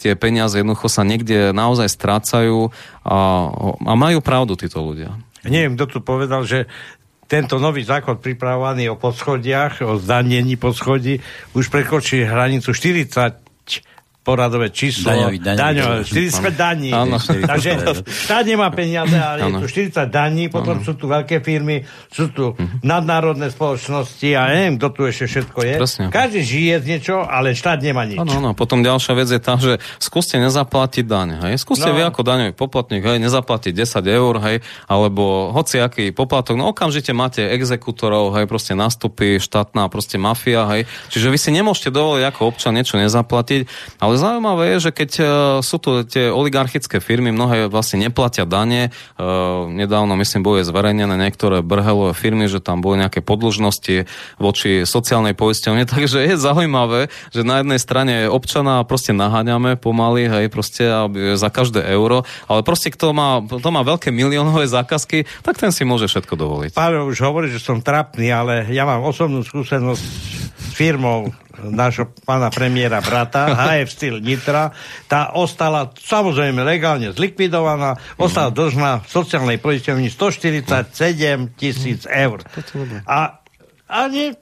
[0.03, 2.75] tie peniaze jednoducho sa niekde naozaj strácajú
[3.07, 3.19] a,
[3.79, 5.15] a majú pravdu títo ľudia.
[5.47, 6.67] Neviem, kto tu povedal, že
[7.31, 11.23] tento nový zákon pripravovaný o podschodiach, o zdanení podschodí,
[11.57, 13.41] už prekročí hranicu 40
[14.23, 15.11] poradové číslo.
[15.11, 15.59] Daňový, daňový.
[15.59, 16.91] daňový 40 daní.
[16.91, 17.19] Áno.
[17.19, 17.71] Takže
[18.07, 19.59] štát nemá peniaze, ale Áno.
[19.59, 20.87] je tu 40 daní, potom Áno.
[20.87, 22.81] sú tu veľké firmy, sú tu Mhm.
[22.83, 25.75] nadnárodné spoločnosti a neviem, kto tu ešte všetko je.
[25.77, 26.05] Presne.
[26.09, 28.17] Každý žije z niečo, ale štát nemá nič.
[28.17, 28.51] Áno, áno.
[28.53, 31.29] Potom ďalšia vec je tá, že skúste nezaplatiť daň.
[31.43, 31.55] Hej.
[31.59, 31.99] Skúste No.
[31.99, 36.55] vy ako daňový poplatník hej, nezaplatiť 10 eur, hej, alebo hociaký poplatok.
[36.55, 40.83] No okamžite máte exekutorov, hej, proste nastupí štátna proste mafia, hej.
[41.09, 43.67] Čiže vy si nemôžete dovoliť ako občan niečo nezaplatiť.
[43.99, 45.25] Ale zaujímavé je, že keď e,
[45.61, 48.89] sú tu tie oligarchické firmy, mnohé vlastne neplatia dane.
[48.89, 49.25] E,
[49.69, 54.09] nedávno, myslím, boli zverejnené niektoré brhelové firmy, že tam boli nejaké podlužnosti
[54.41, 55.89] voči sociálnej poisťovne.
[55.93, 60.89] Takže je zaujímavé, že na jednej strane občana proste naháňame pomaly, hej, proste
[61.37, 65.85] za každé euro, ale proste kto má, kto má veľké miliónové zákazky, tak ten si
[65.85, 66.71] môže všetko dovoliť.
[66.75, 71.31] Páro už hovorí, že som trapný, ale ja mám osobnú skúsenosť s firmou
[71.69, 74.73] nášho pána premiéra brata, HF Steel Nitra.
[75.07, 82.43] Tá ostala samozrejme legálne zlikvidovaná, ostala dlžná sociálnej poisťovni 147 tisíc eur.
[83.05, 83.42] A
[83.93, 84.33] ani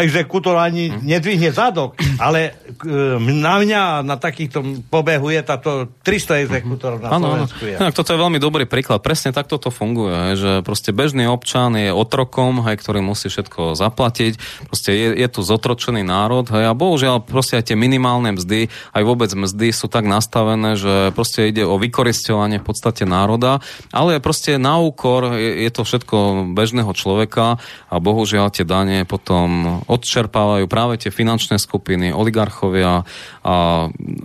[0.00, 7.04] exekútor ani nedvihne zadok, ale e, na mňa na takýchto pobehu je táto 300 exekútorov
[7.04, 7.36] na áno.
[7.36, 7.60] Slovensku.
[7.68, 9.04] Inak toto je veľmi dobrý príklad.
[9.04, 13.76] Presne takto to funguje, hej, že proste bežný občan je otrokom, hej, ktorý musí všetko
[13.76, 14.64] zaplatiť.
[14.72, 19.02] Proste je, je tu zotročený národ hej, a bohužiaľ proste aj tie minimálne mzdy, aj
[19.04, 23.60] vôbec mzdy sú tak nastavené, že proste ide o vykoristovanie v podstate národa,
[23.92, 26.16] ale proste na úkor je, je to všetko
[26.56, 27.60] bežného človeka
[27.92, 33.04] a bohužiaľ tie dane potom odčerpávajú práve tie finančné skupiny, oligarchovia
[33.42, 33.54] a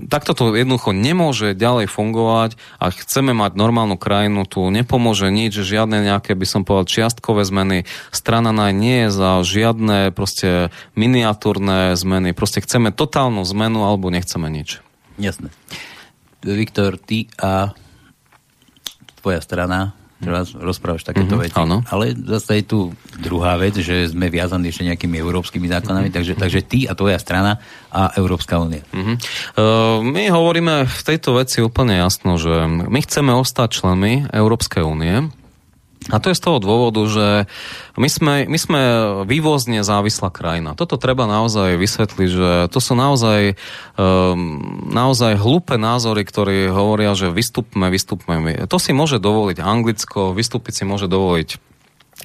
[0.07, 6.05] takto to jednoducho nemôže ďalej fungovať a chceme mať normálnu krajinu, tu nepomôže nič, žiadne
[6.05, 7.89] nejaké, by som povedal, čiastkové zmeny.
[8.09, 12.31] Strana naj nie je za žiadne proste miniatúrne zmeny.
[12.33, 14.79] Proste chceme totálnu zmenu alebo nechceme nič.
[15.17, 15.49] Jasné.
[16.45, 17.73] Viktor, ty a
[19.19, 21.55] tvoja strana teraz rozprávaš takéto Mhm, veci.
[21.55, 21.85] áno.
[21.87, 22.79] Ale zase je tu
[23.17, 27.61] druhá vec, že sme viazaní ešte nejakými európskymi zákonami, takže, takže ty a tvoja strana
[27.87, 28.81] a Európska únia.
[28.91, 29.13] Mhm.
[29.53, 35.29] Uh, my hovoríme v tejto veci úplne jasno, že my chceme ostať členmi Európskej únie,
[36.07, 37.27] a to je z toho dôvodu, že
[37.99, 38.81] my sme, my sme
[39.27, 40.71] vývozne závislá krajina.
[40.71, 43.59] Toto treba naozaj vysvetliť, že to sú naozaj,
[43.99, 48.55] um, naozaj hlúpe názory, ktorí hovoria, že vystupme, vystupme.
[48.71, 51.59] To si môže dovoliť Anglicko, vystúpiť si môže dovoliť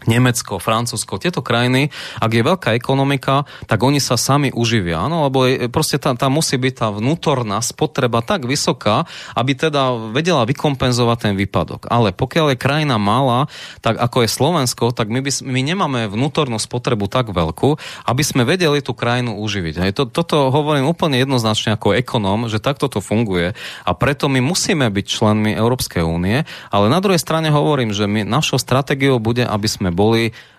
[0.07, 5.47] Nemecko, Francúzsko, tieto krajiny, ak je veľká ekonomika, tak oni sa sami uživia, áno, lebo
[5.71, 9.07] proste tam, tam musí byť tá vnútorná spotreba tak vysoká,
[9.39, 11.87] aby teda vedela vykompenzovať ten výpadok.
[11.87, 13.47] Ale pokiaľ je krajina malá,
[13.85, 18.43] tak ako je Slovensko, tak my, by, my nemáme vnútornú spotrebu tak veľkú, aby sme
[18.43, 19.75] vedeli tú krajinu uživiť.
[19.87, 23.55] Hej, to, toto hovorím úplne jednoznačne ako ekonóm, že takto to funguje
[23.87, 26.43] a preto my musíme byť členmi Európskej únie,
[26.73, 30.52] ale na druhej strane hovorím, že my, našou stratégiou bude, aby sme boli uh,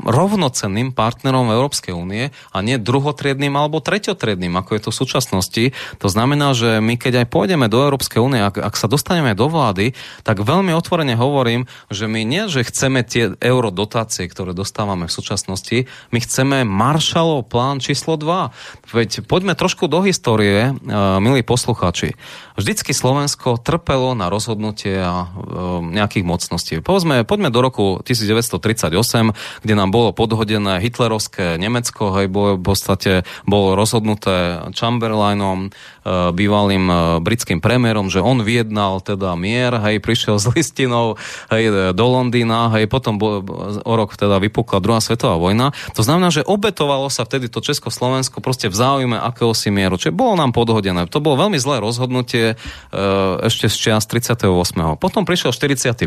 [0.00, 5.64] rovnocenným partnerom Európskej únie a nie druhotriedným alebo treťotriedným, ako je to v súčasnosti.
[6.00, 9.52] To znamená, že my keď aj pôjdeme do Európskej únie, ak, ak sa dostaneme do
[9.52, 9.92] vlády,
[10.24, 15.84] tak veľmi otvorene hovorím, že my nie, že chceme tie eurodotácie, ktoré dostávame v súčasnosti,
[16.08, 18.88] my chceme Marshallov plán číslo 2.
[18.88, 22.16] Veď poďme trošku do histórie, uh, milí posluchači.
[22.56, 25.28] Vždycky Slovensko trpelo na rozhodnutie uh,
[25.84, 26.74] nejakých mocností.
[26.80, 33.12] Povedzme, poďme do roku 1938, kde nám bolo podhodené hitlerovské Nemecko, hej, bolo, v podstate
[33.46, 35.70] bolo rozhodnuté Chamberlainom,
[36.06, 41.18] bývalým e, britským premiérom, že on vyjednal teda mier, hej, prišiel s listinou
[41.50, 43.42] hej, do Londýna, hej, potom bo,
[43.82, 45.74] o rok teda vypukla druhá svetová vojna.
[45.98, 49.98] To znamená, že obetovalo sa vtedy to Československo proste v záujme akéhosi mieru.
[49.98, 51.10] Čiže bolo nám podhodené.
[51.10, 52.54] To bolo veľmi zlé rozhodnutie
[53.42, 54.46] ešte z čias 38.
[55.02, 56.06] Potom prišiel 45.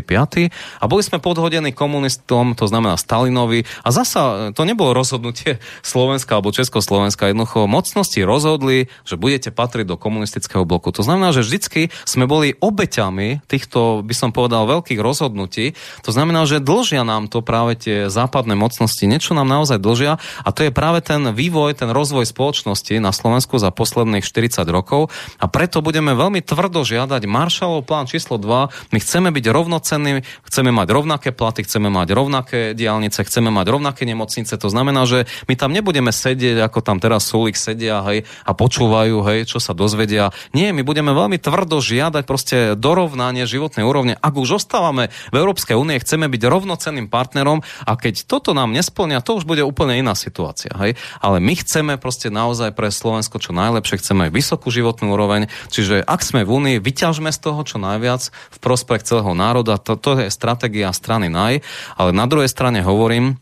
[0.80, 3.66] a boli sme podhodení komunistom, to znamená Stalin Stalinovi.
[3.82, 7.28] A zasa to nebolo rozhodnutie Slovenska alebo Československa.
[7.28, 10.90] Jednoducho mocnosti rozhodli, že budete patriť do komunistického bloku.
[10.90, 15.78] To znamená, že vždycky sme boli obeťami týchto, by som povedal, veľkých rozhodnutí.
[16.02, 19.06] To znamená, že dlžia nám to práve tie západné mocnosti.
[19.06, 23.62] Niečo nám naozaj dlžia a to je práve ten vývoj, ten rozvoj spoločnosti na Slovensku
[23.62, 28.90] za posledných 40 rokov a preto budeme veľmi tvrdo žiadať Maršalov plán číslo 2.
[28.90, 34.08] My chceme byť rovnocenní, chceme mať rovnaké platy, chceme mať rovnaké diálnice, chceme mať rovnaké
[34.08, 34.56] nemocnice.
[34.56, 39.20] To znamená, že my tam nebudeme sedieť, ako tam teraz Sulik sedia hej, a počúvajú,
[39.28, 40.32] hej, čo sa dozvedia.
[40.56, 44.16] Nie, my budeme veľmi tvrdo žiadať proste dorovnanie životnej úrovne.
[44.18, 49.20] Ak už ostávame v Európskej únie, chceme byť rovnocenným partnerom a keď toto nám nesplnia,
[49.20, 50.72] to už bude úplne iná situácia.
[50.80, 50.96] Hej.
[51.20, 56.24] Ale my chceme proste naozaj pre Slovensko čo najlepšie, chceme vysokú životnú úroveň, čiže ak
[56.24, 60.32] sme v únii, vyťažme z toho čo najviac v prospech celého národa, to, to je
[60.32, 61.60] stratégia strany NAJ,
[62.00, 63.36] ale na druhej strane hovorím,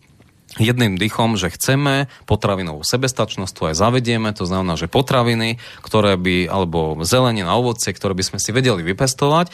[0.61, 6.47] jedným dychom, že chceme potravinovú sebestačnosť, to aj zavedieme, to znamená, že potraviny, ktoré by,
[6.47, 9.51] alebo zelenina, ovocie, ktoré by sme si vedeli vypestovať,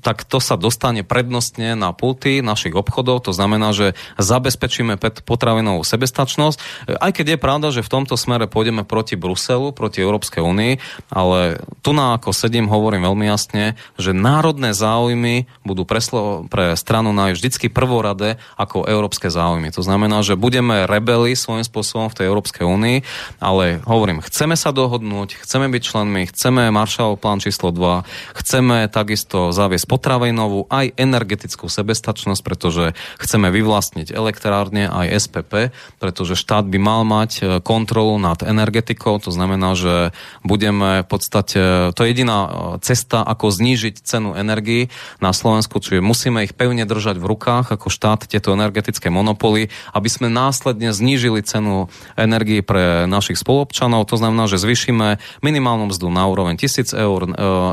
[0.00, 6.88] tak to sa dostane prednostne na pulty našich obchodov, to znamená, že zabezpečíme potravinovú sebestačnosť,
[6.94, 10.72] aj keď je pravda, že v tomto smere pôjdeme proti Bruselu, proti Európskej únii,
[11.10, 15.98] ale tu na ako sedím, hovorím veľmi jasne, že národné záujmy budú pre,
[16.46, 19.74] pre stranu na vždycky prvorade ako európske záujmy.
[19.74, 22.98] To znamená, znamená, že budeme rebeli svojím spôsobom v tej Európskej únii,
[23.40, 28.04] ale hovorím, chceme sa dohodnúť, chceme byť členmi, chceme Marshallov plán číslo 2,
[28.36, 36.68] chceme takisto zaviesť potravinovú aj energetickú sebestačnosť, pretože chceme vyvlastniť elektrárne aj SPP, pretože štát
[36.68, 40.12] by mal mať e, kontrolu nad energetikou, to znamená, že
[40.44, 42.50] budeme v podstate, to je jediná e,
[42.84, 44.92] cesta, ako znížiť cenu energii
[45.24, 50.08] na Slovensku, čiže musíme ich pevne držať v rukách ako štát tieto energetické monopoly aby
[50.10, 51.86] sme následne znížili cenu
[52.18, 54.10] energii pre našich spolupčanov.
[54.10, 57.28] To znamená, že zvyšíme minimálnu mzdu na úroveň 1000 eur, e,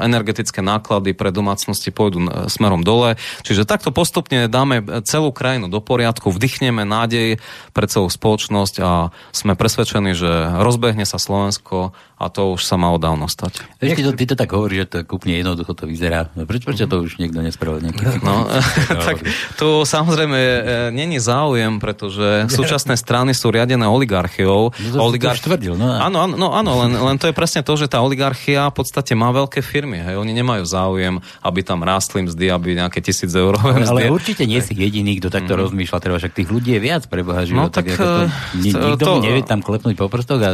[0.06, 3.18] energetické náklady pre domácnosti pôjdu e, smerom dole.
[3.41, 7.41] Čiže takto postupne dáme celú krajinu do poriadku, vdychneme nádej
[7.73, 10.30] pre celú spoločnosť a sme presvedčení, že
[10.61, 13.65] rozbehne sa Slovensko a to už sa malo dávno stať.
[13.81, 16.30] Ešte to, ty to tak hovoríš, že to úplne jednoducho to vyzerá.
[16.30, 17.81] Prečo, prečo to už niekto nespravil?
[18.22, 18.45] No,
[18.85, 19.23] tak
[19.57, 20.60] tu samozrejme e,
[20.93, 24.69] není záujem, pretože súčasné strany sú riadené oligarchiou.
[24.93, 25.89] No to tvrdil, no.
[25.89, 29.18] Áno, áno, no, áno len, len to je presne to, že tá oligarchia v podstate
[29.18, 30.03] má veľké firmy.
[30.03, 30.19] Hej.
[30.19, 34.61] Oni nemajú záujem, aby tam rástli mzdy, aby nejaké tisíc eur ale, ale určite nie
[34.61, 35.60] si jediný, kto takto mm.
[35.65, 35.98] rozmýšľa.
[36.03, 39.41] Treba, však tých ľudí je viac preboha no, tak, tak to, e, nikto to, nevie
[39.41, 40.41] tam klepnúť po prstoch.
[40.43, 40.52] A...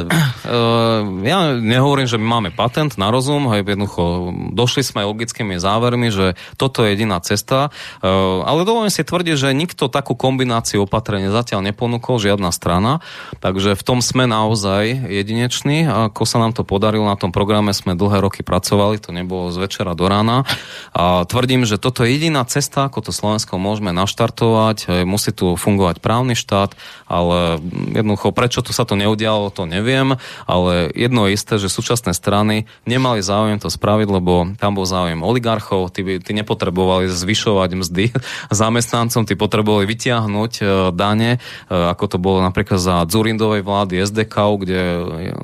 [0.47, 6.09] Uh, ja nehovorím, že my máme patent na rozum, hej, jednoducho došli sme logickými závermi,
[6.13, 7.69] že toto je jediná cesta,
[7.99, 8.09] e,
[8.43, 13.03] ale dovolím si tvrdiť, že nikto takú kombináciu opatrenia zatiaľ neponúkol, žiadna strana,
[13.41, 17.97] takže v tom sme naozaj jedineční, ako sa nám to podarilo, na tom programe sme
[17.97, 20.47] dlhé roky pracovali, to nebolo z večera do rána.
[20.93, 25.99] A tvrdím, že toto je jediná cesta, ako to Slovensko môžeme naštartovať, musí tu fungovať
[25.99, 26.77] právny štát,
[27.09, 27.57] ale
[27.97, 32.11] jednoducho prečo tu sa to neudialo, to neviem, ale jedno je isté, že sú súčasné
[32.11, 38.05] strany nemali záujem to spraviť, lebo tam bol záujem oligarchov, tí, tí nepotrebovali zvyšovať mzdy
[38.51, 44.35] zamestnancom, tí potrebovali vytiahnuť e, dane, e, ako to bolo napríklad za Zurindovej vlády SDK,
[44.59, 44.79] kde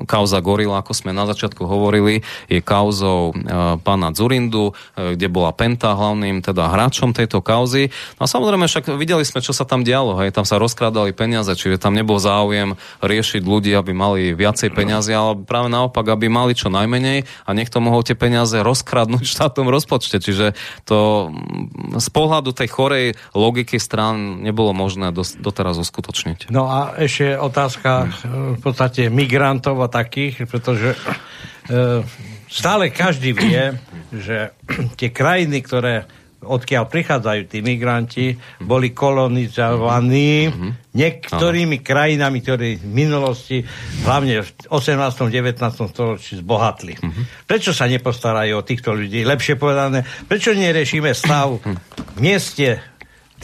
[0.04, 2.20] kauza Gorila, ako sme na začiatku hovorili,
[2.52, 7.88] je kauzou e, pána Zurindu, kde bola Penta hlavným teda hráčom tejto kauzy.
[8.20, 11.53] No a samozrejme však videli sme, čo sa tam dialo, hej, tam sa rozkrádali peniaze,
[11.54, 16.52] čiže tam nebol záujem riešiť ľudí, aby mali viacej peniazy, ale práve naopak, aby mali
[16.54, 20.18] čo najmenej a niekto mohol tie peniaze rozkradnúť v štátnom rozpočte.
[20.20, 26.50] Čiže to mm, z pohľadu tej chorej logiky strán nebolo možné doteraz uskutočniť.
[26.50, 28.10] No a ešte otázka
[28.56, 32.02] v podstate migrantov a takých, pretože e,
[32.50, 33.74] stále každý vie,
[34.14, 34.54] že
[34.98, 36.06] tie krajiny, ktoré
[36.44, 38.26] odkiaľ prichádzajú tí migranti,
[38.62, 40.70] boli kolonizovaní mm-hmm.
[40.94, 41.84] niektorými Aha.
[41.84, 43.64] krajinami, ktoré v minulosti,
[44.04, 45.00] hlavne v 18.
[45.28, 45.58] 19.
[45.90, 47.00] storočí zbohatli.
[47.00, 47.24] Mm-hmm.
[47.48, 49.26] Prečo sa nepostarajú o týchto ľudí?
[49.26, 52.94] Lepšie povedané, prečo neriešime stav v mieste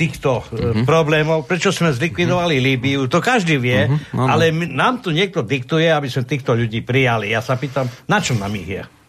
[0.01, 0.85] týchto mm-hmm.
[0.89, 2.69] problémov, prečo sme zlikvidovali mm-hmm.
[2.73, 4.17] Líbiu, to každý vie, mm-hmm.
[4.17, 4.31] no, no.
[4.33, 7.35] ale nám tu niekto diktuje, aby sme týchto ľudí prijali.
[7.35, 9.00] Ja sa pýtam, na čo nám ich je?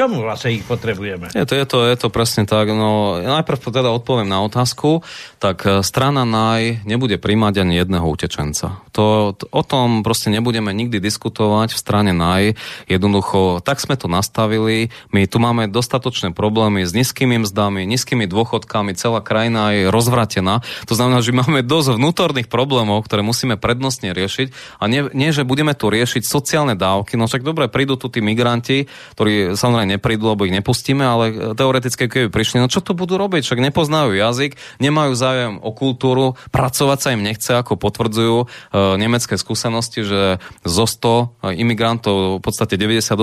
[0.00, 1.28] Čo čomu vlastne ich potrebujeme?
[1.36, 2.72] Je to, je to, je to presne tak.
[2.72, 5.04] No, najprv teda odpoviem na otázku.
[5.36, 8.80] Tak e, strana NAJ nebude príjmať ani jedného utečenca.
[8.96, 12.56] To, to, o tom proste nebudeme nikdy diskutovať v strane NAJ.
[12.88, 14.88] Jednoducho, tak sme to nastavili.
[15.12, 20.64] My tu máme dostatočné problémy s nízkymi mzdami, nízkymi dôchodkami, celá krajina je rozvratená.
[20.88, 24.80] To znamená, že máme dosť vnútorných problémov, ktoré musíme prednostne riešiť.
[24.80, 27.20] A nie, nie že budeme tu riešiť sociálne dávky.
[27.20, 32.06] No však dobre, prídu tu tí migranti, ktorí samozrejme neprídu, lebo ich nepustíme, ale teoreticky,
[32.06, 33.42] keby prišli, no čo to budú robiť?
[33.42, 38.46] Však nepoznajú jazyk, nemajú záujem o kultúru, pracovať sa im nechce, ako potvrdzujú e,
[38.96, 43.16] nemecké skúsenosti, že zo 100 imigrantov v podstate 98%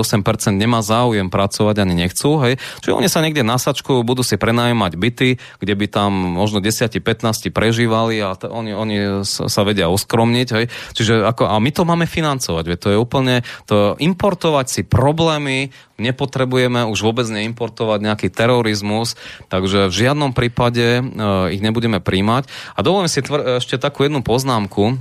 [0.54, 2.40] nemá záujem pracovať ani nechcú.
[2.44, 2.60] Hej.
[2.84, 5.28] Čiže oni sa niekde nasačkujú, budú si prenajímať byty,
[5.62, 10.48] kde by tam možno 10-15 prežívali a t- oni, oni sa vedia oskromniť.
[10.52, 10.64] Hej.
[10.94, 12.64] Čiže ako, a my to máme financovať.
[12.66, 19.18] Veď to je úplne to importovať si problémy nepotrebujeme už vôbec neimportovať nejaký terorizmus,
[19.50, 22.46] takže v žiadnom prípade uh, ich nebudeme príjmať.
[22.78, 24.96] A dovolím si tvr- ešte takú jednu poznámku,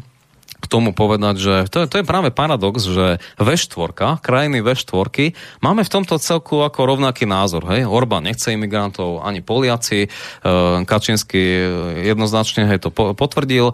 [0.58, 5.94] k tomu povedať, že to, to je práve paradox, že V4, krajiny V4, máme v
[5.94, 7.70] tomto celku ako rovnaký názor.
[7.70, 7.86] Hej?
[7.86, 10.10] Orbán nechce imigrantov, ani Poliaci, e,
[10.84, 11.42] Kačinsky
[12.10, 13.74] jednoznačne hej, to potvrdil, e,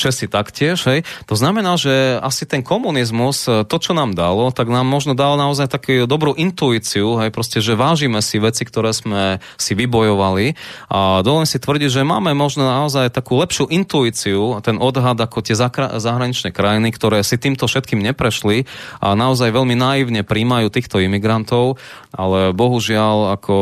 [0.00, 0.88] Česi taktiež.
[0.88, 1.04] Hej?
[1.28, 5.36] To znamená, že asi ten komunizmus, e, to, čo nám dalo, tak nám možno dalo
[5.36, 7.28] naozaj takú dobrú intuíciu, hej?
[7.28, 10.56] Proste, že vážime si veci, ktoré sme si vybojovali
[10.88, 15.54] a dovolím si tvrdiť, že máme možno naozaj takú lepšiu intuíciu, ten odhad ako tie
[15.54, 18.70] zakra- zahraničné krajiny, ktoré si týmto všetkým neprešli
[19.02, 21.82] a naozaj veľmi naivne príjmajú týchto imigrantov,
[22.14, 23.56] ale bohužiaľ ako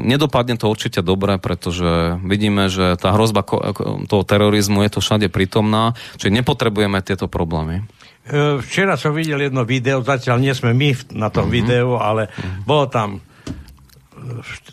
[0.00, 3.44] nedopadne to určite dobre, pretože vidíme, že tá hrozba
[4.08, 7.84] toho terorizmu je to všade prítomná, čiže nepotrebujeme tieto problémy.
[8.22, 11.58] E, včera som videl jedno video, zatiaľ nie sme my na tom mm-hmm.
[11.58, 12.62] videu, ale mm-hmm.
[12.62, 13.20] bolo tam e,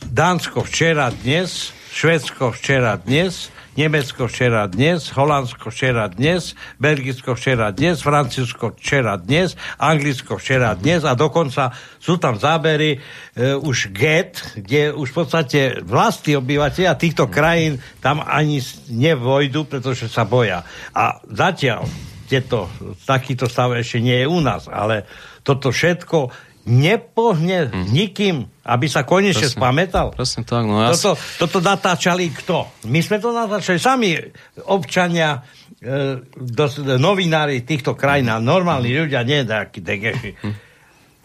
[0.05, 3.49] Dánsko včera, dnes, Švedsko včera, dnes,
[3.79, 6.51] Nemecko včera dnes, Holandsko včera dnes,
[6.83, 13.55] Belgicko včera dnes, Francúzsko včera dnes, Anglicko včera dnes a dokonca sú tam zábery e,
[13.55, 18.59] už get, kde už v podstate vlastní obyvateľia týchto krajín tam ani
[18.91, 20.67] nevojdu, pretože sa boja.
[20.91, 21.87] A zatiaľ
[22.27, 22.67] tieto,
[23.07, 25.07] takýto stav ešte nie je u nás, ale
[25.39, 27.87] toto všetko nepohne hmm.
[27.89, 28.35] nikým,
[28.67, 30.07] aby sa konečne presne, spamätal.
[30.11, 30.63] Presne tak.
[30.67, 32.67] No ja toto, toto natáčali kto?
[32.91, 34.19] My sme to natáčali sami
[34.67, 35.39] občania,
[35.79, 40.31] e, dos, novinári týchto krajín a normálni ľudia, nie nejakí degeši.
[40.43, 40.68] Hmm.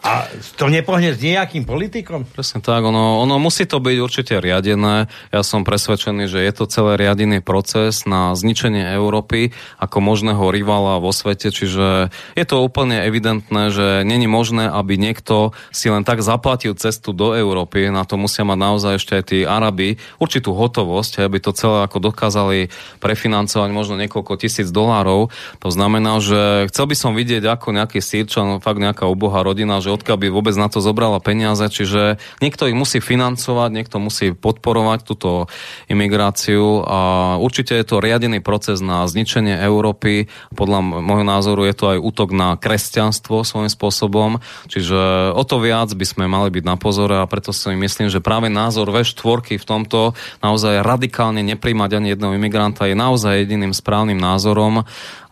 [0.05, 0.29] A
[0.61, 2.29] to nepohne s nejakým politikom?
[2.29, 5.09] Presne tak, ono, ono musí to byť určite riadené.
[5.33, 11.01] Ja som presvedčený, že je to celé riadený proces na zničenie Európy ako možného rivala
[11.01, 16.21] vo svete, čiže je to úplne evidentné, že není možné, aby niekto si len tak
[16.21, 21.25] zaplatil cestu do Európy, na to musia mať naozaj ešte aj tí Arabi určitú hotovosť,
[21.25, 22.69] aby to celé ako dokázali
[23.01, 25.33] prefinancovať možno niekoľko tisíc dolárov.
[25.65, 29.94] To znamená, že chcel by som vidieť ako nejaký sírčan, fakt nejaká ubohá rodina, že
[29.95, 34.99] odkiaľ by vôbec na to zobrala peniaze, čiže niekto ich musí financovať, niekto musí podporovať
[35.07, 35.47] túto
[35.87, 36.99] imigráciu a
[37.39, 40.27] určite je to riadený proces na zničenie Európy.
[40.53, 45.89] Podľa môjho názoru je to aj útok na kresťanstvo svojím spôsobom, čiže o to viac
[45.95, 49.65] by sme mali byť na pozore a preto si myslím, že práve názor V4 v
[49.65, 50.13] tomto
[50.43, 54.83] naozaj radikálne nepríjmať ani jedného imigranta je naozaj jediným správnym názorom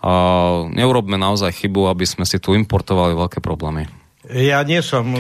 [0.04, 0.14] a
[0.68, 4.03] neurobme naozaj chybu, aby sme si tu importovali veľké problémy.
[4.32, 5.12] Ja nie som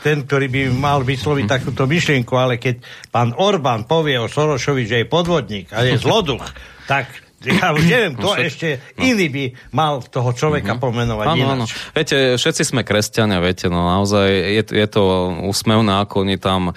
[0.00, 2.80] ten, ktorý by mal vysloviť takúto myšlienku, ale keď
[3.12, 6.44] pán Orbán povie o Sorošovi, že je podvodník a je zloduch,
[6.88, 8.46] tak ja už neviem, to Všet...
[8.46, 9.02] ešte no.
[9.04, 10.84] iný by mal toho človeka mm-hmm.
[10.84, 11.64] pomenovať ano, Ano.
[11.92, 15.02] Viete, všetci sme kresťania, viete, no naozaj je, je to
[15.46, 16.74] úsmevné, ako oni tam uh,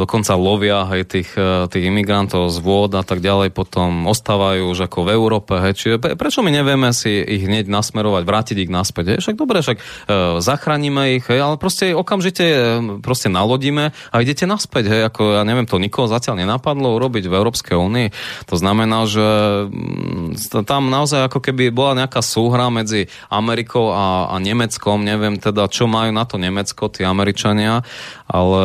[0.00, 4.88] dokonca lovia aj tých, uh, tých imigrantov z vôd a tak ďalej, potom ostávajú už
[4.88, 9.16] ako v Európe, hej, čiže prečo my nevieme si ich hneď nasmerovať, vrátiť ich naspäť,
[9.16, 9.84] hej, však dobre, však uh,
[10.40, 15.68] zachránime ich, hej, ale proste okamžite proste nalodíme a idete naspäť, hej, ako ja neviem,
[15.68, 18.08] to nikoho zatiaľ nenapadlo urobiť v Európskej únii,
[18.48, 19.26] to znamená, že
[20.66, 25.86] tam naozaj ako keby bola nejaká súhra medzi Amerikou a, a Nemeckom, neviem teda, čo
[25.86, 27.82] majú na to Nemecko, tí Američania,
[28.28, 28.64] ale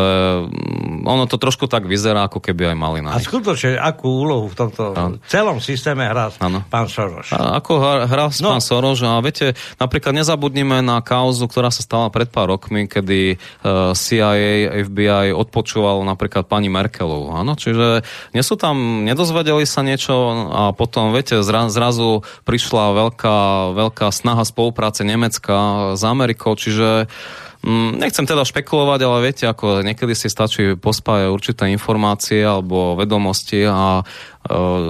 [0.50, 4.50] mm, ono to trošku tak vyzerá, ako keby aj mali na A skutočne, akú úlohu
[4.52, 5.16] v tomto a...
[5.30, 6.66] celom systéme hrá ano.
[6.68, 7.32] pán Soros?
[7.32, 7.72] A ako
[8.10, 8.50] hrá no.
[8.58, 13.38] pán Soros a viete, napríklad nezabudnime na kauzu, ktorá sa stala pred pár rokmi, kedy
[13.64, 18.02] uh, e, CIA, FBI odpočúvalo napríklad pani Merkelovú, áno, čiže
[18.34, 20.14] nie sú tam, nedozvedeli sa niečo
[20.50, 21.40] a potom potom, viete,
[21.72, 23.38] zrazu prišla veľká,
[23.72, 27.08] veľká snaha spolupráce Nemecka s Amerikou, čiže
[27.60, 33.68] Mm, nechcem teda špekulovať, ale viete, ako niekedy si stačí pospájať určité informácie alebo vedomosti
[33.68, 34.00] a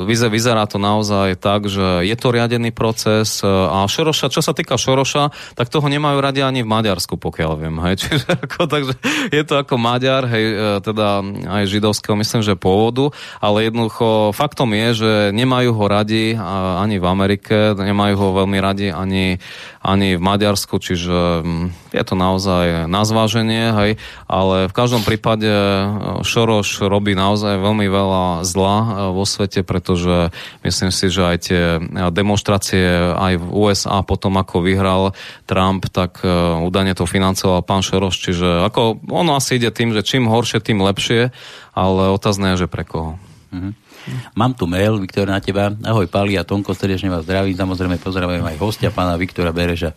[0.08, 4.80] vyzerá to naozaj tak, že je to riadený proces e, a Šoroša, čo sa týka
[4.80, 7.76] Šoroša, tak toho nemajú radi ani v Maďarsku, pokiaľ viem.
[7.84, 7.96] Hej.
[8.02, 8.94] Čiže ako, takže
[9.36, 11.24] je to ako Maďar, hej, e, teda
[11.60, 13.12] aj židovského, myslím, že pôvodu,
[13.44, 18.88] ale jednoducho faktom je, že nemajú ho radi ani v Amerike, nemajú ho veľmi radi
[18.90, 19.38] ani,
[19.80, 23.92] ani v Maďarsku, čiže mm, je to naozaj na zváženie, hej,
[24.28, 25.64] ale v každom prípade e,
[26.28, 30.36] Šoroš robí naozaj veľmi veľa zla e, vo svete, pretože
[30.68, 31.64] myslím si, že aj tie
[32.12, 35.16] demonstrácie aj v USA potom, ako vyhral
[35.48, 36.30] Trump, tak e,
[36.60, 40.84] údajne to financoval pán Šoroš, čiže ako ono asi ide tým, že čím horšie, tým
[40.84, 41.32] lepšie,
[41.72, 43.16] ale otázne je, že pre koho.
[43.56, 43.89] Mm-hmm.
[44.34, 45.76] Mám tu mail, Viktor, na teba.
[45.84, 47.56] Ahoj, Pali a Tonko, srdečne vás zdravím.
[47.56, 49.94] Samozrejme pozdravujem aj hostia, pána Viktora Bereža.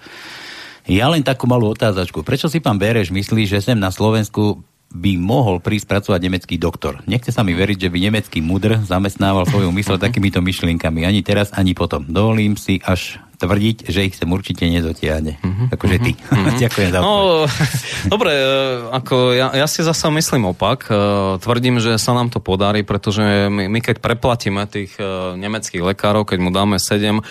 [0.91, 2.27] Ja len takú malú otázačku.
[2.27, 7.01] Prečo si pán Bereš myslí, že sem na Slovensku by mohol prísť pracovať nemecký doktor.
[7.09, 11.09] Nechce sa mi veriť, že by nemecký mudr zamestnával svoju mysl takýmito myšlienkami.
[11.09, 12.05] Ani teraz, ani potom.
[12.05, 15.43] Dovolím si až tvrdiť, že ich sem určite nedotiahne.
[15.43, 15.67] Mm-hmm.
[15.75, 16.13] Akože ty.
[16.15, 16.59] Mm-hmm.
[16.63, 17.45] Ďakujem za No,
[18.15, 18.47] dobre, e,
[18.95, 20.87] ako ja, ja si zase myslím opak.
[20.87, 20.95] E,
[21.43, 26.23] tvrdím, že sa nám to podarí, pretože my, my keď preplatíme tých e, nemeckých lekárov,
[26.23, 27.27] keď mu dáme 7-8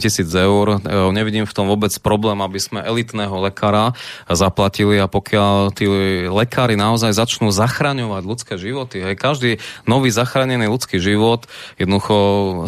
[0.00, 0.80] tisíc eur,
[1.12, 3.92] nevidím v tom vôbec problém, aby sme elitného lekára
[4.26, 5.86] zaplatili a pokiaľ tí
[6.30, 9.50] lekári naozaj začnú zachraňovať ľudské životy, hej, každý
[9.84, 11.44] nový zachránený ľudský život
[11.76, 12.16] jednoducho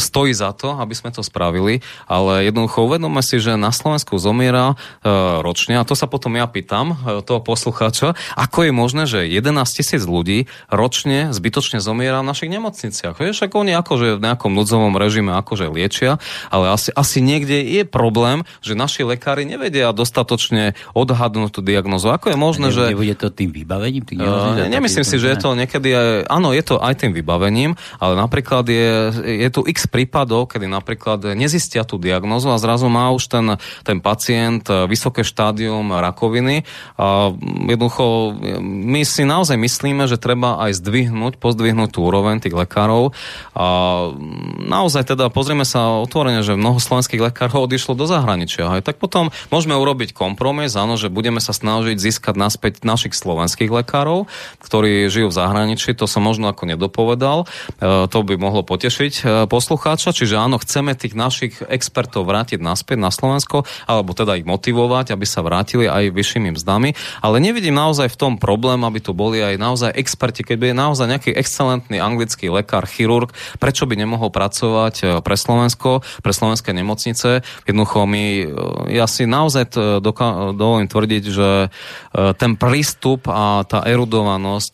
[0.02, 4.74] stojí za to, aby sme to spravili, ale jednoducho uvedome si, že na Slovensku zomiera
[4.74, 5.10] e,
[5.40, 9.62] ročne, a to sa potom ja pýtam e, toho poslucháča, ako je možné, že 11
[9.70, 13.14] tisíc ľudí ročne zbytočne zomiera v našich nemocniciach.
[13.18, 16.18] Vieš, ako oni akože v nejakom núdzovom režime akože liečia,
[16.48, 22.10] ale asi, asi niekde je problém, že naši lekári nevedia dostatočne odhadnúť tú diagnozu.
[22.10, 22.82] Ako je možné, ne, že...
[22.96, 24.02] Nebude to tým vybavením?
[24.02, 26.08] Tým uh, nemyslím si, že je to niekedy aj...
[26.32, 28.90] Áno, je to aj tým vybavením, ale napríklad je,
[29.44, 33.46] je tu x prípadov, kedy napríklad nezistia tú diagnozu a zrazu zrazu má už ten,
[33.84, 36.64] ten pacient e, vysoké štádium rakoviny.
[36.96, 37.36] A
[37.68, 38.32] jednoducho,
[38.64, 43.12] my si naozaj myslíme, že treba aj zdvihnúť, pozdvihnúť tú úroveň tých lekárov.
[43.52, 43.66] A
[44.64, 48.72] naozaj teda pozrieme sa otvorene, že mnoho slovenských lekárov odišlo do zahraničia.
[48.72, 53.68] Aj tak potom môžeme urobiť kompromis, áno, že budeme sa snažiť získať naspäť našich slovenských
[53.68, 54.32] lekárov,
[54.64, 55.92] ktorí žijú v zahraničí.
[56.00, 57.44] To som možno ako nedopovedal.
[57.44, 60.16] E, to by mohlo potešiť e, poslucháča.
[60.16, 65.24] Čiže áno, chceme tých našich expertov vrátiť naspäť na Slovensko, alebo teda ich motivovať, aby
[65.24, 66.92] sa vrátili aj vyššími mzdami.
[67.24, 71.06] Ale nevidím naozaj v tom problém, aby tu boli aj naozaj experti, keď je naozaj
[71.06, 73.30] nejaký excelentný anglický lekár, chirurg,
[73.62, 77.46] prečo by nemohol pracovať e, pre Slovensko, pre slovenské nemocnice.
[77.68, 78.44] Jednoducho my, e,
[78.98, 79.78] ja si naozaj
[80.56, 81.68] dovolím tvrdiť, že e,
[82.34, 84.72] ten prístup a tá erudovanosť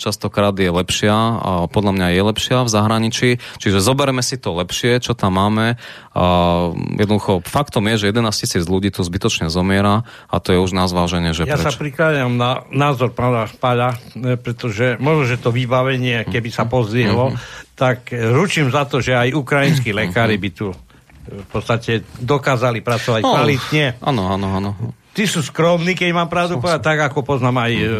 [0.00, 3.30] častokrát je lepšia a podľa mňa je lepšia v zahraničí.
[3.60, 5.76] Čiže zoberme si to lepšie, čo tam máme.
[6.16, 6.24] A
[6.96, 10.72] jednoducho jednoducho faktom je, že 11 tisíc ľudí tu zbytočne zomiera a to je už
[10.72, 11.68] na zváženie, že Ja preč.
[11.68, 17.36] sa prikláňam na názor pána Špaľa, e, pretože možno, že to vybavenie, keby sa pozdvihlo,
[17.36, 17.76] mm-hmm.
[17.76, 20.76] tak ručím za to, že aj ukrajinskí lekári by tu e,
[21.44, 23.84] v podstate dokázali pracovať no, kvalitne.
[24.00, 24.70] Áno, áno, áno.
[25.10, 27.90] Tí sú skromní, keď mám pravdu povedať, tak ako poznám aj uh,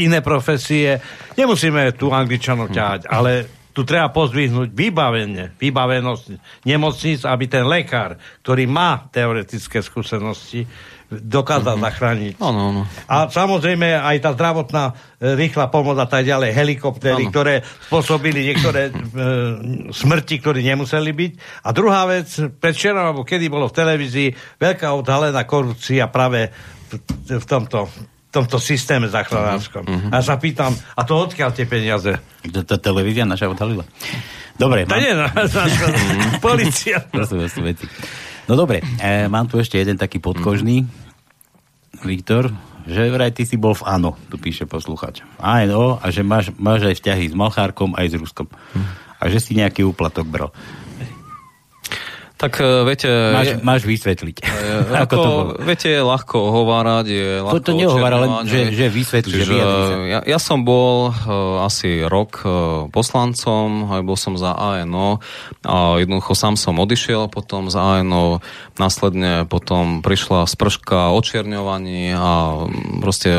[0.00, 0.96] iné profesie.
[1.36, 6.34] Nemusíme tu Angličanov ťahať, ale tu treba pozdvihnúť vybavenie, vybavenosť
[6.66, 10.66] nemocníc, aby ten lekár, ktorý má teoretické skúsenosti,
[11.06, 11.86] dokázal mm-hmm.
[11.86, 12.34] zachrániť.
[12.42, 12.82] Ano, ano.
[13.06, 17.30] A samozrejme aj tá zdravotná e, rýchla pomoc a tak ďalej, helikoptery, ano.
[17.30, 18.92] ktoré spôsobili niektoré e,
[19.94, 21.32] smrti, ktorí nemuseli byť.
[21.62, 22.26] A druhá vec,
[22.58, 24.28] predvčerom, alebo kedy bolo v televízii,
[24.58, 26.50] veľká odhalená korupcia práve
[26.90, 26.98] v,
[27.30, 27.86] v tomto
[28.28, 29.84] tomto systéme záchranárskom.
[29.88, 30.10] Uh-huh.
[30.12, 32.12] A sa pýtam, a to odkiaľ tie peniaze?
[32.44, 33.88] To, to televízia naša odhalila.
[34.60, 34.84] Dobre.
[34.84, 35.00] To mám...
[35.00, 35.64] nie, na, na, na,
[36.44, 37.00] policia.
[37.08, 37.88] to sú, to sú veci.
[38.48, 40.84] No dobre, e, mám tu ešte jeden taký podkožný.
[42.04, 42.52] Viktor,
[42.88, 45.20] že vraj ty si bol v áno, tu píše posluchač.
[45.40, 48.48] Áno, a že máš, máš aj vzťahy s Malchárkom, aj s Ruskom.
[49.18, 50.50] A že si nejaký úplatok bral.
[52.38, 53.10] Tak e, viete...
[53.34, 54.36] Máš, je, máš vysvetliť.
[54.46, 55.52] Je, ako, ako to bolo?
[55.66, 59.54] Viete, je ľahko ohovárať, je ľahko To, to nehovára, len že, že vysvetli, že
[60.06, 65.18] ja, ja som bol uh, asi rok uh, poslancom, aj bol som za ANO
[65.66, 68.38] a jednoducho sám som odišiel potom za ANO,
[68.78, 72.62] následne potom prišla sprška očierňovaní a
[73.02, 73.34] proste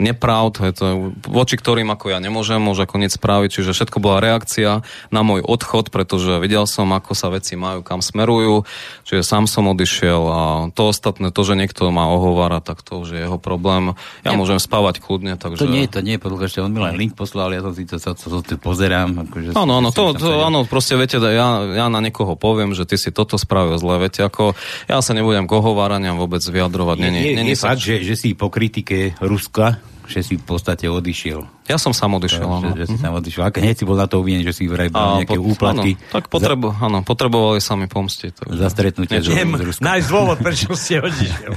[0.00, 4.80] nepravd, to, voči ktorým ako ja nemôžem, môže ako nič spraviť, čiže všetko bola reakcia
[5.12, 8.62] na môj odchod, pretože videl som, ako sa veci majú, kam smerujú smerujú,
[9.02, 10.40] čiže sám som odišiel a
[10.70, 13.98] to ostatné, to, že niekto ma ohovára, tak to už je jeho problém.
[14.22, 15.58] Ja, ja môžem spávať kľudne, takže...
[15.58, 18.14] To nie, to nie, podľa on mi len link poslal, ja to si to, to,
[18.14, 19.26] to, to, pozerám.
[19.26, 22.94] Akože áno, áno, to, to, áno, proste viete, ja, ja na niekoho poviem, že ty
[22.94, 24.54] si toto spravil zle, viete, ako
[24.86, 26.96] ja sa nebudem k ohováraniam vôbec vyjadrovať.
[27.02, 30.42] Je, nie, nie, nie, je fakt, že, že si po kritike Ruska že si v
[30.42, 31.70] podstate odišiel.
[31.70, 32.74] Ja som sám odišiel, áno.
[32.74, 33.46] Že, že si sám odišiel.
[33.46, 35.90] Aké hneď si bol na to uvinený, že si vraj bol nejaké po, úplatky.
[35.94, 38.42] Áno, tak potrebo, za, áno, potrebovali sa mi pomstiť.
[38.42, 38.58] Takže...
[38.58, 39.86] Za stretnutie z, z Ruskom.
[39.86, 41.54] Nájsť dôvod, prečo ste odišiel.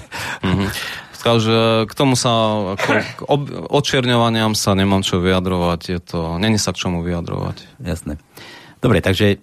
[1.23, 2.31] Takže k tomu sa,
[2.75, 5.81] ako, k ob, očierňovaniam sa nemám čo vyjadrovať.
[5.87, 7.79] Je to, není sa k čomu vyjadrovať.
[7.79, 8.19] Jasné.
[8.83, 9.39] Dobre, takže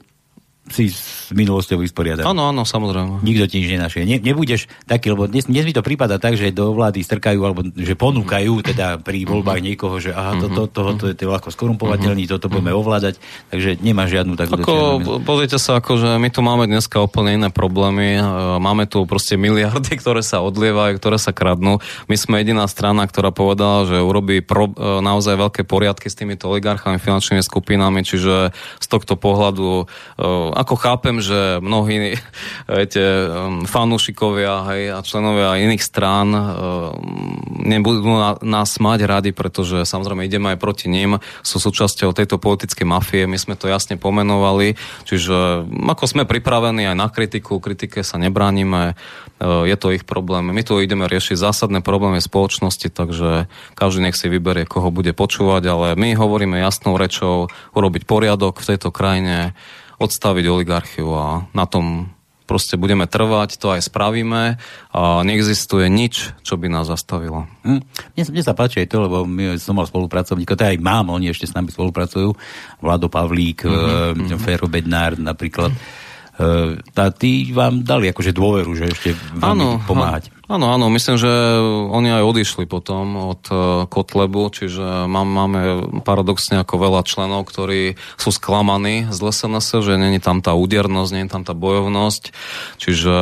[0.71, 2.25] si s minulosťou vysporiadať.
[2.27, 3.23] Áno, áno, samozrejme.
[3.27, 4.07] Nikto ti nič nenašie.
[4.07, 7.67] Ne, nebudeš taký, lebo dnes, dnes mi to prípada tak, že do vlády strkajú, alebo
[7.67, 12.31] že ponúkajú teda pri voľbách niekoho, že aha, toto, to, to, to, je ľahko skorumpovateľný,
[12.31, 13.19] toto budeme ovládať,
[13.51, 14.75] takže nemá žiadnu takú Ako,
[15.23, 18.19] pozrite sa, ako, že my tu máme dneska úplne iné problémy.
[18.19, 18.23] E,
[18.63, 21.83] máme tu proste miliardy, ktoré sa odlievajú, ktoré sa kradnú.
[22.07, 26.47] My sme jediná strana, ktorá povedala, že urobí pro, e, naozaj veľké poriadky s týmito
[26.47, 29.85] oligarchami, finančnými skupinami, čiže z tohto pohľadu e,
[30.61, 32.21] ako chápem, že mnohí
[32.77, 36.47] viete, um, fanúšikovia hej, a členovia iných strán um,
[37.65, 38.05] nebudú
[38.45, 43.41] nás mať rady, pretože samozrejme ideme aj proti ním, sú súčasťou tejto politickej mafie, my
[43.41, 44.77] sme to jasne pomenovali,
[45.09, 48.95] čiže ako sme pripravení aj na kritiku, kritike sa nebránime,
[49.41, 50.53] uh, je to ich problém.
[50.53, 55.63] My tu ideme riešiť zásadné problémy spoločnosti, takže každý nech si vyberie, koho bude počúvať,
[55.65, 59.57] ale my hovoríme jasnou rečou, urobiť poriadok v tejto krajine,
[60.01, 62.09] odstaviť oligarchiu a na tom
[62.51, 64.59] proste budeme trvať, to aj spravíme
[64.91, 67.47] a neexistuje nič, čo by nás zastavilo.
[67.63, 67.79] Hm.
[68.19, 71.31] Mne, mne sa páči aj to, lebo my som mal spolupracovníka, to aj mám, oni
[71.31, 72.35] ešte s nami spolupracujú,
[72.83, 74.43] Vlado Pavlík, mm-hmm.
[74.43, 75.71] Fero Bednár napríklad.
[75.71, 76.97] Mm-hmm.
[76.97, 80.33] Tá, tí vám dali akože dôveru, že ešte vám pomáhať.
[80.51, 81.31] Áno, áno, myslím, že
[81.95, 85.61] oni aj odišli potom od uh, Kotlebu, čiže mám, máme
[86.03, 91.31] paradoxne ako veľa členov, ktorí sú sklamaní z LSNS, že není tam tá údernosť, není
[91.31, 92.35] tam tá bojovnosť,
[92.83, 93.15] čiže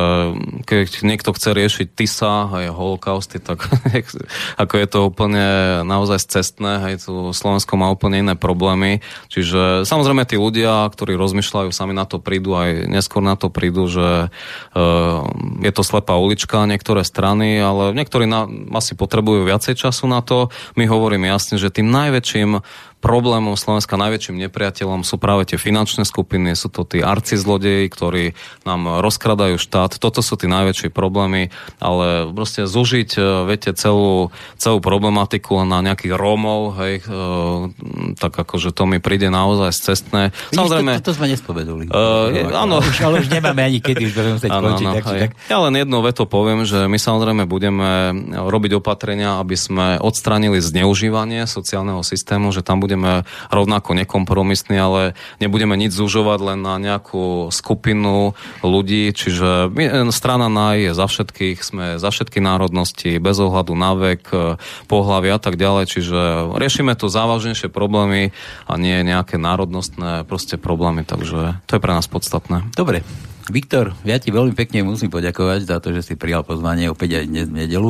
[0.65, 3.61] keď niekto chce riešiť TISA aj holokausty, tak
[4.65, 5.45] ako je to úplne
[5.85, 11.69] naozaj cestné, hej, tu Slovensko má úplne iné problémy, čiže samozrejme tí ľudia, ktorí rozmýšľajú,
[11.69, 15.29] sami na to prídu, aj neskôr na to prídu, že uh,
[15.61, 18.47] je to slepá ulička, niektoré strany, ale niektorí na,
[18.79, 20.47] asi potrebujú viacej času na to.
[20.79, 22.63] My hovoríme jasne, že tým najväčším
[22.99, 28.25] problémom Slovenska najväčším nepriateľom sú práve tie finančné skupiny, sú to tí arci zlodeji, ktorí
[28.63, 29.99] nám rozkradajú štát.
[29.99, 36.13] Toto sú tie najväčšie problémy, ale proste zužiť, e, viete, celú, celú problematiku na nejakých
[36.15, 37.11] Rómov, hej, e,
[38.19, 40.35] tak akože to mi príde naozaj cestné.
[40.51, 40.91] Vidíš, Samozrejme...
[40.99, 41.83] To, to, to sme nespoveduli.
[41.89, 42.83] Uh, áno.
[42.83, 44.87] Už, ale už nemáme ani kedy, už budeme musieť končiť.
[44.99, 45.31] Tak, tak.
[45.47, 51.47] Ja len jedno veto poviem, že my samozrejme budeme robiť opatrenia, aby sme odstranili zneužívanie
[51.49, 53.21] sociálneho systému, že tam bude budeme
[53.53, 58.33] rovnako nekompromisní, ale nebudeme nič zužovať len na nejakú skupinu
[58.65, 63.93] ľudí, čiže my, strana NAJ je za všetkých, sme za všetky národnosti, bez ohľadu na
[63.93, 64.25] vek,
[64.89, 66.19] pohľavy a tak ďalej, čiže
[66.57, 68.33] riešime tu závažnejšie problémy
[68.65, 72.65] a nie nejaké národnostné proste problémy, takže to je pre nás podstatné.
[72.73, 73.05] Dobre,
[73.49, 77.25] Viktor, ja ti veľmi pekne musím poďakovať za to, že si prijal pozvanie opäť aj
[77.29, 77.89] dnes v nedelu,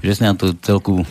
[0.00, 1.04] že si nám tu celku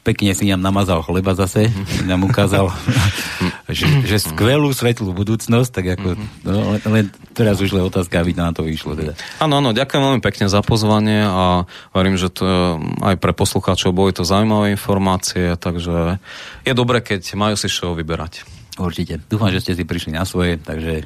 [0.00, 1.68] pekne si nám namazal chleba zase,
[2.08, 2.72] nám ukázal,
[3.68, 6.08] že, že skvelú svetlú budúcnosť, tak ako,
[6.44, 7.04] no, len, len
[7.36, 8.96] teraz už len otázka, aby nám to vyšlo.
[8.96, 9.12] Teda.
[9.38, 14.16] Áno, áno, ďakujem veľmi pekne za pozvanie a verím, že to aj pre poslucháčov boli
[14.16, 16.16] to zaujímavé informácie, takže
[16.64, 18.44] je dobre, keď majú si čo vyberať.
[18.80, 19.20] Určite.
[19.28, 21.04] Dúfam, že ste si prišli na svoje, takže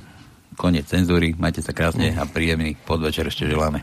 [0.55, 3.83] koniec cenzúry, majte sa krásne a príjemný podvečer ešte želáme.